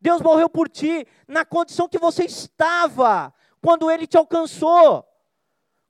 Deus 0.00 0.20
morreu 0.20 0.50
por 0.50 0.68
ti 0.68 1.06
na 1.28 1.44
condição 1.44 1.88
que 1.88 1.98
você 1.98 2.24
estava 2.24 3.32
quando 3.62 3.88
Ele 3.88 4.08
te 4.08 4.16
alcançou. 4.16 5.06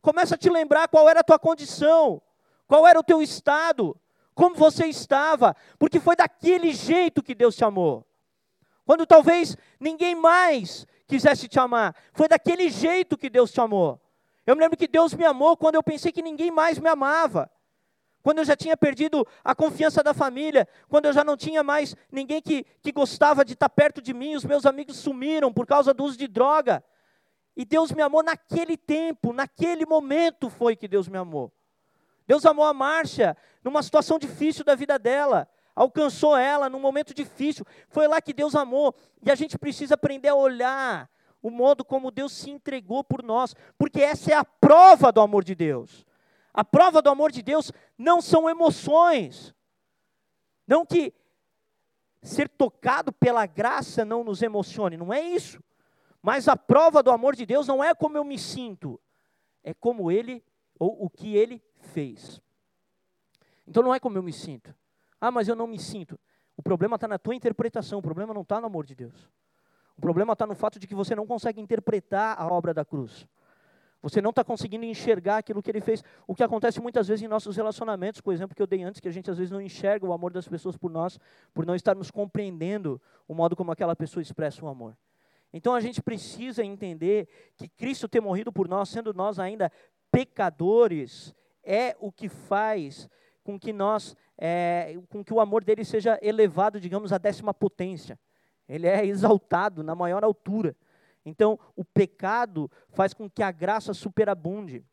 Começa 0.03 0.35
a 0.35 0.39
te 0.39 0.51
lembrar 0.51 0.89
qual 0.89 1.09
era 1.09 1.21
a 1.21 1.25
tua 1.25 1.39
condição, 1.39 2.21
qual 2.69 2.87
era 2.87 3.01
o 3.01 3.03
teu 3.03 3.23
estado, 3.23 3.99
como 4.41 4.57
você 4.57 4.87
estava, 4.87 5.55
porque 5.79 6.01
foi 6.01 6.17
daquele 6.17 6.73
jeito 6.73 7.23
que 7.23 7.35
Deus 7.35 7.55
te 7.55 7.63
amou. 7.63 8.07
Quando 8.87 9.05
talvez 9.05 9.55
ninguém 9.79 10.15
mais 10.15 10.87
quisesse 11.07 11.47
te 11.47 11.61
amar. 11.61 11.95
Foi 12.15 12.27
daquele 12.27 12.71
jeito 12.71 13.19
que 13.19 13.29
Deus 13.29 13.53
te 13.53 13.61
amou. 13.61 14.01
Eu 14.47 14.57
me 14.57 14.63
lembro 14.63 14.79
que 14.79 14.89
Deus 14.89 15.13
me 15.13 15.27
amou 15.27 15.59
quando 15.59 15.75
eu 15.75 15.83
pensei 15.83 16.11
que 16.11 16.23
ninguém 16.23 16.51
mais 16.51 16.79
me 16.79 16.89
amava. 16.89 17.51
Quando 18.23 18.39
eu 18.39 18.45
já 18.47 18.57
tinha 18.57 18.79
perdido 18.79 19.27
a 19.45 19.55
confiança 19.55 20.03
da 20.03 20.15
família, 20.15 20.67
quando 20.89 21.05
eu 21.05 21.13
já 21.13 21.23
não 21.23 21.37
tinha 21.37 21.63
mais 21.63 21.95
ninguém 22.11 22.41
que, 22.41 22.65
que 22.81 22.93
gostava 22.93 23.45
de 23.45 23.53
estar 23.53 23.69
perto 23.69 24.01
de 24.01 24.15
mim, 24.15 24.37
os 24.37 24.45
meus 24.47 24.65
amigos 24.65 24.97
sumiram 24.97 25.53
por 25.53 25.67
causa 25.67 25.93
do 25.93 26.03
uso 26.03 26.17
de 26.17 26.27
droga. 26.27 26.83
E 27.55 27.67
Deus 27.67 27.93
me 27.93 28.01
amou 28.01 28.23
naquele 28.23 28.79
tempo, 28.79 29.35
naquele 29.35 29.85
momento 29.85 30.49
foi 30.49 30.77
que 30.77 30.89
Deus 30.89 31.09
me 31.09 31.19
amou. 31.19 31.53
Deus 32.31 32.47
amou 32.47 32.65
a 32.65 32.73
Márcia 32.73 33.37
numa 33.61 33.83
situação 33.83 34.17
difícil 34.17 34.65
da 34.65 34.77
vida 34.77 34.97
dela 35.01 35.49
alcançou 35.75 36.37
ela 36.37 36.71
num 36.71 36.79
momento 36.79 37.13
difícil. 37.13 37.67
Foi 37.89 38.07
lá 38.07 38.23
que 38.23 38.33
Deus 38.33 38.55
amou. 38.55 38.95
E 39.21 39.33
a 39.33 39.35
gente 39.35 39.59
precisa 39.59 39.95
aprender 39.95 40.29
a 40.29 40.37
olhar 40.37 41.11
o 41.43 41.51
modo 41.51 41.85
como 41.85 42.09
Deus 42.13 42.31
se 42.33 42.49
entregou 42.49 43.03
por 43.03 43.21
nós, 43.21 43.53
porque 43.77 44.01
essa 44.01 44.31
é 44.31 44.35
a 44.37 44.45
prova 44.45 45.11
do 45.11 45.21
amor 45.21 45.43
de 45.43 45.57
Deus. 45.57 46.07
A 46.55 46.63
prova 46.63 47.03
do 47.03 47.11
amor 47.11 47.33
de 47.33 47.43
Deus 47.43 47.73
não 47.99 48.21
são 48.21 48.49
emoções. 48.49 49.53
Não 50.69 50.87
que 50.87 51.13
ser 52.23 52.49
tocado 52.49 53.13
pela 53.13 53.45
graça 53.45 54.05
não 54.05 54.23
nos 54.23 54.41
emocione, 54.41 54.97
não 54.97 55.13
é 55.13 55.21
isso. 55.21 55.61
Mas 56.23 56.47
a 56.47 56.57
prova 56.57 57.03
do 57.03 57.11
amor 57.11 57.35
de 57.35 57.45
Deus 57.45 57.67
não 57.67 57.83
é 57.83 57.93
como 57.93 58.17
eu 58.17 58.23
me 58.23 58.39
sinto, 58.39 59.01
é 59.65 59.75
como 59.75 60.13
ele 60.13 60.45
ou 60.79 61.05
o 61.05 61.11
que 61.11 61.35
ele 61.35 61.61
fez. 61.81 62.41
Então 63.67 63.83
não 63.83 63.95
é 63.95 64.01
como 64.01 64.17
eu 64.17 64.23
me 64.23 64.33
sinto. 64.33 64.75
Ah, 65.21 65.31
mas 65.31 65.49
eu 65.49 65.55
não 65.55 65.67
me 65.67 65.79
sinto. 65.79 66.19
O 66.57 66.63
problema 66.63 66.97
está 66.97 67.07
na 67.07 67.19
tua 67.19 67.35
interpretação, 67.35 67.99
o 67.99 68.03
problema 68.03 68.35
não 68.35 68.43
está 68.43 68.61
no 68.61 68.67
amor 68.67 68.85
de 68.85 68.95
Deus. 68.95 69.31
O 69.97 70.01
problema 70.01 70.33
está 70.33 70.47
no 70.47 70.55
fato 70.55 70.79
de 70.79 70.87
que 70.87 70.95
você 70.95 71.15
não 71.15 71.27
consegue 71.27 71.61
interpretar 71.61 72.41
a 72.41 72.47
obra 72.47 72.73
da 72.73 72.85
cruz. 72.85 73.27
Você 74.03 74.23
não 74.23 74.31
está 74.31 74.43
conseguindo 74.43 74.85
enxergar 74.85 75.39
aquilo 75.39 75.63
que 75.63 75.71
ele 75.71 75.81
fez. 75.81 76.03
O 76.27 76.35
que 76.35 76.43
acontece 76.43 76.81
muitas 76.81 77.07
vezes 77.07 77.23
em 77.23 77.29
nossos 77.29 77.55
relacionamentos, 77.57 78.21
por 78.21 78.33
exemplo, 78.33 78.57
que 78.57 78.63
eu 78.63 78.67
dei 78.67 78.83
antes, 78.83 79.01
que 79.01 79.09
a 79.09 79.11
gente 79.11 79.31
às 79.31 79.37
vezes 79.37 79.51
não 79.51 79.61
enxerga 79.61 80.07
o 80.07 80.13
amor 80.13 80.33
das 80.33 80.49
pessoas 80.49 80.77
por 80.77 80.91
nós, 80.91 81.19
por 81.53 81.67
não 81.67 81.75
estarmos 81.75 82.11
compreendendo 82.11 83.01
o 83.29 83.35
modo 83.35 83.55
como 83.55 83.71
aquela 83.71 83.95
pessoa 83.95 84.23
expressa 84.23 84.65
o 84.65 84.69
amor. 84.69 84.97
Então 85.53 85.75
a 85.75 85.81
gente 85.81 86.03
precisa 86.03 86.65
entender 86.65 87.29
que 87.57 87.69
Cristo 87.69 88.09
ter 88.09 88.21
morrido 88.21 88.53
por 88.53 88.69
nós, 88.69 88.89
sendo 88.89 89.13
nós 89.13 89.39
ainda 89.39 89.71
pecadores, 90.11 91.35
é 91.65 91.97
o 92.01 92.11
que 92.11 92.29
faz 92.29 93.09
com 93.43 93.59
que 93.59 93.73
nós, 93.73 94.17
é, 94.39 94.97
com 95.09 95.25
que 95.25 95.33
o 95.33 95.41
amor 95.41 95.65
dele 95.65 95.85
seja 95.85 96.19
elevado, 96.23 96.81
digamos, 96.81 97.13
à 97.13 97.19
décima 97.19 97.53
potência. 97.53 98.19
Ele 98.69 98.87
é 98.87 99.05
exaltado 99.05 99.83
na 99.83 99.95
maior 99.95 100.23
altura. 100.23 100.77
Então, 101.25 101.59
o 101.75 101.85
pecado 101.85 102.71
faz 102.91 103.13
com 103.13 103.29
que 103.29 103.43
a 103.43 103.51
graça 103.51 103.93
superabunde. 103.93 104.85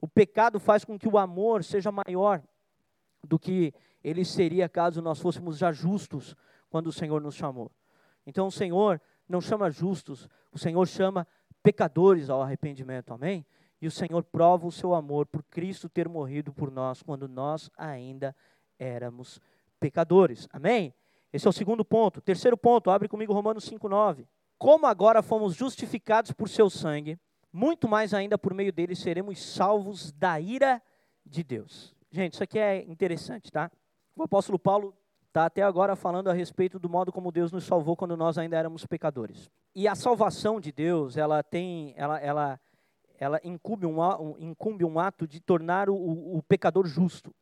O 0.00 0.08
pecado 0.08 0.58
faz 0.58 0.84
com 0.84 0.98
que 0.98 1.08
o 1.08 1.18
amor 1.18 1.62
seja 1.62 1.92
maior 1.92 2.42
do 3.22 3.38
que 3.38 3.74
ele 4.02 4.24
seria 4.24 4.68
caso 4.68 5.02
nós 5.02 5.20
fôssemos 5.20 5.58
já 5.58 5.70
justos 5.70 6.34
quando 6.70 6.86
o 6.86 6.92
Senhor 6.92 7.20
nos 7.20 7.34
chamou. 7.34 7.70
Então, 8.26 8.46
o 8.46 8.52
Senhor 8.52 9.00
não 9.28 9.40
chama 9.40 9.70
justos, 9.70 10.28
o 10.50 10.58
Senhor 10.58 10.86
chama 10.86 11.26
pecadores 11.62 12.30
ao 12.30 12.42
arrependimento. 12.42 13.12
Amém? 13.12 13.44
E 13.80 13.86
o 13.86 13.90
Senhor 13.90 14.22
prova 14.24 14.66
o 14.66 14.72
seu 14.72 14.94
amor 14.94 15.26
por 15.26 15.42
Cristo 15.44 15.88
ter 15.88 16.08
morrido 16.08 16.52
por 16.52 16.70
nós 16.70 17.02
quando 17.02 17.26
nós 17.26 17.70
ainda 17.76 18.34
éramos 18.78 19.40
pecadores. 19.78 20.48
Amém? 20.52 20.94
Esse 21.32 21.46
é 21.46 21.50
o 21.50 21.52
segundo 21.52 21.84
ponto. 21.84 22.20
Terceiro 22.20 22.56
ponto, 22.56 22.90
abre 22.90 23.08
comigo 23.08 23.32
Romanos 23.32 23.68
5,9. 23.68 24.26
Como 24.58 24.86
agora 24.86 25.22
fomos 25.22 25.54
justificados 25.54 26.32
por 26.32 26.48
seu 26.48 26.68
sangue, 26.68 27.18
muito 27.52 27.88
mais 27.88 28.12
ainda 28.12 28.36
por 28.36 28.52
meio 28.52 28.72
dele 28.72 28.94
seremos 28.94 29.42
salvos 29.42 30.12
da 30.12 30.38
ira 30.38 30.82
de 31.24 31.42
Deus. 31.42 31.94
Gente, 32.10 32.34
isso 32.34 32.42
aqui 32.42 32.58
é 32.58 32.82
interessante, 32.82 33.50
tá? 33.50 33.70
O 34.14 34.22
apóstolo 34.22 34.58
Paulo 34.58 34.94
está 35.28 35.46
até 35.46 35.62
agora 35.62 35.94
falando 35.94 36.28
a 36.28 36.32
respeito 36.32 36.78
do 36.78 36.88
modo 36.88 37.12
como 37.12 37.32
Deus 37.32 37.52
nos 37.52 37.64
salvou 37.64 37.96
quando 37.96 38.16
nós 38.16 38.36
ainda 38.36 38.56
éramos 38.56 38.84
pecadores. 38.84 39.48
E 39.74 39.86
a 39.86 39.94
salvação 39.94 40.60
de 40.60 40.72
Deus, 40.72 41.16
ela 41.16 41.42
tem, 41.42 41.94
ela, 41.96 42.18
ela, 42.20 42.60
ela 43.20 43.38
incumbe, 43.44 43.86
um, 43.86 44.00
um, 44.00 44.34
incumbe 44.38 44.84
um 44.84 44.98
ato 44.98 45.28
de 45.28 45.38
tornar 45.40 45.90
o, 45.90 45.94
o 45.94 46.42
pecador 46.42 46.86
justo. 46.86 47.32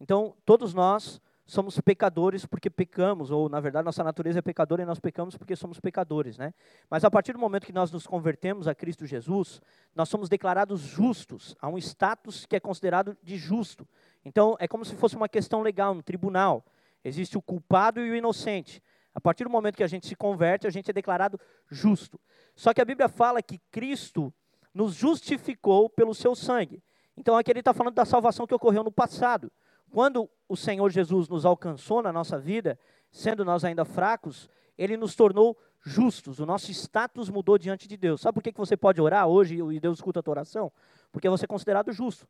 Então, 0.00 0.34
todos 0.44 0.72
nós 0.72 1.20
somos 1.44 1.80
pecadores 1.80 2.46
porque 2.46 2.68
pecamos, 2.68 3.30
ou 3.30 3.48
na 3.48 3.60
verdade 3.60 3.84
nossa 3.84 4.02
natureza 4.02 4.40
é 4.40 4.42
pecadora 4.42 4.82
e 4.82 4.86
nós 4.86 4.98
pecamos 4.98 5.36
porque 5.36 5.54
somos 5.54 5.78
pecadores, 5.78 6.36
né? 6.36 6.52
Mas 6.90 7.04
a 7.04 7.10
partir 7.10 7.32
do 7.32 7.38
momento 7.38 7.66
que 7.66 7.72
nós 7.72 7.90
nos 7.90 8.06
convertemos 8.06 8.66
a 8.66 8.74
Cristo 8.74 9.06
Jesus, 9.06 9.60
nós 9.94 10.08
somos 10.08 10.28
declarados 10.28 10.80
justos, 10.80 11.54
a 11.60 11.68
um 11.68 11.78
status 11.78 12.46
que 12.46 12.56
é 12.56 12.60
considerado 12.60 13.16
de 13.22 13.36
justo. 13.36 13.86
Então 14.24 14.56
é 14.58 14.66
como 14.66 14.84
se 14.84 14.96
fosse 14.96 15.16
uma 15.16 15.28
questão 15.28 15.62
legal 15.62 15.94
no 15.94 16.02
tribunal. 16.02 16.64
Existe 17.04 17.38
o 17.38 17.42
culpado 17.42 18.00
e 18.00 18.10
o 18.10 18.16
inocente. 18.16 18.82
A 19.14 19.20
partir 19.20 19.44
do 19.44 19.50
momento 19.50 19.76
que 19.76 19.84
a 19.84 19.88
gente 19.88 20.06
se 20.06 20.16
converte, 20.16 20.66
a 20.66 20.70
gente 20.70 20.90
é 20.90 20.92
declarado 20.92 21.38
justo. 21.70 22.20
Só 22.56 22.74
que 22.74 22.80
a 22.80 22.84
Bíblia 22.84 23.08
fala 23.08 23.40
que 23.40 23.58
Cristo 23.70 24.34
nos 24.76 24.94
justificou 24.94 25.88
pelo 25.88 26.14
seu 26.14 26.34
sangue. 26.34 26.82
Então 27.16 27.34
aqui 27.34 27.50
ele 27.50 27.60
está 27.60 27.72
falando 27.72 27.94
da 27.94 28.04
salvação 28.04 28.46
que 28.46 28.54
ocorreu 28.54 28.84
no 28.84 28.92
passado. 28.92 29.50
Quando 29.90 30.28
o 30.46 30.54
Senhor 30.54 30.90
Jesus 30.90 31.30
nos 31.30 31.46
alcançou 31.46 32.02
na 32.02 32.12
nossa 32.12 32.38
vida, 32.38 32.78
sendo 33.10 33.42
nós 33.42 33.64
ainda 33.64 33.86
fracos, 33.86 34.50
ele 34.76 34.98
nos 34.98 35.14
tornou 35.14 35.56
justos. 35.82 36.40
O 36.40 36.44
nosso 36.44 36.70
status 36.70 37.30
mudou 37.30 37.56
diante 37.56 37.88
de 37.88 37.96
Deus. 37.96 38.20
Sabe 38.20 38.34
por 38.34 38.42
que 38.42 38.52
você 38.54 38.76
pode 38.76 39.00
orar 39.00 39.26
hoje 39.26 39.56
e 39.72 39.80
Deus 39.80 39.96
escuta 39.96 40.20
a 40.20 40.22
tua 40.22 40.32
oração? 40.32 40.70
Porque 41.10 41.28
você 41.28 41.46
é 41.46 41.48
considerado 41.48 41.90
justo. 41.90 42.28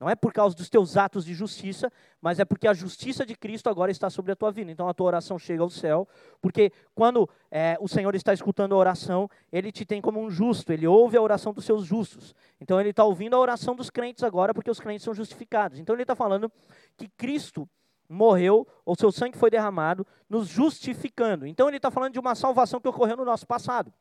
Não 0.00 0.08
é 0.08 0.14
por 0.14 0.32
causa 0.32 0.54
dos 0.54 0.68
teus 0.68 0.96
atos 0.96 1.24
de 1.24 1.34
justiça, 1.34 1.90
mas 2.20 2.38
é 2.38 2.44
porque 2.44 2.68
a 2.68 2.72
justiça 2.72 3.26
de 3.26 3.34
Cristo 3.34 3.68
agora 3.68 3.90
está 3.90 4.08
sobre 4.08 4.30
a 4.30 4.36
tua 4.36 4.52
vida. 4.52 4.70
Então 4.70 4.88
a 4.88 4.94
tua 4.94 5.08
oração 5.08 5.38
chega 5.38 5.62
ao 5.62 5.68
céu, 5.68 6.06
porque 6.40 6.72
quando 6.94 7.28
é, 7.50 7.76
o 7.80 7.88
Senhor 7.88 8.14
está 8.14 8.32
escutando 8.32 8.74
a 8.74 8.78
oração, 8.78 9.28
Ele 9.52 9.72
te 9.72 9.84
tem 9.84 10.00
como 10.00 10.20
um 10.20 10.30
justo, 10.30 10.72
Ele 10.72 10.86
ouve 10.86 11.16
a 11.16 11.22
oração 11.22 11.52
dos 11.52 11.64
seus 11.64 11.84
justos. 11.84 12.34
Então 12.60 12.80
Ele 12.80 12.90
está 12.90 13.02
ouvindo 13.02 13.34
a 13.34 13.40
oração 13.40 13.74
dos 13.74 13.90
crentes 13.90 14.22
agora, 14.22 14.54
porque 14.54 14.70
os 14.70 14.78
crentes 14.78 15.02
são 15.02 15.12
justificados. 15.12 15.80
Então 15.80 15.96
Ele 15.96 16.02
está 16.02 16.14
falando 16.14 16.50
que 16.96 17.08
Cristo 17.08 17.68
morreu, 18.08 18.66
ou 18.84 18.96
seu 18.96 19.10
sangue 19.10 19.36
foi 19.36 19.50
derramado, 19.50 20.06
nos 20.30 20.46
justificando. 20.46 21.44
Então 21.44 21.66
Ele 21.68 21.76
está 21.76 21.90
falando 21.90 22.12
de 22.12 22.20
uma 22.20 22.36
salvação 22.36 22.80
que 22.80 22.88
ocorreu 22.88 23.16
no 23.16 23.24
nosso 23.24 23.46
passado. 23.46 23.92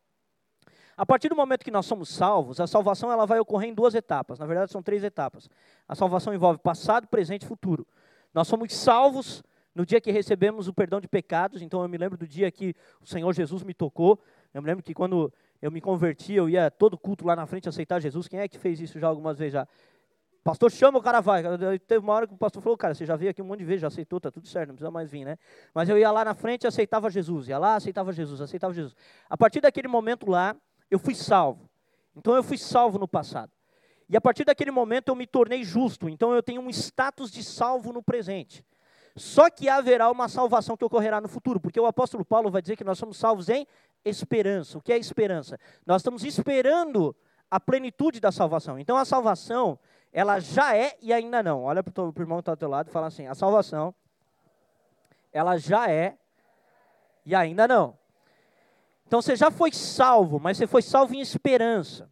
A 0.98 1.06
partir 1.06 1.30
do 1.30 1.36
momento 1.36 1.64
que 1.64 1.70
nós 1.70 1.86
somos 1.86 2.10
salvos, 2.10 2.60
a 2.60 2.66
salvação 2.66 3.12
ela 3.12 3.28
vai 3.28 3.40
ocorrer 3.40 3.70
em 3.70 3.74
duas 3.74 3.94
etapas. 3.94 4.40
Na 4.40 4.48
verdade, 4.48 4.72
são 4.72 4.82
três 4.82 5.04
etapas. 5.04 5.48
A 5.88 5.94
salvação 5.94 6.34
envolve 6.34 6.60
passado, 6.60 7.08
presente 7.08 7.44
e 7.44 7.46
futuro. 7.46 7.86
Nós 8.34 8.48
somos 8.48 8.74
salvos 8.74 9.44
no 9.76 9.86
dia 9.86 10.02
que 10.02 10.12
recebemos 10.12 10.68
o 10.68 10.74
perdão 10.74 11.00
de 11.00 11.08
pecados. 11.08 11.62
Então, 11.62 11.84
eu 11.84 11.88
me 11.88 12.00
lembro 12.00 12.18
do 12.18 12.28
dia 12.28 12.50
que 12.50 12.76
o 13.00 13.06
Senhor 13.06 13.32
Jesus 13.32 13.62
me 13.62 13.76
tocou. 13.76 14.20
Eu 14.52 14.60
me 14.64 14.68
lembro 14.68 14.84
que 14.84 14.92
quando 14.92 15.32
eu 15.62 15.70
me 15.70 15.80
converti, 15.80 16.34
eu 16.34 16.50
ia 16.50 16.72
todo 16.72 16.98
culto 16.98 17.28
lá 17.28 17.36
na 17.36 17.46
frente 17.46 17.70
aceitar 17.70 18.00
Jesus. 18.00 18.28
Quem 18.28 18.40
é 18.40 18.48
que 18.48 18.58
fez 18.58 18.80
isso 18.80 19.00
já 19.00 19.08
algumas 19.08 19.38
vezes 19.38 19.54
já? 19.54 19.68
Pastor 20.44 20.72
chama, 20.72 20.98
o 20.98 21.02
cara 21.02 21.22
vai. 21.22 21.44
Teve 21.86 22.00
uma 22.04 22.14
hora 22.14 22.26
que 22.26 22.34
o 22.34 22.38
pastor 22.38 22.64
falou, 22.64 22.76
cara, 22.76 22.96
você 22.96 23.06
já 23.06 23.16
veio 23.16 23.30
aqui 23.30 23.42
um 23.42 23.46
monte 23.46 23.60
de 23.60 23.66
vezes, 23.66 23.82
já 23.82 23.88
aceitou, 23.88 24.20
tá 24.20 24.32
tudo 24.32 24.48
certo, 24.48 24.70
não 24.70 24.76
precisa 24.76 24.90
mais 24.90 25.12
vir, 25.12 25.26
né? 25.26 25.38
Mas 25.76 25.90
eu 25.90 25.98
ia 25.98 26.10
lá 26.10 26.26
na 26.26 26.34
frente 26.34 26.64
e 26.64 26.68
aceitava 26.68 27.08
Jesus. 27.12 27.50
Ia 27.50 27.60
lá, 27.60 27.76
aceitava 27.76 28.12
Jesus, 28.12 28.42
aceitava 28.42 28.74
Jesus. 28.74 28.96
A 29.30 29.38
partir 29.38 29.62
daquele 29.62 29.88
momento 29.88 30.28
lá, 30.28 30.56
eu 30.90 31.00
fui 31.00 31.16
salvo. 31.16 31.70
Então 32.16 32.36
eu 32.36 32.44
fui 32.44 32.58
salvo 32.58 32.98
no 32.98 33.08
passado. 33.08 33.52
E 34.10 34.16
a 34.16 34.22
partir 34.22 34.46
daquele 34.46 34.72
momento 34.72 35.10
eu 35.10 35.16
me 35.16 35.28
tornei 35.28 35.64
justo. 35.64 36.08
Então 36.08 36.34
eu 36.34 36.42
tenho 36.42 36.62
um 36.62 36.70
status 36.70 37.32
de 37.32 37.44
salvo 37.44 37.92
no 37.92 38.02
presente. 38.02 38.66
Só 39.16 39.50
que 39.50 39.68
haverá 39.68 40.12
uma 40.12 40.30
salvação 40.30 40.78
que 40.78 40.86
ocorrerá 40.86 41.20
no 41.20 41.28
futuro, 41.28 41.60
porque 41.60 41.80
o 41.80 41.88
apóstolo 41.88 42.24
Paulo 42.24 42.52
vai 42.52 42.62
dizer 42.62 42.76
que 42.76 42.84
nós 42.84 43.00
somos 43.00 43.18
salvos 43.18 43.50
em 43.50 43.66
esperança. 44.06 44.78
O 44.78 44.82
que 44.82 44.94
é 44.94 44.98
esperança? 44.98 45.60
Nós 45.86 46.02
estamos 46.02 46.24
esperando 46.24 47.16
a 47.50 47.60
plenitude 47.60 48.20
da 48.20 48.32
salvação. 48.32 48.78
Então 48.78 48.96
a 48.96 49.06
salvação, 49.06 49.80
ela 50.14 50.40
já 50.40 50.76
é 50.76 50.96
e 51.02 51.12
ainda 51.12 51.42
não. 51.42 51.64
Olha 51.64 51.82
para 51.82 52.04
o 52.04 52.14
irmão 52.20 52.38
que 52.38 52.42
está 52.42 52.52
ao 52.52 52.58
teu 52.58 52.70
lado 52.70 52.90
e 52.90 52.92
fala 52.92 53.08
assim: 53.08 53.26
a 53.26 53.34
salvação, 53.34 53.94
ela 55.34 55.58
já 55.58 55.90
é 55.90 56.16
e 57.26 57.34
ainda 57.34 57.68
não. 57.68 57.98
Então 59.08 59.22
você 59.22 59.38
já 59.38 59.50
foi 59.50 59.72
salvo, 59.72 60.38
mas 60.38 60.58
você 60.58 60.68
foi 60.68 60.82
salvo 60.82 61.16
em 61.16 61.22
esperança. 61.22 62.12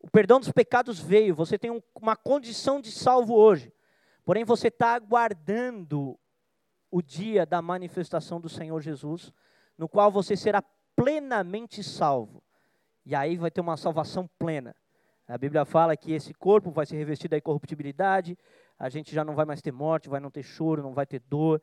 O 0.00 0.08
perdão 0.08 0.38
dos 0.38 0.52
pecados 0.52 1.00
veio, 1.00 1.34
você 1.34 1.58
tem 1.58 1.70
um, 1.70 1.82
uma 2.00 2.14
condição 2.16 2.80
de 2.80 2.92
salvo 2.92 3.34
hoje. 3.34 3.72
Porém, 4.24 4.44
você 4.44 4.68
está 4.68 4.94
aguardando 4.94 6.16
o 6.90 7.02
dia 7.02 7.44
da 7.44 7.60
manifestação 7.60 8.40
do 8.40 8.48
Senhor 8.48 8.80
Jesus, 8.80 9.32
no 9.76 9.88
qual 9.88 10.12
você 10.12 10.36
será 10.36 10.62
plenamente 10.94 11.82
salvo. 11.82 12.42
E 13.04 13.16
aí 13.16 13.36
vai 13.36 13.50
ter 13.50 13.60
uma 13.60 13.76
salvação 13.76 14.30
plena. 14.38 14.76
A 15.26 15.36
Bíblia 15.36 15.64
fala 15.64 15.96
que 15.96 16.12
esse 16.12 16.32
corpo 16.34 16.70
vai 16.70 16.86
ser 16.86 16.96
revestido 16.96 17.30
da 17.30 17.38
incorruptibilidade, 17.38 18.38
a 18.78 18.88
gente 18.88 19.12
já 19.14 19.24
não 19.24 19.34
vai 19.34 19.44
mais 19.44 19.62
ter 19.62 19.72
morte, 19.72 20.08
vai 20.08 20.20
não 20.20 20.30
ter 20.30 20.42
choro, 20.42 20.82
não 20.82 20.92
vai 20.92 21.06
ter 21.06 21.20
dor, 21.20 21.60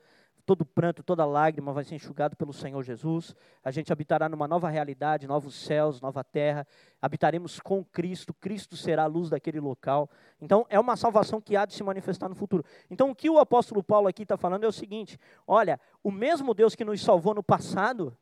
todo 0.50 0.66
pranto, 0.66 1.04
toda 1.04 1.24
lágrima 1.26 1.72
vai 1.72 1.84
ser 1.84 1.94
enxugado 1.94 2.36
pelo 2.36 2.52
Senhor 2.52 2.82
Jesus. 2.82 3.36
A 3.64 3.70
gente 3.70 3.94
habitará 3.94 4.28
numa 4.28 4.48
nova 4.48 4.68
realidade, 4.68 5.28
novos 5.28 5.54
céus, 5.54 6.02
nova 6.02 6.24
terra. 6.24 6.66
Habitaremos 7.00 7.60
com 7.60 7.86
Cristo. 7.86 8.34
Cristo 8.34 8.76
será 8.76 9.04
a 9.04 9.06
luz 9.06 9.30
daquele 9.30 9.60
local. 9.60 10.10
Então, 10.42 10.66
é 10.68 10.80
uma 10.80 10.98
salvação 10.98 11.40
que 11.40 11.56
há 11.56 11.68
de 11.68 11.76
se 11.76 11.84
manifestar 11.84 12.28
no 12.28 12.34
futuro. 12.34 12.66
Então, 12.90 13.12
o 13.12 13.16
que 13.16 13.30
o 13.30 13.38
apóstolo 13.38 13.84
Paulo 13.84 14.08
aqui 14.08 14.24
está 14.24 14.38
falando 14.38 14.64
é 14.64 14.68
o 14.68 14.72
seguinte: 14.72 15.20
olha, 15.46 15.80
o 16.04 16.10
mesmo 16.10 16.56
Deus 16.56 16.74
que 16.74 16.84
nos 16.84 17.00
salvou 17.00 17.36
no 17.36 17.44
passado, 17.44 18.18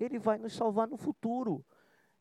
ele 0.00 0.18
vai 0.18 0.38
nos 0.38 0.54
salvar 0.54 0.88
no 0.88 0.96
futuro. 0.96 1.62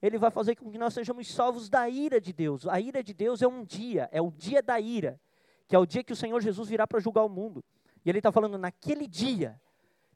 Ele 0.01 0.17
vai 0.17 0.31
fazer 0.31 0.57
com 0.57 0.69
que 0.69 0.77
nós 0.77 0.93
sejamos 0.93 1.33
salvos 1.33 1.69
da 1.69 1.87
ira 1.87 2.19
de 2.19 2.33
Deus. 2.33 2.67
A 2.67 2.81
ira 2.81 3.01
de 3.01 3.13
Deus 3.13 3.41
é 3.41 3.47
um 3.47 3.63
dia, 3.63 4.09
é 4.11 4.21
o 4.21 4.29
dia 4.29 4.61
da 4.61 4.81
ira, 4.81 5.17
que 5.65 5.77
é 5.77 5.79
o 5.79 5.85
dia 5.85 6.03
que 6.03 6.11
o 6.11 6.15
Senhor 6.15 6.41
Jesus 6.41 6.67
virá 6.67 6.85
para 6.85 6.99
julgar 6.99 7.23
o 7.23 7.29
mundo. 7.29 7.63
E 8.07 8.09
ele 8.09 8.19
está 8.19 8.31
falando 8.31 8.57
naquele 8.57 9.05
dia, 9.05 9.59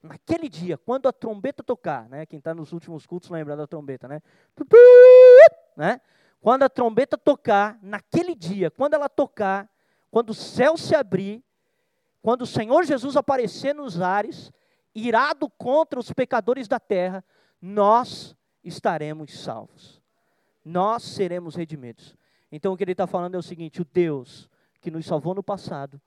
naquele 0.02 0.48
dia, 0.48 0.78
quando 0.78 1.10
a 1.10 1.12
trombeta 1.12 1.62
tocar, 1.62 2.08
né? 2.08 2.26
Quem 2.26 2.40
está 2.40 2.54
nos 2.54 2.72
últimos 2.72 3.06
cultos 3.06 3.30
lembra 3.30 3.54
da 3.54 3.68
trombeta, 3.68 4.08
né? 4.08 4.22
né? 5.76 6.00
Quando 6.40 6.64
a 6.64 6.70
trombeta 6.70 7.18
tocar, 7.18 7.78
naquele 7.82 8.34
dia, 8.34 8.72
quando 8.72 8.94
ela 8.94 9.10
tocar, 9.10 9.70
quando 10.10 10.30
o 10.30 10.34
céu 10.34 10.78
se 10.78 10.96
abrir, 10.96 11.44
quando 12.22 12.44
o 12.44 12.48
Senhor 12.48 12.86
Jesus 12.86 13.18
aparecer 13.18 13.76
nos 13.76 14.00
ares, 14.00 14.54
irado 14.96 15.50
contra 15.50 16.00
os 16.00 16.14
pecadores 16.14 16.70
da 16.70 16.80
terra, 16.80 17.22
nós 17.62 18.34
estaremos 18.64 19.38
salvos. 19.38 20.02
Nós 20.64 21.04
seremos 21.04 21.56
redimidos. 21.56 22.16
Então 22.50 22.72
o 22.72 22.78
que 22.78 22.86
ele 22.86 22.94
está 22.94 23.06
falando 23.06 23.36
é 23.36 23.38
o 23.38 23.44
seguinte: 23.44 23.82
o 23.82 23.86
Deus 23.86 24.50
que 24.80 24.90
nos 24.90 25.06
salvou 25.06 25.36
no 25.36 25.44
passado, 25.44 26.02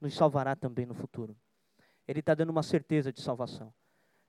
nos 0.00 0.14
salvará 0.14 0.56
também 0.56 0.86
no 0.86 0.94
futuro. 0.94 1.36
Ele 2.06 2.20
está 2.20 2.34
dando 2.34 2.50
uma 2.50 2.62
certeza 2.62 3.12
de 3.12 3.20
salvação. 3.20 3.72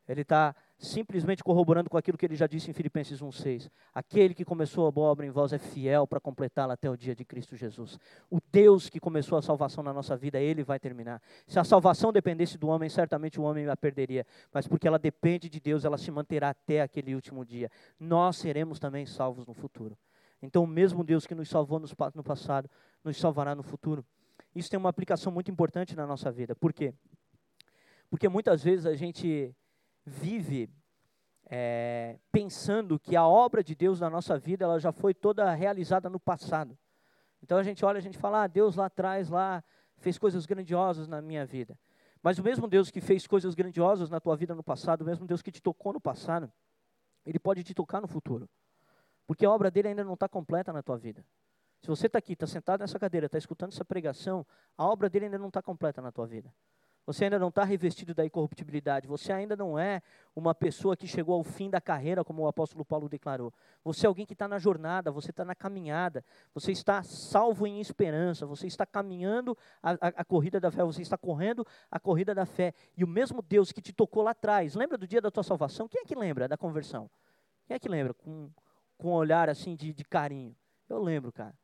Ele 0.08 0.22
está 0.22 0.56
simplesmente 0.78 1.44
corroborando 1.44 1.90
com 1.90 1.96
aquilo 1.96 2.18
que 2.18 2.26
ele 2.26 2.36
já 2.36 2.48
disse 2.48 2.70
em 2.70 2.74
Filipenses 2.74 3.22
1,6. 3.22 3.70
Aquele 3.94 4.34
que 4.34 4.44
começou 4.44 4.88
a 4.88 4.92
boa 4.92 5.10
obra 5.10 5.26
em 5.26 5.30
vós 5.30 5.54
é 5.54 5.58
fiel 5.58 6.08
para 6.08 6.20
completá-la 6.20 6.74
até 6.74 6.90
o 6.90 6.98
dia 6.98 7.16
de 7.16 7.24
Cristo 7.24 7.56
Jesus. 7.56 8.00
O 8.30 8.40
Deus 8.52 8.90
que 8.90 9.00
começou 9.00 9.38
a 9.38 9.42
salvação 9.42 9.84
na 9.84 9.94
nossa 9.94 10.18
vida, 10.18 10.40
ele 10.40 10.64
vai 10.64 10.80
terminar. 10.80 11.22
Se 11.48 11.60
a 11.60 11.64
salvação 11.64 12.12
dependesse 12.12 12.58
do 12.58 12.68
homem, 12.68 12.90
certamente 12.90 13.40
o 13.40 13.44
homem 13.44 13.70
a 13.70 13.78
perderia. 13.78 14.26
Mas 14.52 14.68
porque 14.68 14.88
ela 14.88 15.00
depende 15.00 15.48
de 15.48 15.60
Deus, 15.60 15.86
ela 15.86 15.98
se 15.98 16.10
manterá 16.12 16.50
até 16.50 16.82
aquele 16.82 17.16
último 17.16 17.46
dia. 17.46 17.70
Nós 18.00 18.38
seremos 18.38 18.80
também 18.80 19.06
salvos 19.06 19.46
no 19.46 19.54
futuro. 19.54 19.98
Então, 20.42 20.64
o 20.64 20.68
mesmo 20.68 21.04
Deus 21.04 21.28
que 21.28 21.36
nos 21.36 21.48
salvou 21.48 21.80
no 21.80 22.24
passado, 22.24 22.70
nos 23.04 23.18
salvará 23.18 23.54
no 23.54 23.62
futuro. 23.62 24.04
Isso 24.54 24.70
tem 24.70 24.78
uma 24.78 24.90
aplicação 24.90 25.32
muito 25.32 25.50
importante 25.50 25.96
na 25.96 26.06
nossa 26.06 26.32
vida. 26.32 26.56
Por 26.56 26.74
quê? 26.74 26.94
Porque 28.10 28.28
muitas 28.28 28.64
vezes 28.64 28.86
a 28.86 28.96
gente 28.96 29.56
vive 30.06 30.70
é, 31.46 32.18
pensando 32.32 33.00
que 33.00 33.16
a 33.16 33.26
obra 33.26 33.64
de 33.64 33.76
Deus 33.76 34.00
na 34.00 34.10
nossa 34.10 34.38
vida 34.38 34.66
ela 34.66 34.80
já 34.80 34.92
foi 34.92 35.14
toda 35.14 35.54
realizada 35.54 36.10
no 36.10 36.20
passado. 36.20 36.78
Então 37.42 37.58
a 37.58 37.64
gente 37.64 37.84
olha, 37.86 37.98
a 37.98 38.02
gente 38.02 38.18
fala, 38.18 38.44
ah, 38.44 38.48
Deus 38.48 38.76
lá 38.76 38.86
atrás 38.86 39.30
lá 39.30 39.64
fez 39.98 40.18
coisas 40.18 40.46
grandiosas 40.46 41.08
na 41.08 41.22
minha 41.22 41.46
vida. 41.46 41.78
Mas 42.22 42.38
o 42.38 42.44
mesmo 42.44 42.68
Deus 42.68 42.92
que 42.92 43.02
fez 43.02 43.26
coisas 43.26 43.56
grandiosas 43.56 44.10
na 44.10 44.20
tua 44.20 44.36
vida 44.36 44.54
no 44.54 44.64
passado, 44.64 45.02
o 45.02 45.06
mesmo 45.06 45.26
Deus 45.26 45.42
que 45.42 45.52
te 45.52 45.62
tocou 45.62 45.92
no 45.94 46.00
passado, 46.00 46.52
ele 47.26 47.40
pode 47.40 47.64
te 47.64 47.74
tocar 47.74 48.00
no 48.02 48.08
futuro. 48.08 48.50
Porque 49.26 49.46
a 49.46 49.52
obra 49.52 49.72
dele 49.72 49.90
ainda 49.90 50.04
não 50.04 50.14
está 50.14 50.28
completa 50.28 50.72
na 50.72 50.84
tua 50.84 50.98
vida. 50.98 51.26
Se 51.82 51.88
você 51.88 52.08
está 52.08 52.20
aqui, 52.20 52.34
está 52.34 52.46
sentado 52.46 52.82
nessa 52.82 53.00
cadeira, 53.00 53.26
está 53.26 53.38
escutando 53.38 53.72
essa 53.72 53.84
pregação, 53.84 54.46
a 54.78 54.86
obra 54.86 55.10
dele 55.10 55.26
ainda 55.26 55.40
não 55.40 55.48
está 55.48 55.62
completa 55.62 56.02
na 56.02 56.12
tua 56.12 56.28
vida. 56.28 56.54
Você 57.06 57.24
ainda 57.24 57.40
não 57.40 57.48
está 57.48 57.64
revestido 57.64 58.14
da 58.14 58.24
incorruptibilidade. 58.24 59.08
Você 59.08 59.34
ainda 59.34 59.56
não 59.56 59.78
é 59.78 60.04
uma 60.36 60.54
pessoa 60.54 60.96
que 60.96 61.08
chegou 61.08 61.34
ao 61.34 61.44
fim 61.44 61.70
da 61.70 61.82
carreira, 61.82 62.24
como 62.24 62.44
o 62.44 62.48
apóstolo 62.48 62.86
Paulo 62.86 63.10
declarou. 63.10 63.52
Você 63.84 64.06
é 64.06 64.08
alguém 64.08 64.26
que 64.26 64.34
está 64.34 64.48
na 64.48 64.60
jornada, 64.60 65.12
você 65.12 65.32
está 65.32 65.44
na 65.44 65.56
caminhada, 65.56 66.24
você 66.54 66.72
está 66.72 67.02
salvo 67.02 67.66
em 67.66 67.82
esperança, 67.82 68.46
você 68.46 68.68
está 68.68 68.86
caminhando 68.86 69.58
a, 69.82 69.92
a, 69.94 70.08
a, 70.18 70.24
corrida 70.24 70.60
da 70.60 70.70
fé, 70.70 70.84
você 70.84 71.02
está 71.02 71.18
correndo 71.18 71.66
a 71.90 72.00
corrida 72.00 72.36
da 72.36 72.46
fé. 72.46 72.74
E 72.96 73.04
o 73.04 73.08
mesmo 73.08 73.42
Deus 73.42 73.72
que 73.72 73.82
te 73.82 73.92
tocou 73.92 74.22
lá 74.22 74.32
atrás, 74.32 74.76
lembra 74.76 74.98
do 74.98 75.08
dia 75.08 75.20
da 75.20 75.32
tua 75.32 75.44
salvação? 75.44 75.88
Quem 75.88 76.02
é 76.02 76.06
que 76.06 76.16
lembra 76.16 76.48
da 76.48 76.56
conversão? 76.56 77.10
Quem 77.66 77.76
é 77.76 77.80
que 77.80 77.90
lembra 77.90 78.14
com, 78.14 78.52
com 78.98 79.10
um 79.10 79.14
olhar 79.14 79.50
assim 79.50 79.76
de, 79.76 79.92
de 79.92 80.04
carinho? 80.04 80.56
Eu 80.88 81.02
lembro, 81.02 81.32
cara. 81.32 81.56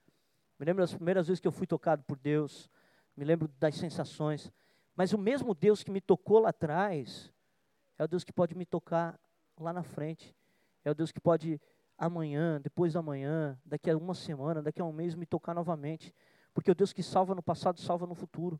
Me 0.59 0.65
lembro 0.65 0.83
das 0.83 0.93
primeiras 0.93 1.27
vezes 1.27 1.39
que 1.39 1.47
eu 1.47 1.51
fui 1.51 1.67
tocado 1.67 2.03
por 2.03 2.17
Deus, 2.17 2.69
me 3.15 3.23
lembro 3.23 3.47
das 3.59 3.75
sensações. 3.75 4.51
Mas 4.95 5.13
o 5.13 5.17
mesmo 5.17 5.53
Deus 5.53 5.83
que 5.83 5.91
me 5.91 6.01
tocou 6.01 6.39
lá 6.39 6.49
atrás, 6.49 7.31
é 7.97 8.03
o 8.03 8.07
Deus 8.07 8.23
que 8.23 8.33
pode 8.33 8.55
me 8.55 8.65
tocar 8.65 9.19
lá 9.59 9.71
na 9.71 9.83
frente. 9.83 10.35
É 10.83 10.89
o 10.89 10.95
Deus 10.95 11.11
que 11.11 11.19
pode 11.19 11.61
amanhã, 11.97 12.61
depois 12.61 12.93
da 12.93 13.01
manhã, 13.01 13.59
daqui 13.65 13.89
a 13.89 13.97
uma 13.97 14.13
semana, 14.13 14.61
daqui 14.61 14.81
a 14.81 14.85
um 14.85 14.91
mês 14.91 15.15
me 15.15 15.25
tocar 15.25 15.53
novamente. 15.53 16.13
Porque 16.53 16.71
o 16.71 16.75
Deus 16.75 16.93
que 16.93 17.03
salva 17.03 17.35
no 17.35 17.43
passado, 17.43 17.79
salva 17.79 18.07
no 18.07 18.15
futuro. 18.15 18.59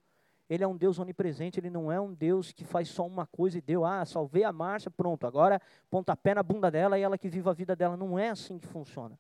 Ele 0.50 0.64
é 0.64 0.68
um 0.68 0.78
Deus 0.78 0.98
onipresente, 0.98 1.60
ele 1.60 1.70
não 1.70 1.92
é 1.92 2.00
um 2.00 2.14
Deus 2.14 2.52
que 2.52 2.64
faz 2.64 2.88
só 2.88 3.06
uma 3.06 3.26
coisa 3.26 3.58
e 3.58 3.62
deu, 3.62 3.84
ah, 3.84 4.06
salvei 4.06 4.44
a 4.44 4.54
Márcia, 4.54 4.90
pronto, 4.90 5.28
agora 5.28 5.62
pontapé 5.90 6.34
na 6.34 6.42
bunda 6.42 6.72
dela 6.72 6.98
e 6.98 7.02
ela 7.02 7.18
que 7.18 7.28
viva 7.28 7.52
a 7.52 7.54
vida 7.54 7.76
dela. 7.76 7.98
Não 7.98 8.18
é 8.18 8.30
assim 8.30 8.58
que 8.58 8.68
funciona. 8.68 9.20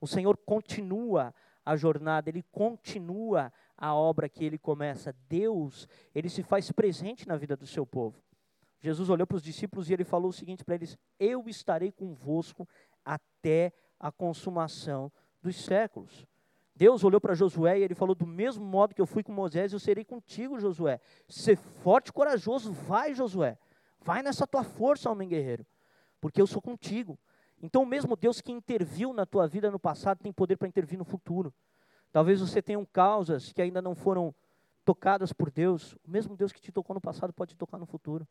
O 0.00 0.06
Senhor 0.06 0.36
continua 0.38 1.34
a 1.64 1.76
jornada, 1.76 2.28
ele 2.28 2.44
continua 2.52 3.52
a 3.76 3.94
obra 3.94 4.28
que 4.28 4.44
ele 4.44 4.58
começa. 4.58 5.14
Deus, 5.28 5.88
ele 6.14 6.28
se 6.28 6.42
faz 6.42 6.70
presente 6.70 7.26
na 7.26 7.36
vida 7.36 7.56
do 7.56 7.66
seu 7.66 7.86
povo. 7.86 8.22
Jesus 8.80 9.08
olhou 9.08 9.26
para 9.26 9.36
os 9.36 9.42
discípulos 9.42 9.88
e 9.88 9.94
ele 9.94 10.04
falou 10.04 10.28
o 10.28 10.32
seguinte 10.32 10.64
para 10.64 10.74
eles: 10.74 10.98
Eu 11.18 11.48
estarei 11.48 11.90
convosco 11.90 12.68
até 13.04 13.72
a 13.98 14.12
consumação 14.12 15.10
dos 15.40 15.56
séculos. 15.56 16.26
Deus 16.76 17.04
olhou 17.04 17.20
para 17.20 17.34
Josué 17.34 17.78
e 17.78 17.82
ele 17.82 17.94
falou: 17.94 18.14
Do 18.14 18.26
mesmo 18.26 18.64
modo 18.64 18.94
que 18.94 19.00
eu 19.00 19.06
fui 19.06 19.22
com 19.22 19.32
Moisés, 19.32 19.72
eu 19.72 19.78
serei 19.78 20.04
contigo, 20.04 20.58
Josué. 20.58 21.00
Ser 21.28 21.56
forte 21.56 22.08
e 22.08 22.12
corajoso, 22.12 22.72
vai, 22.72 23.14
Josué. 23.14 23.56
Vai 24.00 24.22
nessa 24.22 24.46
tua 24.46 24.62
força, 24.62 25.10
homem 25.10 25.28
guerreiro, 25.28 25.66
porque 26.20 26.40
eu 26.40 26.46
sou 26.46 26.60
contigo. 26.60 27.18
Então, 27.64 27.82
o 27.82 27.86
mesmo 27.86 28.14
Deus 28.14 28.42
que 28.42 28.52
interviu 28.52 29.14
na 29.14 29.24
tua 29.24 29.48
vida 29.48 29.70
no 29.70 29.78
passado 29.78 30.18
tem 30.18 30.30
poder 30.30 30.54
para 30.54 30.68
intervir 30.68 30.98
no 30.98 31.04
futuro. 31.04 31.50
Talvez 32.12 32.38
você 32.38 32.60
tenha 32.60 32.84
causas 32.92 33.54
que 33.54 33.62
ainda 33.62 33.80
não 33.80 33.94
foram 33.94 34.34
tocadas 34.84 35.32
por 35.32 35.50
Deus. 35.50 35.94
O 36.06 36.10
mesmo 36.10 36.36
Deus 36.36 36.52
que 36.52 36.60
te 36.60 36.70
tocou 36.70 36.92
no 36.92 37.00
passado 37.00 37.32
pode 37.32 37.54
te 37.54 37.56
tocar 37.56 37.78
no 37.78 37.86
futuro. 37.86 38.28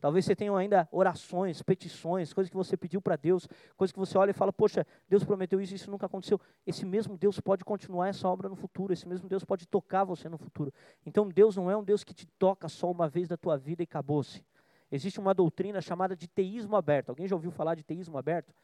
Talvez 0.00 0.24
você 0.24 0.36
tenha 0.36 0.56
ainda 0.56 0.88
orações, 0.92 1.60
petições, 1.62 2.32
coisas 2.32 2.48
que 2.48 2.56
você 2.56 2.76
pediu 2.76 3.02
para 3.02 3.16
Deus, 3.16 3.48
coisas 3.76 3.92
que 3.92 3.98
você 3.98 4.16
olha 4.16 4.30
e 4.30 4.34
fala, 4.34 4.52
poxa, 4.52 4.86
Deus 5.08 5.24
prometeu 5.24 5.60
isso, 5.60 5.74
isso 5.74 5.90
nunca 5.90 6.06
aconteceu. 6.06 6.40
Esse 6.64 6.86
mesmo 6.86 7.18
Deus 7.18 7.40
pode 7.40 7.64
continuar 7.64 8.06
essa 8.06 8.28
obra 8.28 8.48
no 8.48 8.54
futuro, 8.54 8.92
esse 8.92 9.08
mesmo 9.08 9.28
Deus 9.28 9.42
pode 9.42 9.66
tocar 9.66 10.04
você 10.04 10.28
no 10.28 10.38
futuro. 10.38 10.72
Então 11.04 11.28
Deus 11.28 11.56
não 11.56 11.68
é 11.68 11.76
um 11.76 11.82
Deus 11.82 12.04
que 12.04 12.14
te 12.14 12.24
toca 12.38 12.68
só 12.68 12.88
uma 12.88 13.08
vez 13.08 13.26
da 13.26 13.36
tua 13.36 13.56
vida 13.56 13.82
e 13.82 13.84
acabou-se. 13.84 14.44
Existe 14.92 15.18
uma 15.18 15.34
doutrina 15.34 15.80
chamada 15.80 16.14
de 16.14 16.28
teísmo 16.28 16.76
aberto. 16.76 17.08
Alguém 17.08 17.26
já 17.26 17.34
ouviu 17.34 17.50
falar 17.50 17.74
de 17.74 17.82
teísmo 17.82 18.16
aberto? 18.16 18.54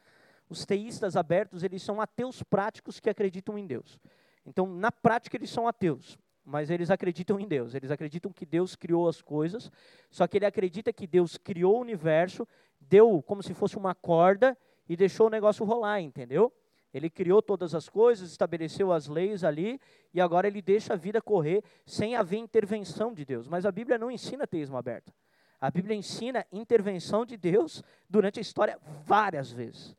Os 0.53 0.66
teístas 0.66 1.16
abertos, 1.16 1.62
eles 1.62 1.82
são 1.82 1.98
ateus 1.98 2.42
práticos 2.42 3.00
que 3.00 3.09
acreditam 3.09 3.57
em 3.57 3.66
Deus. 3.66 3.98
Então, 4.44 4.66
na 4.66 4.92
prática, 4.92 5.34
eles 5.34 5.48
são 5.48 5.66
ateus, 5.66 6.18
mas 6.44 6.68
eles 6.68 6.90
acreditam 6.90 7.40
em 7.40 7.48
Deus. 7.48 7.74
Eles 7.74 7.90
acreditam 7.90 8.30
que 8.30 8.44
Deus 8.44 8.76
criou 8.76 9.09
as 9.09 9.22
coisas, 9.22 9.72
só 10.11 10.26
que 10.26 10.36
ele 10.36 10.44
acredita 10.44 10.92
que 10.92 11.07
Deus 11.07 11.38
criou 11.38 11.78
o 11.78 11.80
universo, 11.80 12.46
deu 12.78 13.22
como 13.22 13.42
se 13.42 13.55
fosse 13.55 13.78
uma 13.78 13.94
corda 13.94 14.55
e 14.86 14.94
deixou 14.94 15.28
o 15.28 15.30
negócio 15.30 15.64
rolar, 15.64 16.03
entendeu? 16.03 16.53
Ele 16.92 17.09
criou 17.09 17.40
todas 17.40 17.74
as 17.74 17.88
coisas, 17.88 18.30
estabeleceu 18.30 18.92
as 18.92 19.09
leis 19.09 19.44
ali, 19.44 19.80
e 20.12 20.20
agora 20.20 20.46
ele 20.46 20.61
deixa 20.61 20.92
a 20.92 20.96
vida 20.96 21.22
correr 21.22 21.64
sem 21.86 22.14
haver 22.14 22.36
intervenção 22.36 23.14
de 23.14 23.24
Deus. 23.24 23.48
Mas 23.48 23.64
a 23.64 23.72
Bíblia 23.72 23.96
não 23.96 24.11
ensina 24.11 24.46
teísmo 24.46 24.76
aberto. 24.76 25.14
A 25.59 25.70
Bíblia 25.70 25.96
ensina 25.96 26.44
intervenção 26.53 27.24
de 27.24 27.38
Deus 27.38 27.82
durante 28.07 28.38
a 28.38 28.42
história 28.42 28.78
várias 29.07 29.50
vezes. 29.50 29.96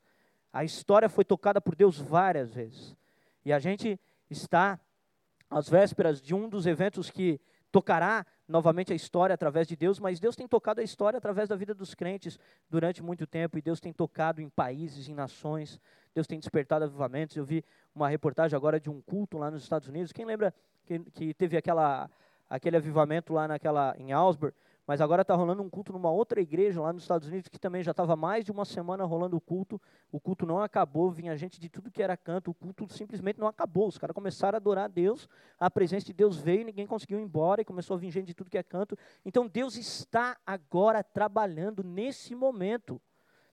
A 0.54 0.64
história 0.64 1.10
foi 1.10 1.26
tocada 1.26 1.60
por 1.60 1.76
Deus 1.76 1.98
várias 1.98 2.54
vezes. 2.54 2.96
E 3.44 3.52
a 3.52 3.58
gente 3.58 4.00
está 4.30 4.80
às 5.50 5.68
vésperas 5.68 6.22
de 6.22 6.36
um 6.36 6.48
dos 6.48 6.68
eventos 6.68 7.10
que 7.10 7.42
tocará 7.72 8.24
novamente 8.48 8.94
a 8.94 8.96
história 8.96 9.34
através 9.34 9.68
de 9.68 9.76
Deus, 9.76 10.00
mas 10.00 10.20
Deus 10.20 10.36
tem 10.36 10.48
tocado 10.48 10.80
a 10.80 10.84
história 10.84 11.18
através 11.18 11.50
da 11.50 11.56
vida 11.56 11.74
dos 11.74 11.96
crentes 11.96 12.38
durante 12.70 13.02
muito 13.02 13.26
tempo, 13.26 13.58
e 13.58 13.62
Deus 13.62 13.80
tem 13.80 13.92
tocado 13.92 14.42
em 14.42 14.50
países, 14.50 15.10
em 15.10 15.14
nações, 15.16 15.80
Deus 16.14 16.28
tem 16.28 16.38
despertado 16.38 16.86
avivamentos. 16.86 17.36
Eu 17.36 17.44
vi 17.44 17.66
uma 17.96 18.08
reportagem 18.08 18.56
agora 18.56 18.80
de 18.80 18.92
um 18.92 19.02
culto 19.02 19.40
lá 19.40 19.50
nos 19.50 19.64
Estados 19.64 19.88
Unidos. 19.88 20.12
Quem 20.12 20.24
lembra 20.24 20.54
que, 20.86 21.00
que 21.00 21.34
teve 21.34 21.58
aquela, 21.58 22.12
aquele 22.48 22.78
avivamento 22.78 23.34
lá 23.34 23.48
naquela, 23.48 23.96
em 23.98 24.12
Augsburg? 24.12 24.56
Mas 24.86 25.00
agora 25.00 25.22
está 25.22 25.34
rolando 25.34 25.64
um 25.64 25.70
culto 25.70 25.94
numa 25.94 26.12
outra 26.12 26.42
igreja 26.42 26.82
lá 26.82 26.92
nos 26.92 27.04
Estados 27.04 27.28
Unidos, 27.28 27.48
que 27.48 27.58
também 27.58 27.82
já 27.82 27.92
estava 27.92 28.16
mais 28.18 28.44
de 28.44 28.52
uma 28.52 28.66
semana 28.66 29.06
rolando 29.06 29.38
o 29.38 29.42
culto. 29.42 29.82
O 30.12 30.20
culto 30.20 30.46
não 30.46 30.60
acabou, 30.60 31.10
vinha 31.10 31.38
gente 31.38 31.60
de 31.60 31.70
tudo 31.70 31.90
que 31.90 32.04
era 32.04 32.18
canto, 32.18 32.52
o 32.52 32.54
culto 32.54 32.92
simplesmente 32.92 33.40
não 33.40 33.48
acabou. 33.48 33.88
Os 33.88 33.98
caras 33.98 34.14
começaram 34.14 34.58
a 34.58 34.58
adorar 34.58 34.86
a 34.86 34.88
Deus, 34.90 35.30
a 35.58 35.72
presença 35.72 36.06
de 36.06 36.14
Deus 36.14 36.38
veio, 36.38 36.66
ninguém 36.66 36.86
conseguiu 36.86 37.18
ir 37.20 37.24
embora 37.24 37.62
e 37.62 37.66
começou 37.66 37.96
a 37.96 37.98
vir 37.98 38.12
gente 38.12 38.28
de 38.28 38.34
tudo 38.34 38.50
que 38.50 38.58
é 38.58 38.64
canto. 38.64 38.98
Então 39.24 39.48
Deus 39.48 39.78
está 39.78 40.38
agora 40.46 41.02
trabalhando 41.02 41.82
nesse 41.82 42.36
momento. 42.36 43.02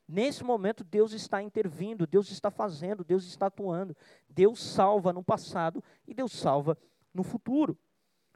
Nesse 0.08 0.42
momento, 0.42 0.82
Deus 0.82 1.12
está 1.12 1.40
intervindo, 1.40 2.04
Deus 2.04 2.32
está 2.32 2.50
fazendo, 2.50 3.04
Deus 3.04 3.24
está 3.24 3.46
atuando. 3.46 3.96
Deus 4.28 4.60
salva 4.60 5.12
no 5.12 5.22
passado 5.22 5.84
e 6.04 6.12
Deus 6.12 6.32
salva 6.32 6.76
no 7.14 7.22
futuro. 7.22 7.78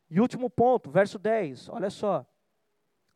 E 0.09 0.21
último 0.21 0.49
ponto, 0.49 0.89
verso 0.89 1.19
10, 1.19 1.71
olha 1.71 1.91
só. 1.91 2.25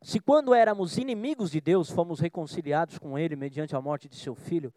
Se 0.00 0.20
quando 0.20 0.54
éramos 0.54 0.96
inimigos 0.96 1.50
de 1.50 1.60
Deus, 1.60 1.90
fomos 1.90 2.20
reconciliados 2.20 2.98
com 2.98 3.18
Ele 3.18 3.34
mediante 3.34 3.74
a 3.74 3.80
morte 3.80 4.08
de 4.08 4.16
seu 4.16 4.34
Filho, 4.34 4.72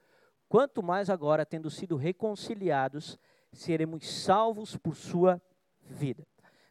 quanto 0.49 0.81
mais 0.81 1.09
agora, 1.09 1.45
tendo 1.45 1.69
sido 1.69 1.95
reconciliados, 1.95 3.19
seremos 3.53 4.09
salvos 4.09 4.75
por 4.75 4.95
sua 4.95 5.41
vida. 5.81 6.25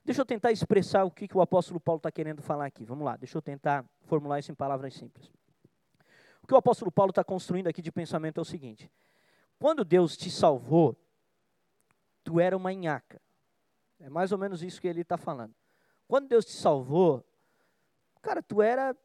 Deixa 0.05 0.23
eu 0.23 0.27
tentar 0.27 0.51
expressar 0.51 1.05
o 1.05 1.11
que, 1.11 1.29
que 1.29 1.37
o 1.37 1.41
apóstolo 1.41 1.79
Paulo 1.79 1.99
está 1.99 2.11
querendo 2.11 2.43
falar 2.43 2.67
aqui. 2.67 2.85
Vamos 2.85 3.05
lá, 3.05 3.17
deixa 3.17 3.39
eu 3.39 3.43
tentar 3.43 3.85
formular 4.07 4.39
isso 4.39 4.51
em 4.51 4.55
palavras 4.55 4.95
simples. 4.95 5.31
O 6.43 6.47
que 6.47 6.55
o 6.55 6.57
apóstolo 6.57 6.91
Paulo 6.91 7.11
está 7.11 7.23
construindo 7.23 7.69
aqui 7.69 7.81
de 7.81 7.93
pensamento 7.93 8.39
é 8.39 8.41
o 8.41 8.45
seguinte: 8.45 8.91
quando 9.59 9.85
Deus 9.85 10.17
te 10.17 10.31
salvou, 10.31 10.97
tu 12.25 12.41
era 12.41 12.57
uma 12.57 12.73
nhaca. 12.73 13.21
É 14.01 14.09
mais 14.09 14.33
ou 14.33 14.39
menos 14.39 14.63
isso 14.63 14.81
que 14.81 14.89
ele 14.89 15.03
está 15.03 15.17
falando. 15.17 15.55
Quando 16.09 16.27
Deus 16.27 16.45
te 16.45 16.53
salvou, 16.53 17.25
Cara, 18.23 18.43
tu 18.43 18.61
era 18.61 18.97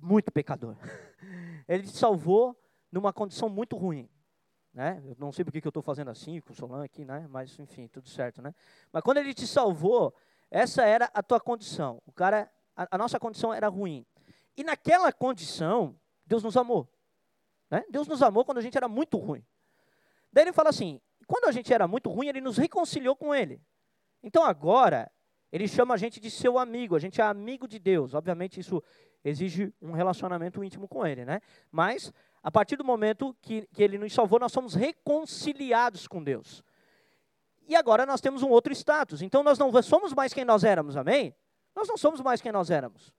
muito 0.00 0.32
pecador. 0.32 0.76
Ele 1.68 1.82
te 1.82 1.96
salvou 1.96 2.56
numa 2.90 3.12
condição 3.12 3.48
muito 3.48 3.76
ruim. 3.76 4.08
Né? 4.72 5.02
Eu 5.04 5.16
não 5.18 5.32
sei 5.32 5.44
porque 5.44 5.60
que 5.60 5.66
eu 5.66 5.70
estou 5.70 5.82
fazendo 5.82 6.10
assim 6.10 6.40
com 6.40 6.52
o 6.52 6.56
Solan 6.56 6.84
aqui, 6.84 7.04
né? 7.04 7.26
mas 7.28 7.58
enfim, 7.58 7.88
tudo 7.88 8.08
certo. 8.08 8.40
Né? 8.40 8.54
Mas 8.92 9.02
quando 9.02 9.18
ele 9.18 9.34
te 9.34 9.46
salvou, 9.46 10.14
essa 10.50 10.82
era 10.84 11.10
a 11.12 11.22
tua 11.22 11.40
condição. 11.40 12.00
O 12.06 12.12
cara, 12.12 12.50
a, 12.76 12.86
a 12.92 12.98
nossa 12.98 13.18
condição 13.18 13.52
era 13.52 13.68
ruim. 13.68 14.06
E 14.56 14.62
naquela 14.62 15.12
condição, 15.12 15.98
Deus 16.24 16.42
nos 16.42 16.56
amou. 16.56 16.88
Né? 17.70 17.84
Deus 17.90 18.06
nos 18.06 18.22
amou 18.22 18.44
quando 18.44 18.58
a 18.58 18.60
gente 18.62 18.76
era 18.76 18.88
muito 18.88 19.18
ruim. 19.18 19.44
Daí 20.32 20.44
ele 20.44 20.52
fala 20.52 20.70
assim: 20.70 21.00
quando 21.26 21.46
a 21.46 21.52
gente 21.52 21.72
era 21.72 21.88
muito 21.88 22.10
ruim, 22.10 22.28
ele 22.28 22.40
nos 22.40 22.56
reconciliou 22.56 23.16
com 23.16 23.34
ele. 23.34 23.60
Então 24.22 24.44
agora, 24.44 25.10
ele 25.50 25.66
chama 25.66 25.94
a 25.94 25.96
gente 25.96 26.20
de 26.20 26.30
seu 26.30 26.58
amigo, 26.58 26.94
a 26.94 26.98
gente 26.98 27.20
é 27.20 27.24
amigo 27.24 27.66
de 27.66 27.78
Deus. 27.78 28.14
Obviamente, 28.14 28.60
isso 28.60 28.82
exige 29.24 29.72
um 29.80 29.92
relacionamento 29.92 30.62
íntimo 30.62 30.86
com 30.86 31.06
Ele, 31.06 31.24
né? 31.24 31.40
Mas, 31.70 32.12
a 32.42 32.50
partir 32.50 32.76
do 32.76 32.84
momento 32.84 33.34
que, 33.40 33.66
que 33.72 33.82
Ele 33.82 33.98
nos 33.98 34.12
salvou, 34.12 34.38
nós 34.38 34.52
somos 34.52 34.74
reconciliados 34.74 36.06
com 36.06 36.22
Deus. 36.22 36.62
E 37.66 37.74
agora 37.74 38.06
nós 38.06 38.20
temos 38.20 38.42
um 38.42 38.48
outro 38.48 38.72
status. 38.72 39.22
Então, 39.22 39.42
nós 39.42 39.58
não 39.58 39.70
somos 39.82 40.12
mais 40.12 40.32
quem 40.32 40.44
nós 40.44 40.64
éramos, 40.64 40.96
amém? 40.96 41.34
Nós 41.74 41.88
não 41.88 41.96
somos 41.96 42.20
mais 42.20 42.40
quem 42.40 42.52
nós 42.52 42.70
éramos. 42.70 43.12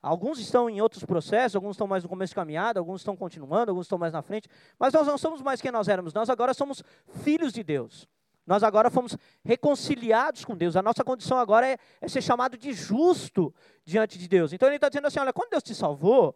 Alguns 0.00 0.38
estão 0.38 0.70
em 0.70 0.80
outros 0.80 1.04
processos, 1.04 1.56
alguns 1.56 1.72
estão 1.74 1.86
mais 1.86 2.04
no 2.04 2.08
começo 2.08 2.30
de 2.30 2.36
caminhada, 2.36 2.78
alguns 2.78 3.00
estão 3.00 3.16
continuando, 3.16 3.72
alguns 3.72 3.86
estão 3.86 3.98
mais 3.98 4.12
na 4.12 4.22
frente, 4.22 4.48
mas 4.78 4.92
nós 4.92 5.06
não 5.06 5.18
somos 5.18 5.42
mais 5.42 5.60
quem 5.60 5.72
nós 5.72 5.88
éramos. 5.88 6.14
Nós 6.14 6.30
agora 6.30 6.54
somos 6.54 6.84
filhos 7.22 7.52
de 7.52 7.64
Deus. 7.64 8.08
Nós 8.48 8.62
agora 8.62 8.88
fomos 8.88 9.14
reconciliados 9.44 10.42
com 10.42 10.56
Deus. 10.56 10.74
A 10.74 10.80
nossa 10.80 11.04
condição 11.04 11.36
agora 11.36 11.68
é, 11.68 11.76
é 12.00 12.08
ser 12.08 12.22
chamado 12.22 12.56
de 12.56 12.72
justo 12.72 13.54
diante 13.84 14.16
de 14.16 14.26
Deus. 14.26 14.54
Então 14.54 14.66
ele 14.66 14.76
está 14.76 14.88
dizendo 14.88 15.06
assim: 15.06 15.20
olha, 15.20 15.34
quando 15.34 15.50
Deus 15.50 15.62
te 15.62 15.74
salvou, 15.74 16.34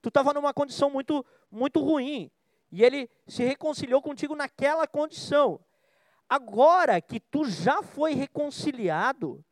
tu 0.00 0.08
estava 0.08 0.32
numa 0.32 0.54
condição 0.54 0.88
muito, 0.88 1.26
muito 1.50 1.80
ruim. 1.80 2.30
E 2.70 2.84
ele 2.84 3.10
se 3.26 3.42
reconciliou 3.42 4.00
contigo 4.00 4.36
naquela 4.36 4.86
condição. 4.86 5.58
agora 6.28 7.00
que 7.00 7.18
tu 7.18 7.44
já 7.44 7.82
foi 7.82 8.14
reconciliado, 8.14 9.44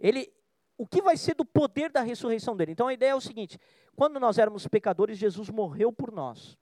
ele, 0.00 0.32
o 0.76 0.88
que 0.88 1.00
vai 1.00 1.16
ser 1.16 1.36
do 1.36 1.44
poder 1.44 1.92
da 1.92 2.00
ressurreição 2.00 2.56
dele? 2.56 2.72
Então 2.72 2.88
a 2.88 2.92
ideia 2.92 3.10
é 3.10 3.14
o 3.14 3.20
seguinte: 3.20 3.60
quando 3.94 4.18
nós 4.18 4.38
éramos 4.38 4.66
pecadores, 4.66 5.16
Jesus 5.16 5.50
morreu 5.50 5.92
por 5.92 6.10
nós. 6.10 6.58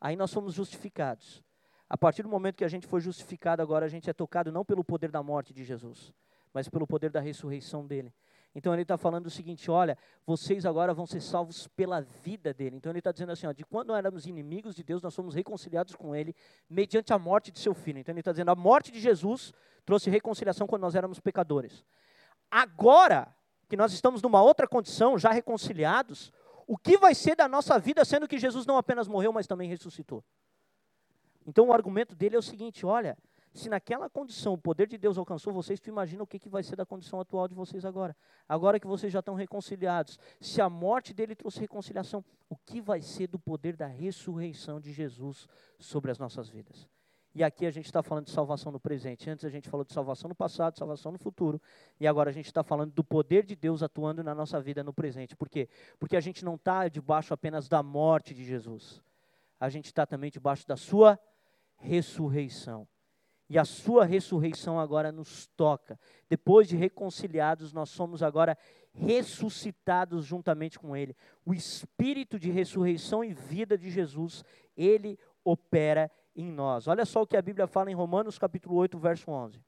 Aí 0.00 0.14
nós 0.14 0.32
fomos 0.32 0.54
justificados. 0.54 1.42
A 1.88 1.96
partir 1.96 2.22
do 2.22 2.28
momento 2.28 2.56
que 2.56 2.64
a 2.64 2.68
gente 2.68 2.86
foi 2.86 3.00
justificado, 3.00 3.62
agora 3.62 3.86
a 3.86 3.88
gente 3.88 4.10
é 4.10 4.12
tocado 4.12 4.50
não 4.50 4.64
pelo 4.64 4.82
poder 4.82 5.10
da 5.10 5.22
morte 5.22 5.54
de 5.54 5.64
Jesus, 5.64 6.12
mas 6.52 6.68
pelo 6.68 6.86
poder 6.86 7.10
da 7.10 7.20
ressurreição 7.20 7.86
dele. 7.86 8.12
Então 8.56 8.72
ele 8.72 8.82
está 8.82 8.96
falando 8.96 9.26
o 9.26 9.30
seguinte: 9.30 9.70
olha, 9.70 9.98
vocês 10.26 10.64
agora 10.64 10.94
vão 10.94 11.06
ser 11.06 11.20
salvos 11.20 11.68
pela 11.68 12.00
vida 12.00 12.54
dele. 12.54 12.76
Então 12.76 12.90
ele 12.90 13.00
está 13.00 13.12
dizendo 13.12 13.30
assim: 13.30 13.46
ó, 13.46 13.52
de 13.52 13.64
quando 13.64 13.94
éramos 13.94 14.26
inimigos 14.26 14.74
de 14.74 14.82
Deus, 14.82 15.02
nós 15.02 15.14
fomos 15.14 15.34
reconciliados 15.34 15.94
com 15.94 16.16
ele 16.16 16.34
mediante 16.68 17.12
a 17.12 17.18
morte 17.18 17.52
de 17.52 17.58
seu 17.58 17.74
filho. 17.74 17.98
Então 17.98 18.12
ele 18.12 18.20
está 18.20 18.32
dizendo: 18.32 18.50
a 18.50 18.56
morte 18.56 18.90
de 18.90 18.98
Jesus 18.98 19.52
trouxe 19.84 20.08
reconciliação 20.08 20.66
quando 20.66 20.82
nós 20.82 20.94
éramos 20.94 21.20
pecadores. 21.20 21.84
Agora 22.50 23.28
que 23.68 23.76
nós 23.76 23.92
estamos 23.92 24.22
numa 24.22 24.42
outra 24.42 24.66
condição, 24.66 25.18
já 25.18 25.30
reconciliados, 25.30 26.32
o 26.66 26.78
que 26.78 26.96
vai 26.96 27.14
ser 27.14 27.36
da 27.36 27.46
nossa 27.46 27.78
vida, 27.78 28.04
sendo 28.04 28.26
que 28.26 28.38
Jesus 28.38 28.64
não 28.64 28.78
apenas 28.78 29.06
morreu, 29.06 29.32
mas 29.32 29.46
também 29.46 29.68
ressuscitou? 29.68 30.24
Então 31.46 31.68
o 31.68 31.72
argumento 31.72 32.14
dele 32.14 32.36
é 32.36 32.38
o 32.38 32.42
seguinte: 32.42 32.84
olha, 32.84 33.16
se 33.56 33.68
naquela 33.68 34.10
condição 34.10 34.52
o 34.52 34.58
poder 34.58 34.86
de 34.86 34.98
Deus 34.98 35.16
alcançou 35.16 35.52
vocês, 35.52 35.80
tu 35.80 35.88
imagina 35.88 36.22
o 36.22 36.26
que, 36.26 36.38
que 36.38 36.48
vai 36.48 36.62
ser 36.62 36.76
da 36.76 36.84
condição 36.84 37.20
atual 37.20 37.48
de 37.48 37.54
vocês 37.54 37.84
agora. 37.84 38.14
Agora 38.48 38.78
que 38.78 38.86
vocês 38.86 39.12
já 39.12 39.20
estão 39.20 39.34
reconciliados. 39.34 40.18
Se 40.40 40.60
a 40.60 40.68
morte 40.68 41.14
dele 41.14 41.34
trouxe 41.34 41.60
reconciliação, 41.60 42.24
o 42.50 42.56
que 42.56 42.80
vai 42.80 43.00
ser 43.00 43.28
do 43.28 43.38
poder 43.38 43.76
da 43.76 43.86
ressurreição 43.86 44.80
de 44.80 44.92
Jesus 44.92 45.48
sobre 45.78 46.10
as 46.10 46.18
nossas 46.18 46.48
vidas? 46.48 46.86
E 47.34 47.44
aqui 47.44 47.66
a 47.66 47.70
gente 47.70 47.84
está 47.84 48.02
falando 48.02 48.24
de 48.24 48.30
salvação 48.30 48.72
no 48.72 48.80
presente. 48.80 49.28
Antes 49.28 49.44
a 49.44 49.50
gente 49.50 49.68
falou 49.68 49.84
de 49.84 49.92
salvação 49.92 50.28
no 50.28 50.34
passado, 50.34 50.78
salvação 50.78 51.12
no 51.12 51.18
futuro. 51.18 51.60
E 52.00 52.06
agora 52.06 52.30
a 52.30 52.32
gente 52.32 52.46
está 52.46 52.62
falando 52.62 52.92
do 52.92 53.04
poder 53.04 53.44
de 53.44 53.54
Deus 53.54 53.82
atuando 53.82 54.24
na 54.24 54.34
nossa 54.34 54.58
vida 54.58 54.82
no 54.82 54.92
presente. 54.92 55.36
Por 55.36 55.48
quê? 55.48 55.68
Porque 55.98 56.16
a 56.16 56.20
gente 56.20 56.42
não 56.42 56.54
está 56.54 56.88
debaixo 56.88 57.34
apenas 57.34 57.68
da 57.68 57.82
morte 57.82 58.32
de 58.34 58.42
Jesus. 58.42 59.02
A 59.60 59.68
gente 59.68 59.86
está 59.86 60.06
também 60.06 60.30
debaixo 60.30 60.66
da 60.66 60.76
sua 60.76 61.12
ressurreição. 61.12 61.35
E 63.48 63.58
a 63.58 63.64
sua 63.64 64.04
ressurreição 64.04 64.78
agora 64.78 65.12
nos 65.12 65.46
toca. 65.56 65.98
Depois 66.28 66.66
de 66.66 66.76
reconciliados, 66.76 67.72
nós 67.72 67.90
somos 67.90 68.22
agora 68.22 68.58
ressuscitados 68.92 70.24
juntamente 70.24 70.78
com 70.78 70.96
Ele. 70.96 71.14
O 71.44 71.54
espírito 71.54 72.38
de 72.38 72.50
ressurreição 72.50 73.22
e 73.22 73.32
vida 73.32 73.78
de 73.78 73.88
Jesus, 73.88 74.42
ele 74.76 75.18
opera 75.44 76.10
em 76.34 76.50
nós. 76.50 76.88
Olha 76.88 77.04
só 77.04 77.22
o 77.22 77.26
que 77.26 77.36
a 77.36 77.42
Bíblia 77.42 77.66
fala 77.66 77.90
em 77.90 77.94
Romanos 77.94 78.38
capítulo 78.38 78.74
8, 78.76 78.98
verso 78.98 79.30
11. 79.30 79.60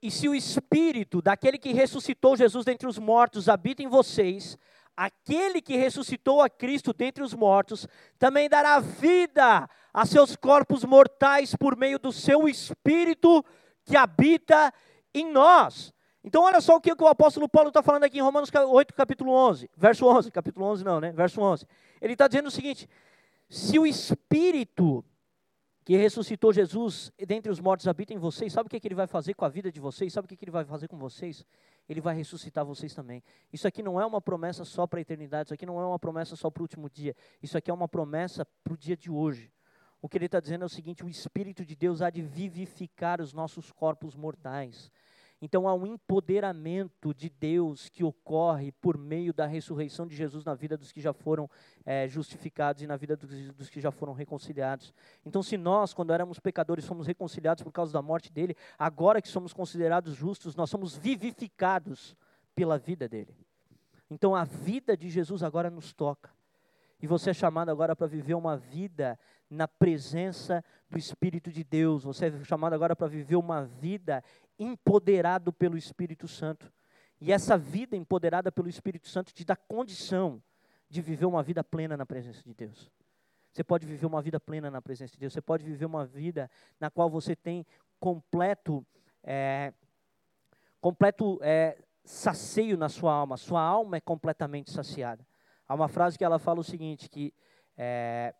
E 0.00 0.10
se 0.10 0.28
o 0.28 0.34
espírito 0.34 1.20
daquele 1.20 1.58
que 1.58 1.72
ressuscitou 1.72 2.36
Jesus 2.36 2.64
dentre 2.64 2.86
os 2.86 2.98
mortos 2.98 3.48
habita 3.48 3.82
em 3.82 3.88
vocês, 3.88 4.56
aquele 4.96 5.60
que 5.60 5.76
ressuscitou 5.76 6.40
a 6.40 6.48
Cristo 6.48 6.92
dentre 6.92 7.24
os 7.24 7.34
mortos 7.34 7.88
também 8.18 8.48
dará 8.48 8.78
vida 8.78 9.68
a 9.96 10.04
seus 10.04 10.36
corpos 10.36 10.84
mortais 10.84 11.56
por 11.56 11.74
meio 11.74 11.98
do 11.98 12.12
seu 12.12 12.46
espírito 12.46 13.42
que 13.82 13.96
habita 13.96 14.70
em 15.14 15.32
nós. 15.32 15.90
Então, 16.22 16.42
olha 16.42 16.60
só 16.60 16.76
o 16.76 16.80
que 16.82 16.92
o 16.92 17.06
apóstolo 17.06 17.48
Paulo 17.48 17.68
está 17.68 17.82
falando 17.82 18.04
aqui 18.04 18.18
em 18.18 18.20
Romanos 18.20 18.50
8, 18.52 18.92
capítulo 18.92 19.32
11, 19.32 19.70
verso 19.74 20.04
11. 20.04 20.30
Capítulo 20.30 20.66
11, 20.66 20.84
não, 20.84 21.00
né? 21.00 21.12
Verso 21.12 21.40
11. 21.40 21.64
Ele 21.98 22.12
está 22.12 22.28
dizendo 22.28 22.48
o 22.48 22.50
seguinte: 22.50 22.86
se 23.48 23.78
o 23.78 23.86
espírito 23.86 25.02
que 25.82 25.96
ressuscitou 25.96 26.52
Jesus 26.52 27.10
dentre 27.26 27.50
os 27.50 27.58
mortos 27.58 27.88
habita 27.88 28.12
em 28.12 28.18
vocês, 28.18 28.52
sabe 28.52 28.66
o 28.66 28.70
que, 28.70 28.78
que 28.78 28.88
ele 28.88 28.94
vai 28.94 29.06
fazer 29.06 29.32
com 29.32 29.46
a 29.46 29.48
vida 29.48 29.72
de 29.72 29.80
vocês? 29.80 30.12
Sabe 30.12 30.26
o 30.26 30.28
que, 30.28 30.36
que 30.36 30.44
ele 30.44 30.50
vai 30.50 30.66
fazer 30.66 30.88
com 30.88 30.98
vocês? 30.98 31.42
Ele 31.88 32.02
vai 32.02 32.14
ressuscitar 32.14 32.66
vocês 32.66 32.92
também. 32.92 33.22
Isso 33.50 33.66
aqui 33.66 33.82
não 33.82 33.98
é 33.98 34.04
uma 34.04 34.20
promessa 34.20 34.62
só 34.62 34.86
para 34.86 34.98
a 34.98 35.00
eternidade, 35.00 35.46
isso 35.46 35.54
aqui 35.54 35.64
não 35.64 35.80
é 35.80 35.86
uma 35.86 35.98
promessa 35.98 36.36
só 36.36 36.50
para 36.50 36.60
o 36.60 36.64
último 36.64 36.90
dia, 36.90 37.16
isso 37.42 37.56
aqui 37.56 37.70
é 37.70 37.74
uma 37.74 37.88
promessa 37.88 38.46
para 38.62 38.74
o 38.74 38.76
dia 38.76 38.94
de 38.94 39.10
hoje. 39.10 39.50
O 40.00 40.08
que 40.08 40.18
ele 40.18 40.26
está 40.26 40.40
dizendo 40.40 40.62
é 40.62 40.66
o 40.66 40.70
seguinte: 40.70 41.04
o 41.04 41.08
Espírito 41.08 41.64
de 41.64 41.74
Deus 41.74 42.02
há 42.02 42.10
de 42.10 42.22
vivificar 42.22 43.20
os 43.20 43.32
nossos 43.32 43.72
corpos 43.72 44.14
mortais. 44.14 44.90
Então 45.40 45.68
há 45.68 45.74
um 45.74 45.86
empoderamento 45.86 47.12
de 47.12 47.28
Deus 47.28 47.90
que 47.90 48.02
ocorre 48.02 48.72
por 48.72 48.96
meio 48.96 49.34
da 49.34 49.44
ressurreição 49.44 50.06
de 50.06 50.16
Jesus 50.16 50.44
na 50.44 50.54
vida 50.54 50.78
dos 50.78 50.90
que 50.90 51.00
já 51.00 51.12
foram 51.12 51.48
é, 51.84 52.08
justificados 52.08 52.82
e 52.82 52.86
na 52.86 52.96
vida 52.96 53.16
dos, 53.16 53.52
dos, 53.52 53.68
que 53.68 53.78
já 53.78 53.90
foram 53.90 54.14
reconciliados. 54.14 54.94
Então, 55.26 55.42
se 55.42 55.58
nós, 55.58 55.92
quando 55.92 56.12
éramos 56.12 56.40
pecadores, 56.40 56.86
fomos 56.86 57.06
reconciliados 57.06 57.62
por 57.62 57.70
causa 57.70 57.92
da 57.92 58.00
morte 58.00 58.32
dele, 58.32 58.56
agora 58.78 59.20
que 59.20 59.28
somos 59.28 59.52
considerados 59.52 60.14
justos, 60.14 60.56
nós 60.56 60.70
somos 60.70 60.96
vivificados 60.96 62.16
pela 62.54 62.78
vida 62.78 63.06
dele. 63.06 63.36
Então, 64.10 64.34
a 64.34 64.44
vida 64.44 64.96
de 64.96 65.10
Jesus 65.10 65.42
agora 65.42 65.68
nos 65.68 65.92
toca. 65.92 66.30
E 67.00 67.06
você 67.06 67.30
é 67.30 67.34
chamado 67.34 67.70
agora 67.70 67.94
para 67.94 68.06
viver 68.06 68.34
uma 68.34 68.56
vida 68.56 69.18
na 69.48 69.68
presença 69.68 70.64
do 70.88 70.98
Espírito 70.98 71.50
de 71.50 71.62
Deus. 71.62 72.04
Você 72.04 72.26
é 72.26 72.44
chamado 72.44 72.72
agora 72.72 72.96
para 72.96 73.06
viver 73.06 73.36
uma 73.36 73.64
vida 73.64 74.22
empoderado 74.58 75.52
pelo 75.52 75.76
Espírito 75.76 76.26
Santo. 76.26 76.72
E 77.20 77.32
essa 77.32 77.56
vida 77.56 77.96
empoderada 77.96 78.52
pelo 78.52 78.68
Espírito 78.68 79.08
Santo 79.08 79.32
te 79.32 79.44
dá 79.44 79.56
condição 79.56 80.42
de 80.88 81.00
viver 81.00 81.26
uma 81.26 81.42
vida 81.42 81.64
plena 81.64 81.96
na 81.96 82.06
presença 82.06 82.42
de 82.42 82.54
Deus. 82.54 82.90
Você 83.52 83.64
pode 83.64 83.86
viver 83.86 84.04
uma 84.04 84.20
vida 84.20 84.38
plena 84.38 84.70
na 84.70 84.82
presença 84.82 85.14
de 85.14 85.18
Deus. 85.18 85.32
Você 85.32 85.40
pode 85.40 85.64
viver 85.64 85.86
uma 85.86 86.04
vida 86.04 86.50
na 86.78 86.90
qual 86.90 87.08
você 87.08 87.34
tem 87.34 87.64
completo, 87.98 88.86
é, 89.24 89.72
completo 90.80 91.38
é, 91.42 91.78
na 92.76 92.88
sua 92.88 93.14
alma. 93.14 93.36
Sua 93.38 93.62
alma 93.62 93.96
é 93.96 94.00
completamente 94.00 94.70
saciada. 94.70 95.26
Há 95.66 95.74
uma 95.74 95.88
frase 95.88 96.18
que 96.18 96.24
ela 96.24 96.38
fala 96.38 96.60
o 96.60 96.64
seguinte, 96.64 97.08
que 97.08 97.32
é, 97.76 98.34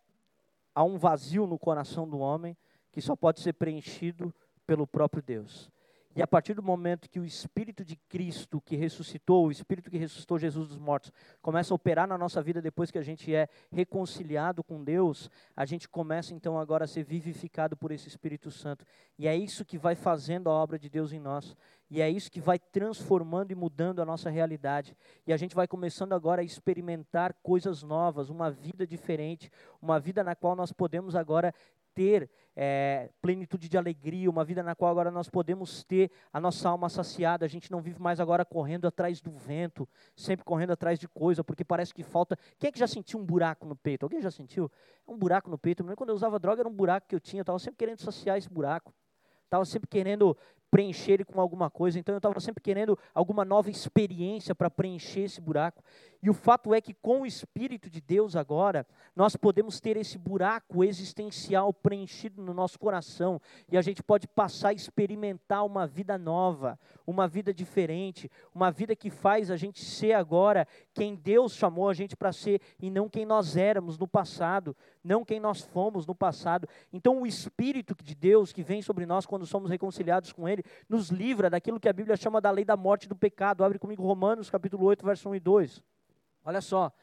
há 0.77 0.83
um 0.83 0.95
vazio 0.95 1.47
no 1.47 1.57
coração 1.57 2.07
do 2.07 2.19
homem 2.19 2.55
que 2.91 3.01
só 3.01 3.15
pode 3.15 3.39
ser 3.39 3.53
preenchido 3.53 4.31
pelo 4.67 4.85
próprio 4.85 5.23
Deus. 5.23 5.71
E 6.17 6.21
a 6.23 6.25
partir 6.25 6.55
do 6.55 6.63
momento 6.63 7.07
que 7.07 7.19
o 7.19 7.23
Espírito 7.23 7.85
de 7.85 7.95
Cristo 7.95 8.59
que 8.59 8.75
ressuscitou, 8.75 9.45
o 9.45 9.51
Espírito 9.51 9.91
que 9.91 9.99
ressuscitou 9.99 10.39
Jesus 10.39 10.67
dos 10.67 10.79
mortos, 10.79 11.11
começa 11.43 11.71
a 11.71 11.75
operar 11.75 12.07
na 12.07 12.17
nossa 12.17 12.41
vida 12.41 12.59
depois 12.59 12.89
que 12.89 12.97
a 12.97 13.03
gente 13.03 13.31
é 13.35 13.47
reconciliado 13.71 14.63
com 14.63 14.83
Deus, 14.83 15.29
a 15.55 15.63
gente 15.63 15.87
começa 15.87 16.33
então 16.33 16.59
agora 16.59 16.85
a 16.85 16.87
ser 16.87 17.03
vivificado 17.03 17.77
por 17.77 17.91
esse 17.91 18.07
Espírito 18.07 18.49
Santo. 18.49 18.83
E 19.15 19.27
é 19.27 19.35
isso 19.35 19.63
que 19.63 19.77
vai 19.77 19.93
fazendo 19.93 20.49
a 20.49 20.53
obra 20.53 20.79
de 20.79 20.89
Deus 20.89 21.13
em 21.13 21.19
nós. 21.19 21.55
E 21.89 22.01
é 22.01 22.09
isso 22.09 22.29
que 22.29 22.41
vai 22.41 22.59
transformando 22.59 23.51
e 23.51 23.55
mudando 23.55 24.01
a 24.01 24.05
nossa 24.05 24.29
realidade. 24.29 24.97
E 25.25 25.31
a 25.31 25.37
gente 25.37 25.55
vai 25.55 25.67
começando 25.67 26.13
agora 26.13 26.41
a 26.41 26.45
experimentar 26.45 27.33
coisas 27.41 27.81
novas, 27.81 28.29
uma 28.29 28.51
vida 28.51 28.85
diferente, 28.85 29.49
uma 29.81 29.99
vida 29.99 30.21
na 30.23 30.35
qual 30.35 30.55
nós 30.55 30.73
podemos 30.73 31.15
agora 31.15 31.53
ter 31.97 32.29
é, 32.55 33.09
plenitude 33.19 33.67
de 33.67 33.75
alegria, 33.75 34.29
uma 34.29 34.45
vida 34.45 34.61
na 34.61 34.75
qual 34.75 34.91
agora 34.91 35.09
nós 35.09 35.27
podemos 35.27 35.83
ter 35.83 36.11
a 36.31 36.39
nossa 36.39 36.69
alma 36.69 36.89
saciada. 36.89 37.43
A 37.43 37.49
gente 37.49 37.71
não 37.71 37.81
vive 37.81 37.99
mais 37.99 38.19
agora 38.19 38.45
correndo 38.45 38.85
atrás 38.85 39.19
do 39.19 39.31
vento, 39.31 39.89
sempre 40.15 40.45
correndo 40.45 40.73
atrás 40.73 40.99
de 40.99 41.07
coisa, 41.07 41.43
porque 41.43 41.63
parece 41.63 41.91
que 41.91 42.03
falta. 42.03 42.37
Quem 42.59 42.67
é 42.67 42.71
que 42.71 42.77
já 42.77 42.85
sentiu 42.85 43.19
um 43.19 43.25
buraco 43.25 43.65
no 43.65 43.75
peito? 43.75 44.03
Alguém 44.03 44.21
já 44.21 44.29
sentiu? 44.29 44.71
Um 45.07 45.17
buraco 45.17 45.49
no 45.49 45.57
peito. 45.57 45.83
Quando 45.95 46.09
eu 46.09 46.15
usava 46.15 46.37
droga, 46.37 46.61
era 46.61 46.69
um 46.69 46.73
buraco 46.73 47.07
que 47.07 47.15
eu 47.15 47.19
tinha. 47.19 47.39
Eu 47.39 47.43
estava 47.43 47.57
sempre 47.57 47.77
querendo 47.79 47.99
saciar 47.99 48.37
esse 48.37 48.49
buraco. 48.49 48.93
Estava 49.45 49.65
sempre 49.65 49.87
querendo 49.87 50.37
preencher 50.69 51.13
ele 51.13 51.25
com 51.25 51.41
alguma 51.41 51.69
coisa. 51.69 51.97
Então 51.97 52.13
eu 52.13 52.17
estava 52.17 52.39
sempre 52.39 52.61
querendo 52.61 52.97
alguma 53.13 53.43
nova 53.43 53.71
experiência 53.71 54.53
para 54.53 54.69
preencher 54.69 55.21
esse 55.21 55.41
buraco. 55.41 55.83
E 56.21 56.29
o 56.29 56.33
fato 56.33 56.73
é 56.73 56.81
que 56.81 56.93
com 56.93 57.21
o 57.21 57.25
Espírito 57.25 57.89
de 57.89 58.01
Deus 58.01 58.35
agora, 58.35 58.85
nós 59.15 59.35
podemos 59.35 59.79
ter 59.79 59.97
esse 59.97 60.17
buraco 60.17 60.83
existencial 60.83 61.73
preenchido 61.73 62.41
no 62.41 62.53
nosso 62.53 62.79
coração. 62.79 63.39
E 63.71 63.77
a 63.77 63.81
gente 63.81 64.01
pode 64.01 64.27
passar 64.27 64.69
a 64.69 64.73
experimentar 64.73 65.65
uma 65.65 65.85
vida 65.85 66.17
nova, 66.17 66.79
uma 67.05 67.27
vida 67.27 67.53
diferente, 67.53 68.29
uma 68.53 68.71
vida 68.71 68.95
que 68.95 69.09
faz 69.09 69.51
a 69.51 69.57
gente 69.57 69.83
ser 69.83 70.13
agora 70.13 70.67
quem 70.93 71.15
Deus 71.15 71.53
chamou 71.53 71.89
a 71.89 71.93
gente 71.93 72.15
para 72.15 72.31
ser 72.31 72.61
e 72.79 72.89
não 72.89 73.07
quem 73.07 73.25
nós 73.25 73.55
éramos 73.55 73.97
no 73.97 74.07
passado, 74.07 74.75
não 75.03 75.23
quem 75.23 75.39
nós 75.39 75.61
fomos 75.61 76.05
no 76.05 76.15
passado. 76.15 76.67
Então 76.91 77.21
o 77.21 77.27
Espírito 77.27 77.95
de 78.03 78.15
Deus 78.15 78.51
que 78.51 78.63
vem 78.63 78.81
sobre 78.81 79.05
nós 79.05 79.25
quando 79.25 79.45
somos 79.45 79.69
reconciliados 79.69 80.31
com 80.31 80.47
Ele, 80.47 80.63
nos 80.89 81.09
livra 81.09 81.49
daquilo 81.49 81.79
que 81.79 81.89
a 81.89 81.93
Bíblia 81.93 82.17
chama 82.17 82.41
da 82.41 82.51
lei 82.51 82.65
da 82.65 82.75
morte 82.75 83.07
do 83.07 83.15
pecado. 83.15 83.63
Abre 83.63 83.79
comigo 83.79 84.03
Romanos 84.03 84.49
capítulo 84.49 84.85
8, 84.85 85.05
verso 85.05 85.29
1 85.29 85.35
e 85.35 85.39
2. 85.39 85.83
Olha 86.47 86.61
só. 86.61 86.93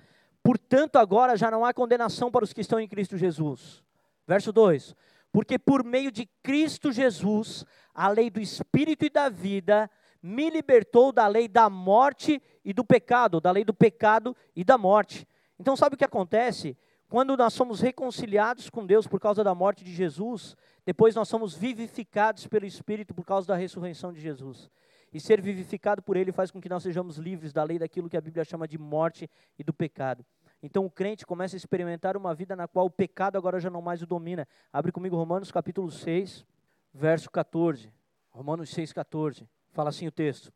Portanto, 0.42 0.96
agora 0.96 1.36
já 1.36 1.50
não 1.50 1.66
há 1.66 1.74
condenação 1.74 2.30
para 2.30 2.44
os 2.44 2.54
que 2.54 2.62
estão 2.62 2.80
em 2.80 2.88
Cristo 2.88 3.18
Jesus. 3.18 3.84
Verso 4.26 4.50
2: 4.50 4.96
Porque 5.30 5.58
por 5.58 5.84
meio 5.84 6.10
de 6.10 6.24
Cristo 6.42 6.90
Jesus, 6.90 7.62
a 7.94 8.08
lei 8.08 8.30
do 8.30 8.40
Espírito 8.40 9.04
e 9.04 9.10
da 9.10 9.28
vida 9.28 9.90
me 10.22 10.48
libertou 10.48 11.12
da 11.12 11.26
lei 11.26 11.46
da 11.46 11.68
morte 11.68 12.42
e 12.64 12.72
do 12.72 12.82
pecado, 12.82 13.38
da 13.38 13.50
lei 13.50 13.66
do 13.66 13.74
pecado 13.74 14.34
e 14.56 14.64
da 14.64 14.78
morte. 14.78 15.28
Então, 15.60 15.76
sabe 15.76 15.94
o 15.94 15.98
que 15.98 16.06
acontece? 16.06 16.74
Quando 17.06 17.36
nós 17.36 17.52
somos 17.52 17.82
reconciliados 17.82 18.70
com 18.70 18.86
Deus 18.86 19.06
por 19.06 19.20
causa 19.20 19.44
da 19.44 19.54
morte 19.54 19.84
de 19.84 19.92
Jesus, 19.92 20.56
depois 20.86 21.14
nós 21.14 21.28
somos 21.28 21.54
vivificados 21.54 22.46
pelo 22.46 22.64
Espírito 22.64 23.12
por 23.12 23.26
causa 23.26 23.48
da 23.48 23.56
ressurreição 23.56 24.10
de 24.10 24.22
Jesus. 24.22 24.70
E 25.14 25.20
ser 25.20 25.40
vivificado 25.40 26.02
por 26.02 26.16
Ele 26.16 26.32
faz 26.32 26.50
com 26.50 26.60
que 26.60 26.68
nós 26.68 26.82
sejamos 26.82 27.16
livres 27.16 27.52
da 27.52 27.62
lei 27.62 27.78
daquilo 27.78 28.10
que 28.10 28.16
a 28.16 28.20
Bíblia 28.20 28.44
chama 28.44 28.68
de 28.68 28.76
morte 28.76 29.30
e 29.56 29.62
do 29.62 29.72
pecado. 29.72 30.26
Então 30.60 30.84
o 30.84 30.90
crente 30.90 31.24
começa 31.24 31.54
a 31.54 31.58
experimentar 31.58 32.16
uma 32.16 32.34
vida 32.34 32.56
na 32.56 32.66
qual 32.66 32.86
o 32.86 32.90
pecado 32.90 33.38
agora 33.38 33.60
já 33.60 33.70
não 33.70 33.80
mais 33.80 34.02
o 34.02 34.06
domina. 34.06 34.46
Abre 34.72 34.90
comigo 34.90 35.16
Romanos 35.16 35.52
capítulo 35.52 35.90
6, 35.90 36.44
verso 36.92 37.30
14. 37.30 37.92
Romanos 38.30 38.70
6, 38.70 38.92
14. 38.92 39.48
Fala 39.70 39.90
assim 39.90 40.08
o 40.08 40.12
texto: 40.12 40.52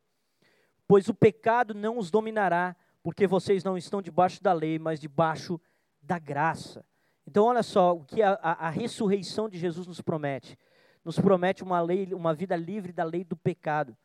Pois 0.88 1.08
o 1.08 1.14
pecado 1.14 1.72
não 1.72 1.96
os 1.96 2.10
dominará, 2.10 2.74
porque 3.02 3.26
vocês 3.26 3.62
não 3.62 3.76
estão 3.76 4.02
debaixo 4.02 4.42
da 4.42 4.52
lei, 4.52 4.78
mas 4.78 4.98
debaixo 4.98 5.60
da 6.02 6.18
graça. 6.18 6.84
Então, 7.26 7.44
olha 7.44 7.62
só 7.62 7.94
o 7.94 8.04
que 8.04 8.22
a, 8.22 8.32
a, 8.42 8.66
a, 8.66 8.70
ressurreição 8.70 9.48
de 9.48 9.58
Jesus 9.58 9.86
nos 9.86 10.00
promete. 10.00 10.58
Nos 11.04 11.18
promete 11.18 11.62
uma 11.62 11.80
lei, 11.80 12.12
uma 12.14 12.32
vida 12.32 12.56
livre 12.56 12.90
da 12.90 13.04
lei 13.04 13.22
do 13.22 13.36
pecado. 13.36 13.96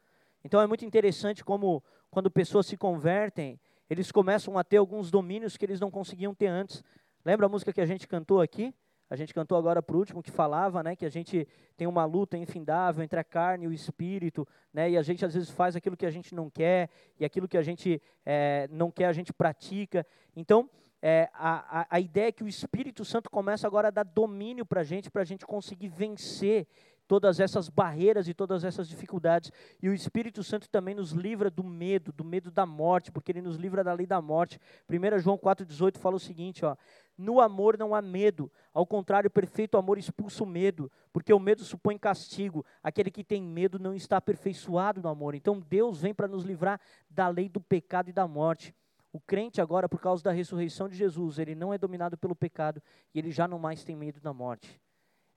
Então 0.44 0.62
é 0.62 0.68
muito 0.68 0.86
interessante 0.86 1.44
como 1.44 1.84
quando 2.10 2.30
pessoas 2.30 2.66
se 2.66 2.78
convertem, 2.78 3.60
eles 3.90 4.12
começam 4.12 4.58
a 4.58 4.64
ter 4.64 4.78
alguns 4.78 5.10
domínios 5.10 5.58
que 5.58 5.66
eles 5.66 5.80
não 5.80 5.90
conseguiam 5.90 6.34
ter 6.34 6.48
antes. 6.48 6.84
Lembra 7.26 7.46
a 7.46 7.50
música 7.50 7.72
que 7.72 7.82
a 7.82 7.86
gente 7.86 8.08
cantou 8.08 8.42
aqui? 8.42 8.74
A 9.10 9.16
gente 9.16 9.34
cantou 9.34 9.58
agora 9.58 9.84
o 9.88 9.96
último 9.96 10.24
que 10.24 10.32
falava, 10.32 10.82
né, 10.82 10.96
que 10.96 11.06
a 11.06 11.10
gente 11.10 11.48
tem 11.78 11.88
uma 11.88 12.04
luta 12.04 12.36
infindável 12.36 13.04
entre 13.04 13.20
a 13.20 13.24
carne 13.24 13.66
e 13.66 13.68
o 13.68 13.74
espírito, 13.74 14.48
né, 14.74 14.90
e 14.90 14.98
a 14.98 15.04
gente 15.04 15.24
às 15.24 15.34
vezes 15.36 15.50
faz 15.52 15.76
aquilo 15.76 15.96
que 15.96 16.06
a 16.06 16.10
gente 16.10 16.34
não 16.34 16.50
quer 16.50 16.90
e 17.20 17.24
aquilo 17.24 17.48
que 17.48 17.58
a 17.58 17.62
gente 17.62 18.02
é, 18.26 18.68
não 18.72 18.90
quer 18.90 19.06
a 19.06 19.14
gente 19.14 19.32
pratica. 19.32 20.06
Então 20.36 20.68
é, 21.00 21.30
a, 21.34 21.82
a, 21.82 21.88
a 21.90 22.00
ideia 22.00 22.30
é 22.30 22.32
que 22.32 22.44
o 22.44 22.48
Espírito 22.48 23.04
Santo 23.04 23.30
começa 23.30 23.68
agora 23.68 23.90
a 23.90 23.92
dar 23.92 24.04
domínio 24.04 24.66
para 24.66 24.82
a 24.82 24.84
gente, 24.84 25.12
para 25.12 25.22
a 25.22 25.26
gente 25.26 25.46
conseguir 25.46 25.90
vencer 25.90 26.66
todas 27.14 27.40
essas 27.40 27.70
barreiras 27.70 28.28
e 28.28 28.34
todas 28.34 28.64
essas 28.64 28.88
dificuldades. 28.88 29.52
E 29.80 29.88
o 29.88 29.94
Espírito 29.94 30.44
Santo 30.44 30.68
também 30.68 30.96
nos 30.96 31.12
livra 31.12 31.48
do 31.48 31.64
medo, 31.64 32.12
do 32.12 32.26
medo 32.26 32.50
da 32.50 32.66
morte, 32.66 33.12
porque 33.12 33.32
ele 33.32 33.40
nos 33.40 33.56
livra 33.56 33.84
da 33.84 33.94
lei 33.94 34.08
da 34.08 34.20
morte. 34.20 34.60
1 34.90 35.20
João 35.20 35.38
4,18 35.38 36.00
fala 36.00 36.16
o 36.16 36.20
seguinte: 36.20 36.66
ó, 36.66 36.76
no 37.16 37.40
amor 37.40 37.78
não 37.78 37.94
há 37.94 38.02
medo, 38.02 38.52
ao 38.74 38.84
contrário, 38.88 39.28
o 39.28 39.32
perfeito 39.32 39.78
amor 39.78 40.00
expulsa 40.00 40.44
o 40.44 40.48
medo, 40.48 40.92
porque 41.12 41.32
o 41.32 41.38
medo 41.38 41.64
supõe 41.64 42.00
castigo. 42.00 42.66
Aquele 42.82 43.12
que 43.12 43.24
tem 43.24 43.44
medo 43.44 43.78
não 43.78 43.94
está 43.94 44.18
aperfeiçoado 44.18 45.00
no 45.00 45.08
amor. 45.08 45.36
Então 45.36 45.60
Deus 45.60 46.02
vem 46.02 46.16
para 46.16 46.28
nos 46.28 46.44
livrar 46.44 46.82
da 47.08 47.28
lei 47.28 47.48
do 47.48 47.62
pecado 47.62 48.10
e 48.10 48.12
da 48.12 48.28
morte. 48.28 48.74
O 49.12 49.20
crente 49.20 49.62
agora, 49.62 49.88
por 49.88 50.02
causa 50.02 50.24
da 50.24 50.32
ressurreição 50.32 50.90
de 50.90 50.96
Jesus, 50.96 51.38
ele 51.38 51.54
não 51.54 51.72
é 51.72 51.78
dominado 51.78 52.18
pelo 52.18 52.36
pecado 52.36 52.82
e 53.14 53.20
ele 53.20 53.30
já 53.30 53.48
não 53.48 53.60
mais 53.60 53.84
tem 53.84 53.96
medo 53.96 54.20
da 54.20 54.34
morte. 54.34 54.82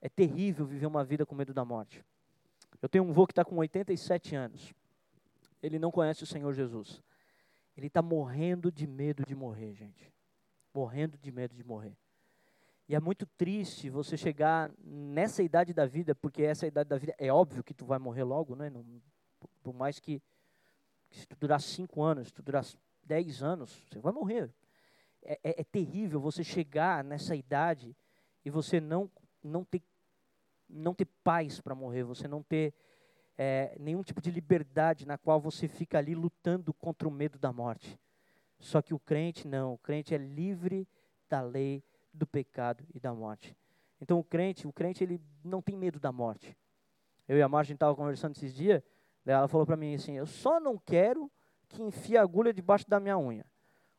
É 0.01 0.09
terrível 0.09 0.65
viver 0.65 0.85
uma 0.85 1.03
vida 1.03 1.25
com 1.25 1.35
medo 1.35 1.53
da 1.53 1.65
morte. 1.65 2.03
Eu 2.81 2.87
tenho 2.87 3.03
um 3.03 3.09
avô 3.09 3.25
que 3.25 3.31
está 3.31 3.43
com 3.43 3.55
87 3.57 4.35
anos. 4.35 4.73
Ele 5.61 5.79
não 5.79 5.91
conhece 5.91 6.23
o 6.23 6.27
Senhor 6.27 6.53
Jesus. 6.53 7.01
Ele 7.75 7.87
está 7.87 8.01
morrendo 8.01 8.71
de 8.71 8.85
medo 8.87 9.23
de 9.25 9.35
morrer, 9.35 9.73
gente. 9.73 10.11
Morrendo 10.73 11.17
de 11.17 11.31
medo 11.31 11.55
de 11.55 11.63
morrer. 11.63 11.97
E 12.87 12.95
é 12.95 12.99
muito 12.99 13.25
triste 13.25 13.89
você 13.89 14.15
chegar 14.15 14.71
nessa 14.83 15.43
idade 15.43 15.73
da 15.73 15.85
vida, 15.85 16.15
porque 16.15 16.43
essa 16.43 16.65
idade 16.65 16.89
da 16.89 16.97
vida 16.97 17.13
é 17.17 17.31
óbvio 17.31 17.63
que 17.63 17.73
tu 17.73 17.85
vai 17.85 17.99
morrer 17.99 18.23
logo, 18.23 18.55
né? 18.55 18.69
Não, 18.69 18.85
por 19.61 19.73
mais 19.73 19.99
que, 19.99 20.21
que 21.09 21.19
se 21.19 21.27
tu 21.27 21.35
durar 21.35 21.59
cinco 21.59 22.01
anos, 22.01 22.27
se 22.27 22.33
tu 22.33 22.41
durar 22.41 22.65
dez 23.03 23.43
anos, 23.43 23.83
você 23.89 23.99
vai 23.99 24.13
morrer. 24.13 24.49
É, 25.21 25.33
é, 25.43 25.61
é 25.61 25.63
terrível 25.65 26.21
você 26.21 26.43
chegar 26.43 27.03
nessa 27.03 27.35
idade 27.35 27.95
e 28.45 28.49
você 28.49 28.79
não 28.79 29.11
não 29.43 29.63
ter, 29.63 29.81
não 30.69 30.93
ter 30.93 31.05
paz 31.23 31.59
para 31.59 31.75
morrer, 31.75 32.03
você 32.03 32.27
não 32.27 32.43
ter 32.43 32.73
é, 33.37 33.75
nenhum 33.79 34.01
tipo 34.01 34.21
de 34.21 34.31
liberdade 34.31 35.05
na 35.05 35.17
qual 35.17 35.39
você 35.39 35.67
fica 35.67 35.97
ali 35.97 36.15
lutando 36.15 36.73
contra 36.73 37.07
o 37.07 37.11
medo 37.11 37.37
da 37.37 37.53
morte. 37.53 37.99
Só 38.59 38.81
que 38.81 38.93
o 38.93 38.99
crente 38.99 39.47
não, 39.47 39.73
o 39.73 39.77
crente 39.77 40.15
é 40.15 40.17
livre 40.17 40.87
da 41.29 41.41
lei 41.41 41.83
do 42.11 42.25
pecado 42.25 42.83
e 42.93 42.99
da 42.99 43.13
morte. 43.13 43.55
Então 44.01 44.17
o 44.19 44.23
crente, 44.23 44.67
o 44.67 44.73
crente 44.73 45.03
ele 45.03 45.21
não 45.43 45.61
tem 45.61 45.77
medo 45.77 45.99
da 45.99 46.11
morte. 46.11 46.57
Eu 47.27 47.37
e 47.37 47.41
a 47.41 47.47
Margem 47.47 47.75
estavam 47.75 47.95
conversando 47.95 48.35
esses 48.35 48.53
dias, 48.53 48.81
ela 49.25 49.47
falou 49.47 49.65
para 49.65 49.75
mim 49.75 49.93
assim, 49.93 50.13
eu 50.13 50.25
só 50.25 50.59
não 50.59 50.77
quero 50.77 51.29
que 51.67 51.83
enfie 51.83 52.17
a 52.17 52.21
agulha 52.21 52.53
debaixo 52.53 52.89
da 52.89 52.99
minha 52.99 53.17
unha. 53.17 53.45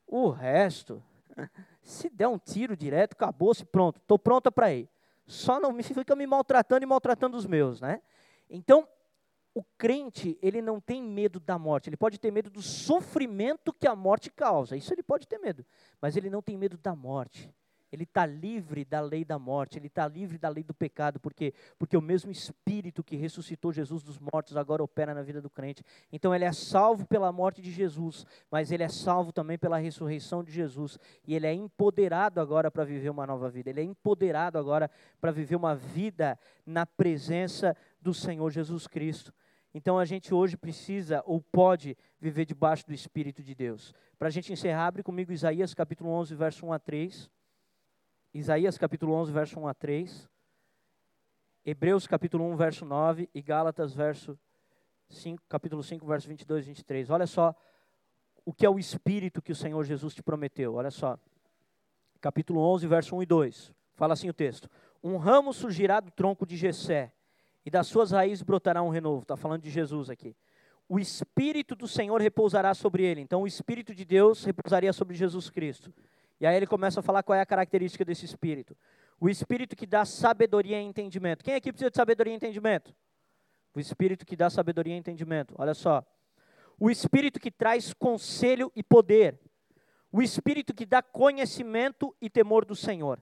O 0.06 0.30
resto, 0.30 1.02
se 1.82 2.08
der 2.08 2.26
um 2.26 2.38
tiro 2.38 2.76
direto, 2.76 3.12
acabou-se, 3.12 3.64
pronto, 3.64 3.98
estou 3.98 4.18
pronta 4.18 4.50
para 4.50 4.72
ir 4.72 4.88
só 5.28 5.60
não 5.60 5.72
me 5.72 5.82
fica 5.82 6.16
me 6.16 6.26
maltratando 6.26 6.82
e 6.82 6.86
maltratando 6.86 7.36
os 7.36 7.46
meus, 7.46 7.80
né? 7.80 8.02
Então, 8.48 8.88
o 9.54 9.62
crente, 9.76 10.38
ele 10.40 10.62
não 10.62 10.80
tem 10.80 11.02
medo 11.02 11.38
da 11.38 11.58
morte, 11.58 11.88
ele 11.88 11.96
pode 11.96 12.18
ter 12.18 12.30
medo 12.30 12.50
do 12.50 12.62
sofrimento 12.62 13.72
que 13.72 13.86
a 13.86 13.94
morte 13.94 14.30
causa, 14.30 14.76
isso 14.76 14.92
ele 14.92 15.02
pode 15.02 15.28
ter 15.28 15.38
medo, 15.38 15.64
mas 16.00 16.16
ele 16.16 16.30
não 16.30 16.40
tem 16.40 16.56
medo 16.56 16.78
da 16.78 16.96
morte. 16.96 17.52
Ele 17.90 18.04
está 18.04 18.26
livre 18.26 18.84
da 18.84 19.00
lei 19.00 19.24
da 19.24 19.38
morte, 19.38 19.78
ele 19.78 19.86
está 19.86 20.06
livre 20.06 20.36
da 20.38 20.48
lei 20.48 20.62
do 20.62 20.74
pecado, 20.74 21.18
porque 21.18 21.54
porque 21.78 21.96
o 21.96 22.02
mesmo 22.02 22.30
Espírito 22.30 23.02
que 23.02 23.16
ressuscitou 23.16 23.72
Jesus 23.72 24.02
dos 24.02 24.18
mortos 24.18 24.56
agora 24.56 24.82
opera 24.82 25.14
na 25.14 25.22
vida 25.22 25.40
do 25.40 25.48
crente. 25.48 25.82
Então 26.12 26.34
ele 26.34 26.44
é 26.44 26.52
salvo 26.52 27.06
pela 27.06 27.32
morte 27.32 27.62
de 27.62 27.70
Jesus, 27.70 28.26
mas 28.50 28.70
ele 28.70 28.82
é 28.82 28.88
salvo 28.88 29.32
também 29.32 29.58
pela 29.58 29.78
ressurreição 29.78 30.44
de 30.44 30.52
Jesus 30.52 30.98
e 31.26 31.34
ele 31.34 31.46
é 31.46 31.54
empoderado 31.54 32.40
agora 32.40 32.70
para 32.70 32.84
viver 32.84 33.10
uma 33.10 33.26
nova 33.26 33.48
vida. 33.48 33.70
Ele 33.70 33.80
é 33.80 33.84
empoderado 33.84 34.58
agora 34.58 34.90
para 35.20 35.30
viver 35.30 35.56
uma 35.56 35.74
vida 35.74 36.38
na 36.66 36.84
presença 36.84 37.76
do 38.00 38.12
Senhor 38.12 38.50
Jesus 38.50 38.86
Cristo. 38.86 39.32
Então 39.74 39.98
a 39.98 40.04
gente 40.04 40.34
hoje 40.34 40.56
precisa 40.56 41.22
ou 41.26 41.40
pode 41.40 41.96
viver 42.20 42.44
debaixo 42.44 42.86
do 42.86 42.94
Espírito 42.94 43.42
de 43.42 43.54
Deus. 43.54 43.94
Para 44.18 44.28
a 44.28 44.30
gente 44.30 44.52
encerrar, 44.52 44.86
abre 44.86 45.02
comigo 45.02 45.32
Isaías 45.32 45.74
capítulo 45.74 46.10
11, 46.10 46.34
verso 46.34 46.66
1 46.66 46.72
a 46.72 46.78
3. 46.78 47.30
Isaías 48.32 48.76
capítulo 48.76 49.14
11, 49.14 49.32
verso 49.32 49.58
1 49.58 49.68
a 49.68 49.74
3. 49.74 50.28
Hebreus 51.64 52.06
capítulo 52.06 52.44
1, 52.44 52.56
verso 52.56 52.84
9 52.84 53.28
e 53.34 53.40
Gálatas 53.40 53.94
verso 53.94 54.38
5, 55.08 55.42
capítulo 55.48 55.82
5, 55.82 56.06
verso 56.06 56.28
22 56.28 56.64
e 56.64 56.68
23. 56.68 57.10
Olha 57.10 57.26
só 57.26 57.54
o 58.44 58.52
que 58.52 58.66
é 58.66 58.70
o 58.70 58.78
espírito 58.78 59.40
que 59.40 59.52
o 59.52 59.56
Senhor 59.56 59.82
Jesus 59.84 60.14
te 60.14 60.22
prometeu. 60.22 60.74
Olha 60.74 60.90
só. 60.90 61.18
Capítulo 62.20 62.60
11, 62.60 62.86
verso 62.86 63.16
1 63.16 63.22
e 63.22 63.26
2. 63.26 63.72
Fala 63.94 64.12
assim 64.12 64.28
o 64.28 64.34
texto: 64.34 64.68
Um 65.02 65.16
ramo 65.16 65.52
surgirá 65.52 65.98
do 65.98 66.10
tronco 66.10 66.44
de 66.46 66.56
Jessé, 66.56 67.12
e 67.64 67.70
das 67.70 67.86
suas 67.86 68.10
raízes 68.10 68.42
brotará 68.42 68.82
um 68.82 68.90
renovo. 68.90 69.22
Está 69.22 69.36
falando 69.36 69.62
de 69.62 69.70
Jesus 69.70 70.10
aqui. 70.10 70.36
O 70.86 70.98
espírito 70.98 71.74
do 71.74 71.88
Senhor 71.88 72.20
repousará 72.20 72.74
sobre 72.74 73.04
ele. 73.04 73.20
Então, 73.20 73.42
o 73.42 73.46
espírito 73.46 73.94
de 73.94 74.04
Deus 74.04 74.44
repousaria 74.44 74.92
sobre 74.92 75.16
Jesus 75.16 75.50
Cristo 75.50 75.92
e 76.40 76.46
aí 76.46 76.56
ele 76.56 76.66
começa 76.66 77.00
a 77.00 77.02
falar 77.02 77.22
qual 77.22 77.36
é 77.36 77.40
a 77.40 77.46
característica 77.46 78.04
desse 78.04 78.24
espírito. 78.24 78.76
O 79.20 79.28
espírito 79.28 79.74
que 79.74 79.86
dá 79.86 80.04
sabedoria 80.04 80.80
e 80.80 80.84
entendimento. 80.84 81.44
Quem 81.44 81.54
aqui 81.54 81.72
precisa 81.72 81.90
de 81.90 81.96
sabedoria 81.96 82.32
e 82.32 82.36
entendimento? 82.36 82.94
O 83.74 83.80
espírito 83.80 84.24
que 84.24 84.36
dá 84.36 84.48
sabedoria 84.48 84.94
e 84.94 84.98
entendimento. 84.98 85.54
Olha 85.58 85.74
só. 85.74 86.04
O 86.78 86.90
espírito 86.90 87.40
que 87.40 87.50
traz 87.50 87.92
conselho 87.92 88.70
e 88.76 88.82
poder. 88.82 89.40
O 90.12 90.22
espírito 90.22 90.72
que 90.72 90.86
dá 90.86 91.02
conhecimento 91.02 92.14
e 92.20 92.30
temor 92.30 92.64
do 92.64 92.76
Senhor. 92.76 93.20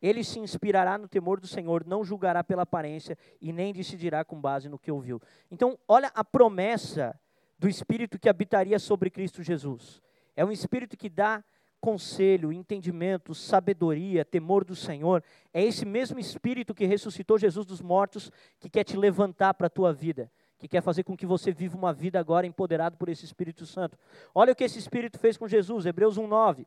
Ele 0.00 0.22
se 0.22 0.38
inspirará 0.38 0.96
no 0.98 1.08
temor 1.08 1.40
do 1.40 1.46
Senhor, 1.46 1.84
não 1.86 2.04
julgará 2.04 2.44
pela 2.44 2.62
aparência 2.62 3.16
e 3.40 3.52
nem 3.52 3.72
decidirá 3.72 4.24
com 4.24 4.40
base 4.40 4.68
no 4.68 4.78
que 4.78 4.92
ouviu. 4.92 5.20
Então, 5.50 5.78
olha 5.88 6.12
a 6.14 6.22
promessa 6.22 7.18
do 7.58 7.68
espírito 7.68 8.18
que 8.18 8.28
habitaria 8.28 8.78
sobre 8.78 9.10
Cristo 9.10 9.42
Jesus. 9.42 10.02
É 10.36 10.44
um 10.44 10.52
espírito 10.52 10.96
que 10.96 11.08
dá 11.08 11.42
conselho, 11.84 12.50
entendimento, 12.50 13.34
sabedoria, 13.34 14.24
temor 14.24 14.64
do 14.64 14.74
Senhor, 14.74 15.22
é 15.52 15.62
esse 15.62 15.84
mesmo 15.84 16.18
Espírito 16.18 16.72
que 16.72 16.86
ressuscitou 16.86 17.36
Jesus 17.36 17.66
dos 17.66 17.82
mortos 17.82 18.32
que 18.58 18.70
quer 18.70 18.84
te 18.84 18.96
levantar 18.96 19.52
para 19.52 19.66
a 19.66 19.70
tua 19.70 19.92
vida, 19.92 20.32
que 20.58 20.66
quer 20.66 20.80
fazer 20.80 21.04
com 21.04 21.14
que 21.14 21.26
você 21.26 21.52
viva 21.52 21.76
uma 21.76 21.92
vida 21.92 22.18
agora 22.18 22.46
empoderado 22.46 22.96
por 22.96 23.10
esse 23.10 23.26
Espírito 23.26 23.66
Santo. 23.66 23.98
Olha 24.34 24.54
o 24.54 24.56
que 24.56 24.64
esse 24.64 24.78
Espírito 24.78 25.18
fez 25.18 25.36
com 25.36 25.46
Jesus, 25.46 25.84
Hebreus 25.84 26.16
1,9. 26.16 26.64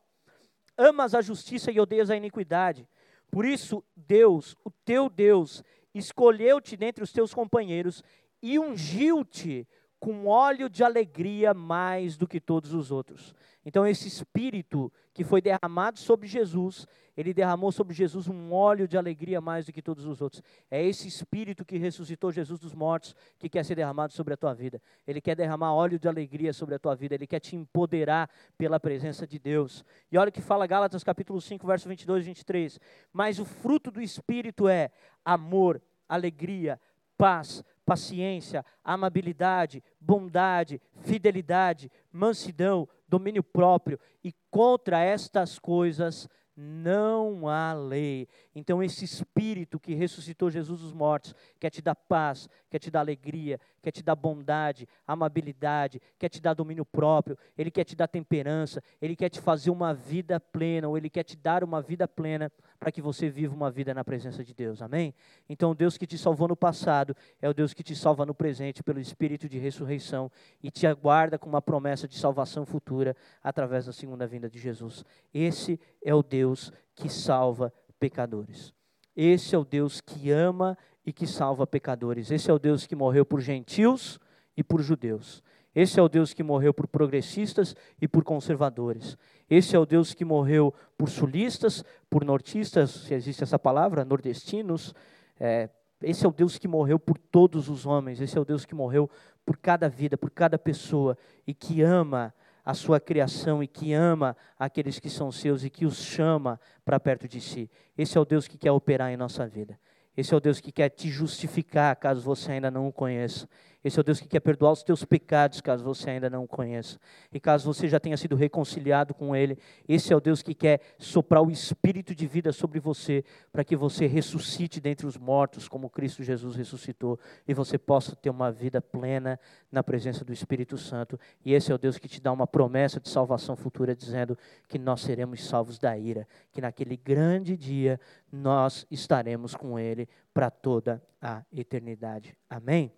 Amas 0.77 1.15
a 1.15 1.21
justiça 1.21 1.71
e 1.71 1.79
odeias 1.79 2.11
a 2.11 2.15
iniquidade. 2.15 2.87
Por 3.31 3.43
isso, 3.43 3.83
Deus, 3.95 4.55
o 4.63 4.69
teu 4.85 5.09
Deus, 5.09 5.63
escolheu-te 5.95 6.77
dentre 6.77 7.03
os 7.03 7.11
teus 7.11 7.33
companheiros 7.33 8.03
e 8.39 8.59
ungiu-te 8.59 9.67
com 9.99 10.27
óleo 10.27 10.69
de 10.69 10.83
alegria 10.83 11.55
mais 11.55 12.17
do 12.17 12.27
que 12.27 12.39
todos 12.39 12.71
os 12.71 12.91
outros. 12.91 13.33
Então, 13.67 13.85
esse 13.85 14.07
espírito 14.07 14.89
que 15.13 15.25
foi 15.25 15.41
derramado 15.41 15.99
sobre 15.99 16.25
Jesus, 16.25 16.87
ele 17.17 17.33
derramou 17.33 17.69
sobre 17.69 17.93
Jesus 17.93 18.29
um 18.29 18.53
óleo 18.53 18.87
de 18.87 18.97
alegria 18.97 19.41
mais 19.41 19.65
do 19.65 19.73
que 19.73 19.81
todos 19.81 20.05
os 20.05 20.21
outros. 20.21 20.41
É 20.71 20.81
esse 20.81 21.05
espírito 21.05 21.65
que 21.65 21.77
ressuscitou 21.77 22.31
Jesus 22.31 22.61
dos 22.61 22.73
mortos 22.73 23.13
que 23.37 23.49
quer 23.49 23.65
ser 23.65 23.75
derramado 23.75 24.13
sobre 24.13 24.33
a 24.33 24.37
tua 24.37 24.53
vida. 24.53 24.81
Ele 25.05 25.19
quer 25.19 25.35
derramar 25.35 25.73
óleo 25.73 25.99
de 25.99 26.07
alegria 26.07 26.53
sobre 26.53 26.75
a 26.75 26.79
tua 26.79 26.95
vida, 26.95 27.13
ele 27.13 27.27
quer 27.27 27.41
te 27.41 27.57
empoderar 27.57 28.29
pela 28.57 28.79
presença 28.79 29.27
de 29.27 29.37
Deus. 29.37 29.83
E 30.09 30.17
olha 30.17 30.29
o 30.29 30.31
que 30.31 30.39
fala 30.39 30.65
Gálatas 30.65 31.03
capítulo 31.03 31.41
5, 31.41 31.67
verso 31.67 31.89
22 31.89 32.23
e 32.23 32.25
23. 32.25 32.79
Mas 33.11 33.37
o 33.37 33.43
fruto 33.43 33.91
do 33.91 34.01
espírito 34.01 34.69
é 34.69 34.91
amor, 35.25 35.81
alegria, 36.07 36.79
paz, 37.17 37.61
paciência, 37.87 38.65
amabilidade, 38.83 39.81
bondade, 39.97 40.81
fidelidade, 41.03 41.89
mansidão, 42.11 42.85
domínio 43.07 43.41
próprio, 43.41 43.97
e 44.21 44.33
contra 44.51 44.99
estas 44.99 45.57
coisas 45.57 46.27
não 46.53 47.47
há 47.47 47.73
lei. 47.73 48.27
Então, 48.59 48.81
esse 48.81 49.05
Espírito 49.05 49.79
que 49.79 49.93
ressuscitou 49.93 50.49
Jesus 50.49 50.81
dos 50.81 50.91
mortos, 50.91 51.35
quer 51.59 51.69
te 51.69 51.79
dar 51.79 51.93
paz, 51.93 52.49
quer 52.71 52.79
te 52.79 52.89
dar 52.89 53.01
alegria, 53.01 53.59
quer 53.83 53.91
te 53.91 54.01
dar 54.01 54.15
bondade, 54.15 54.87
amabilidade, 55.05 56.01
quer 56.17 56.27
te 56.27 56.41
dar 56.41 56.55
domínio 56.55 56.83
próprio, 56.83 57.37
ele 57.55 57.69
quer 57.69 57.83
te 57.83 57.95
dar 57.95 58.07
temperança, 58.07 58.81
ele 58.99 59.15
quer 59.15 59.29
te 59.29 59.39
fazer 59.39 59.69
uma 59.69 59.93
vida 59.93 60.39
plena, 60.39 60.87
ou 60.87 60.97
ele 60.97 61.07
quer 61.07 61.21
te 61.21 61.37
dar 61.37 61.63
uma 61.63 61.83
vida 61.83 62.07
plena 62.07 62.51
para 62.79 62.91
que 62.91 62.99
você 62.99 63.29
viva 63.29 63.53
uma 63.53 63.69
vida 63.69 63.93
na 63.93 64.03
presença 64.03 64.43
de 64.43 64.55
Deus. 64.55 64.81
Amém? 64.81 65.13
Então, 65.47 65.69
o 65.69 65.75
Deus 65.75 65.95
que 65.95 66.07
te 66.07 66.17
salvou 66.17 66.47
no 66.47 66.55
passado 66.55 67.15
é 67.39 67.47
o 67.47 67.53
Deus 67.53 67.75
que 67.75 67.83
te 67.83 67.95
salva 67.95 68.25
no 68.25 68.33
presente 68.33 68.81
pelo 68.81 68.99
Espírito 68.99 69.47
de 69.47 69.59
ressurreição 69.59 70.31
e 70.63 70.71
te 70.71 70.87
aguarda 70.87 71.37
com 71.37 71.47
uma 71.47 71.61
promessa 71.61 72.07
de 72.07 72.17
salvação 72.17 72.65
futura 72.65 73.15
através 73.43 73.85
da 73.85 73.93
segunda 73.93 74.25
vinda 74.25 74.49
de 74.49 74.57
Jesus. 74.57 75.05
Esse 75.31 75.79
é 76.03 76.15
o 76.15 76.23
Deus 76.23 76.71
que 76.95 77.07
salva 77.07 77.71
pecadores. 77.99 78.73
Esse 79.15 79.55
é 79.55 79.57
o 79.57 79.65
Deus 79.65 79.99
que 79.99 80.31
ama 80.31 80.77
e 81.05 81.11
que 81.11 81.25
salva 81.25 81.65
pecadores. 81.65 82.29
Esse 82.31 82.51
é 82.51 82.53
o 82.53 82.59
Deus 82.59 82.85
que 82.85 82.95
morreu 82.95 83.25
por 83.25 83.41
gentios 83.41 84.19
e 84.55 84.63
por 84.63 84.81
judeus. 84.81 85.41
Esse 85.73 85.99
é 85.99 86.03
o 86.03 86.09
Deus 86.09 86.33
que 86.33 86.41
morreu 86.41 86.73
por 86.73 86.87
progressistas 86.87 87.75
e 88.01 88.07
por 88.07 88.23
conservadores. 88.23 89.15
Esse 89.49 89.75
é 89.75 89.79
o 89.79 89.85
Deus 89.85 90.13
que 90.13 90.25
morreu 90.25 90.73
por 90.97 91.07
sulistas, 91.07 91.83
por 92.09 92.25
nortistas, 92.25 92.89
se 92.89 93.13
existe 93.13 93.43
essa 93.43 93.59
palavra, 93.59 94.03
nordestinos. 94.03 94.93
É, 95.39 95.69
esse 96.01 96.25
é 96.25 96.29
o 96.29 96.31
Deus 96.31 96.57
que 96.57 96.67
morreu 96.67 96.97
por 96.97 97.17
todos 97.17 97.69
os 97.69 97.85
homens. 97.85 98.19
Esse 98.19 98.37
é 98.37 98.41
o 98.41 98.45
Deus 98.45 98.65
que 98.65 98.73
morreu 98.73 99.09
por 99.45 99.55
cada 99.57 99.87
vida, 99.87 100.17
por 100.17 100.31
cada 100.31 100.57
pessoa 100.57 101.17
e 101.45 101.53
que 101.53 101.81
ama 101.81 102.33
a 102.67 102.73
sua 102.73 102.99
criação 102.99 103.63
e 103.63 103.67
que 103.67 103.93
ama 103.93 104.35
aqueles 104.59 104.99
que 104.99 105.09
são 105.09 105.31
seus 105.31 105.63
e 105.63 105.69
que 105.69 105.85
os 105.85 106.03
chama 106.03 106.59
para 106.83 106.99
perto 106.99 107.25
de 107.25 107.39
si. 107.39 107.71
Esse 107.97 108.17
é 108.17 108.19
o 108.19 108.25
Deus 108.25 108.45
que 108.45 108.57
quer 108.57 108.73
operar 108.73 109.09
em 109.09 109.15
nossa 109.15 109.47
vida. 109.47 109.79
Esse 110.17 110.33
é 110.33 110.37
o 110.37 110.39
Deus 110.41 110.59
que 110.59 110.69
quer 110.69 110.89
te 110.89 111.09
justificar, 111.09 111.95
caso 111.95 112.19
você 112.19 112.51
ainda 112.51 112.69
não 112.69 112.85
o 112.85 112.91
conheça. 112.91 113.47
Esse 113.87 113.97
é 113.97 114.01
o 114.01 114.03
Deus 114.03 114.19
que 114.19 114.27
quer 114.27 114.41
perdoar 114.41 114.73
os 114.73 114.83
teus 114.83 115.05
pecados, 115.05 115.61
caso 115.61 115.81
você 115.81 116.09
ainda 116.09 116.29
não 116.29 116.43
o 116.43 116.47
conheça. 116.47 116.99
E 117.31 117.39
caso 117.39 117.71
você 117.71 117.87
já 117.87 118.01
tenha 118.01 118.17
sido 118.17 118.35
reconciliado 118.35 119.13
com 119.13 119.33
Ele, 119.33 119.57
esse 119.87 120.11
é 120.11 120.15
o 120.15 120.19
Deus 120.19 120.41
que 120.41 120.53
quer 120.53 120.81
soprar 120.99 121.41
o 121.41 121.49
espírito 121.49 122.13
de 122.13 122.27
vida 122.27 122.51
sobre 122.51 122.81
você, 122.81 123.23
para 123.49 123.63
que 123.63 123.77
você 123.77 124.05
ressuscite 124.05 124.81
dentre 124.81 125.07
os 125.07 125.15
mortos, 125.17 125.69
como 125.69 125.89
Cristo 125.89 126.21
Jesus 126.21 126.57
ressuscitou, 126.57 127.17
e 127.47 127.53
você 127.53 127.77
possa 127.77 128.13
ter 128.13 128.29
uma 128.29 128.51
vida 128.51 128.81
plena 128.81 129.39
na 129.71 129.81
presença 129.81 130.25
do 130.25 130.33
Espírito 130.33 130.77
Santo. 130.77 131.17
E 131.45 131.53
esse 131.53 131.71
é 131.71 131.75
o 131.75 131.77
Deus 131.77 131.97
que 131.97 132.09
te 132.09 132.19
dá 132.19 132.33
uma 132.33 132.45
promessa 132.45 132.99
de 132.99 133.07
salvação 133.07 133.55
futura, 133.55 133.95
dizendo 133.95 134.37
que 134.67 134.77
nós 134.77 134.99
seremos 134.99 135.47
salvos 135.47 135.79
da 135.79 135.97
ira, 135.97 136.27
que 136.51 136.59
naquele 136.59 136.97
grande 136.97 137.55
dia 137.55 138.01
nós 138.29 138.85
estaremos 138.91 139.55
com 139.55 139.79
Ele 139.79 140.09
para 140.33 140.49
toda 140.49 141.01
a 141.21 141.41
eternidade. 141.53 142.35
Amém? 142.49 142.91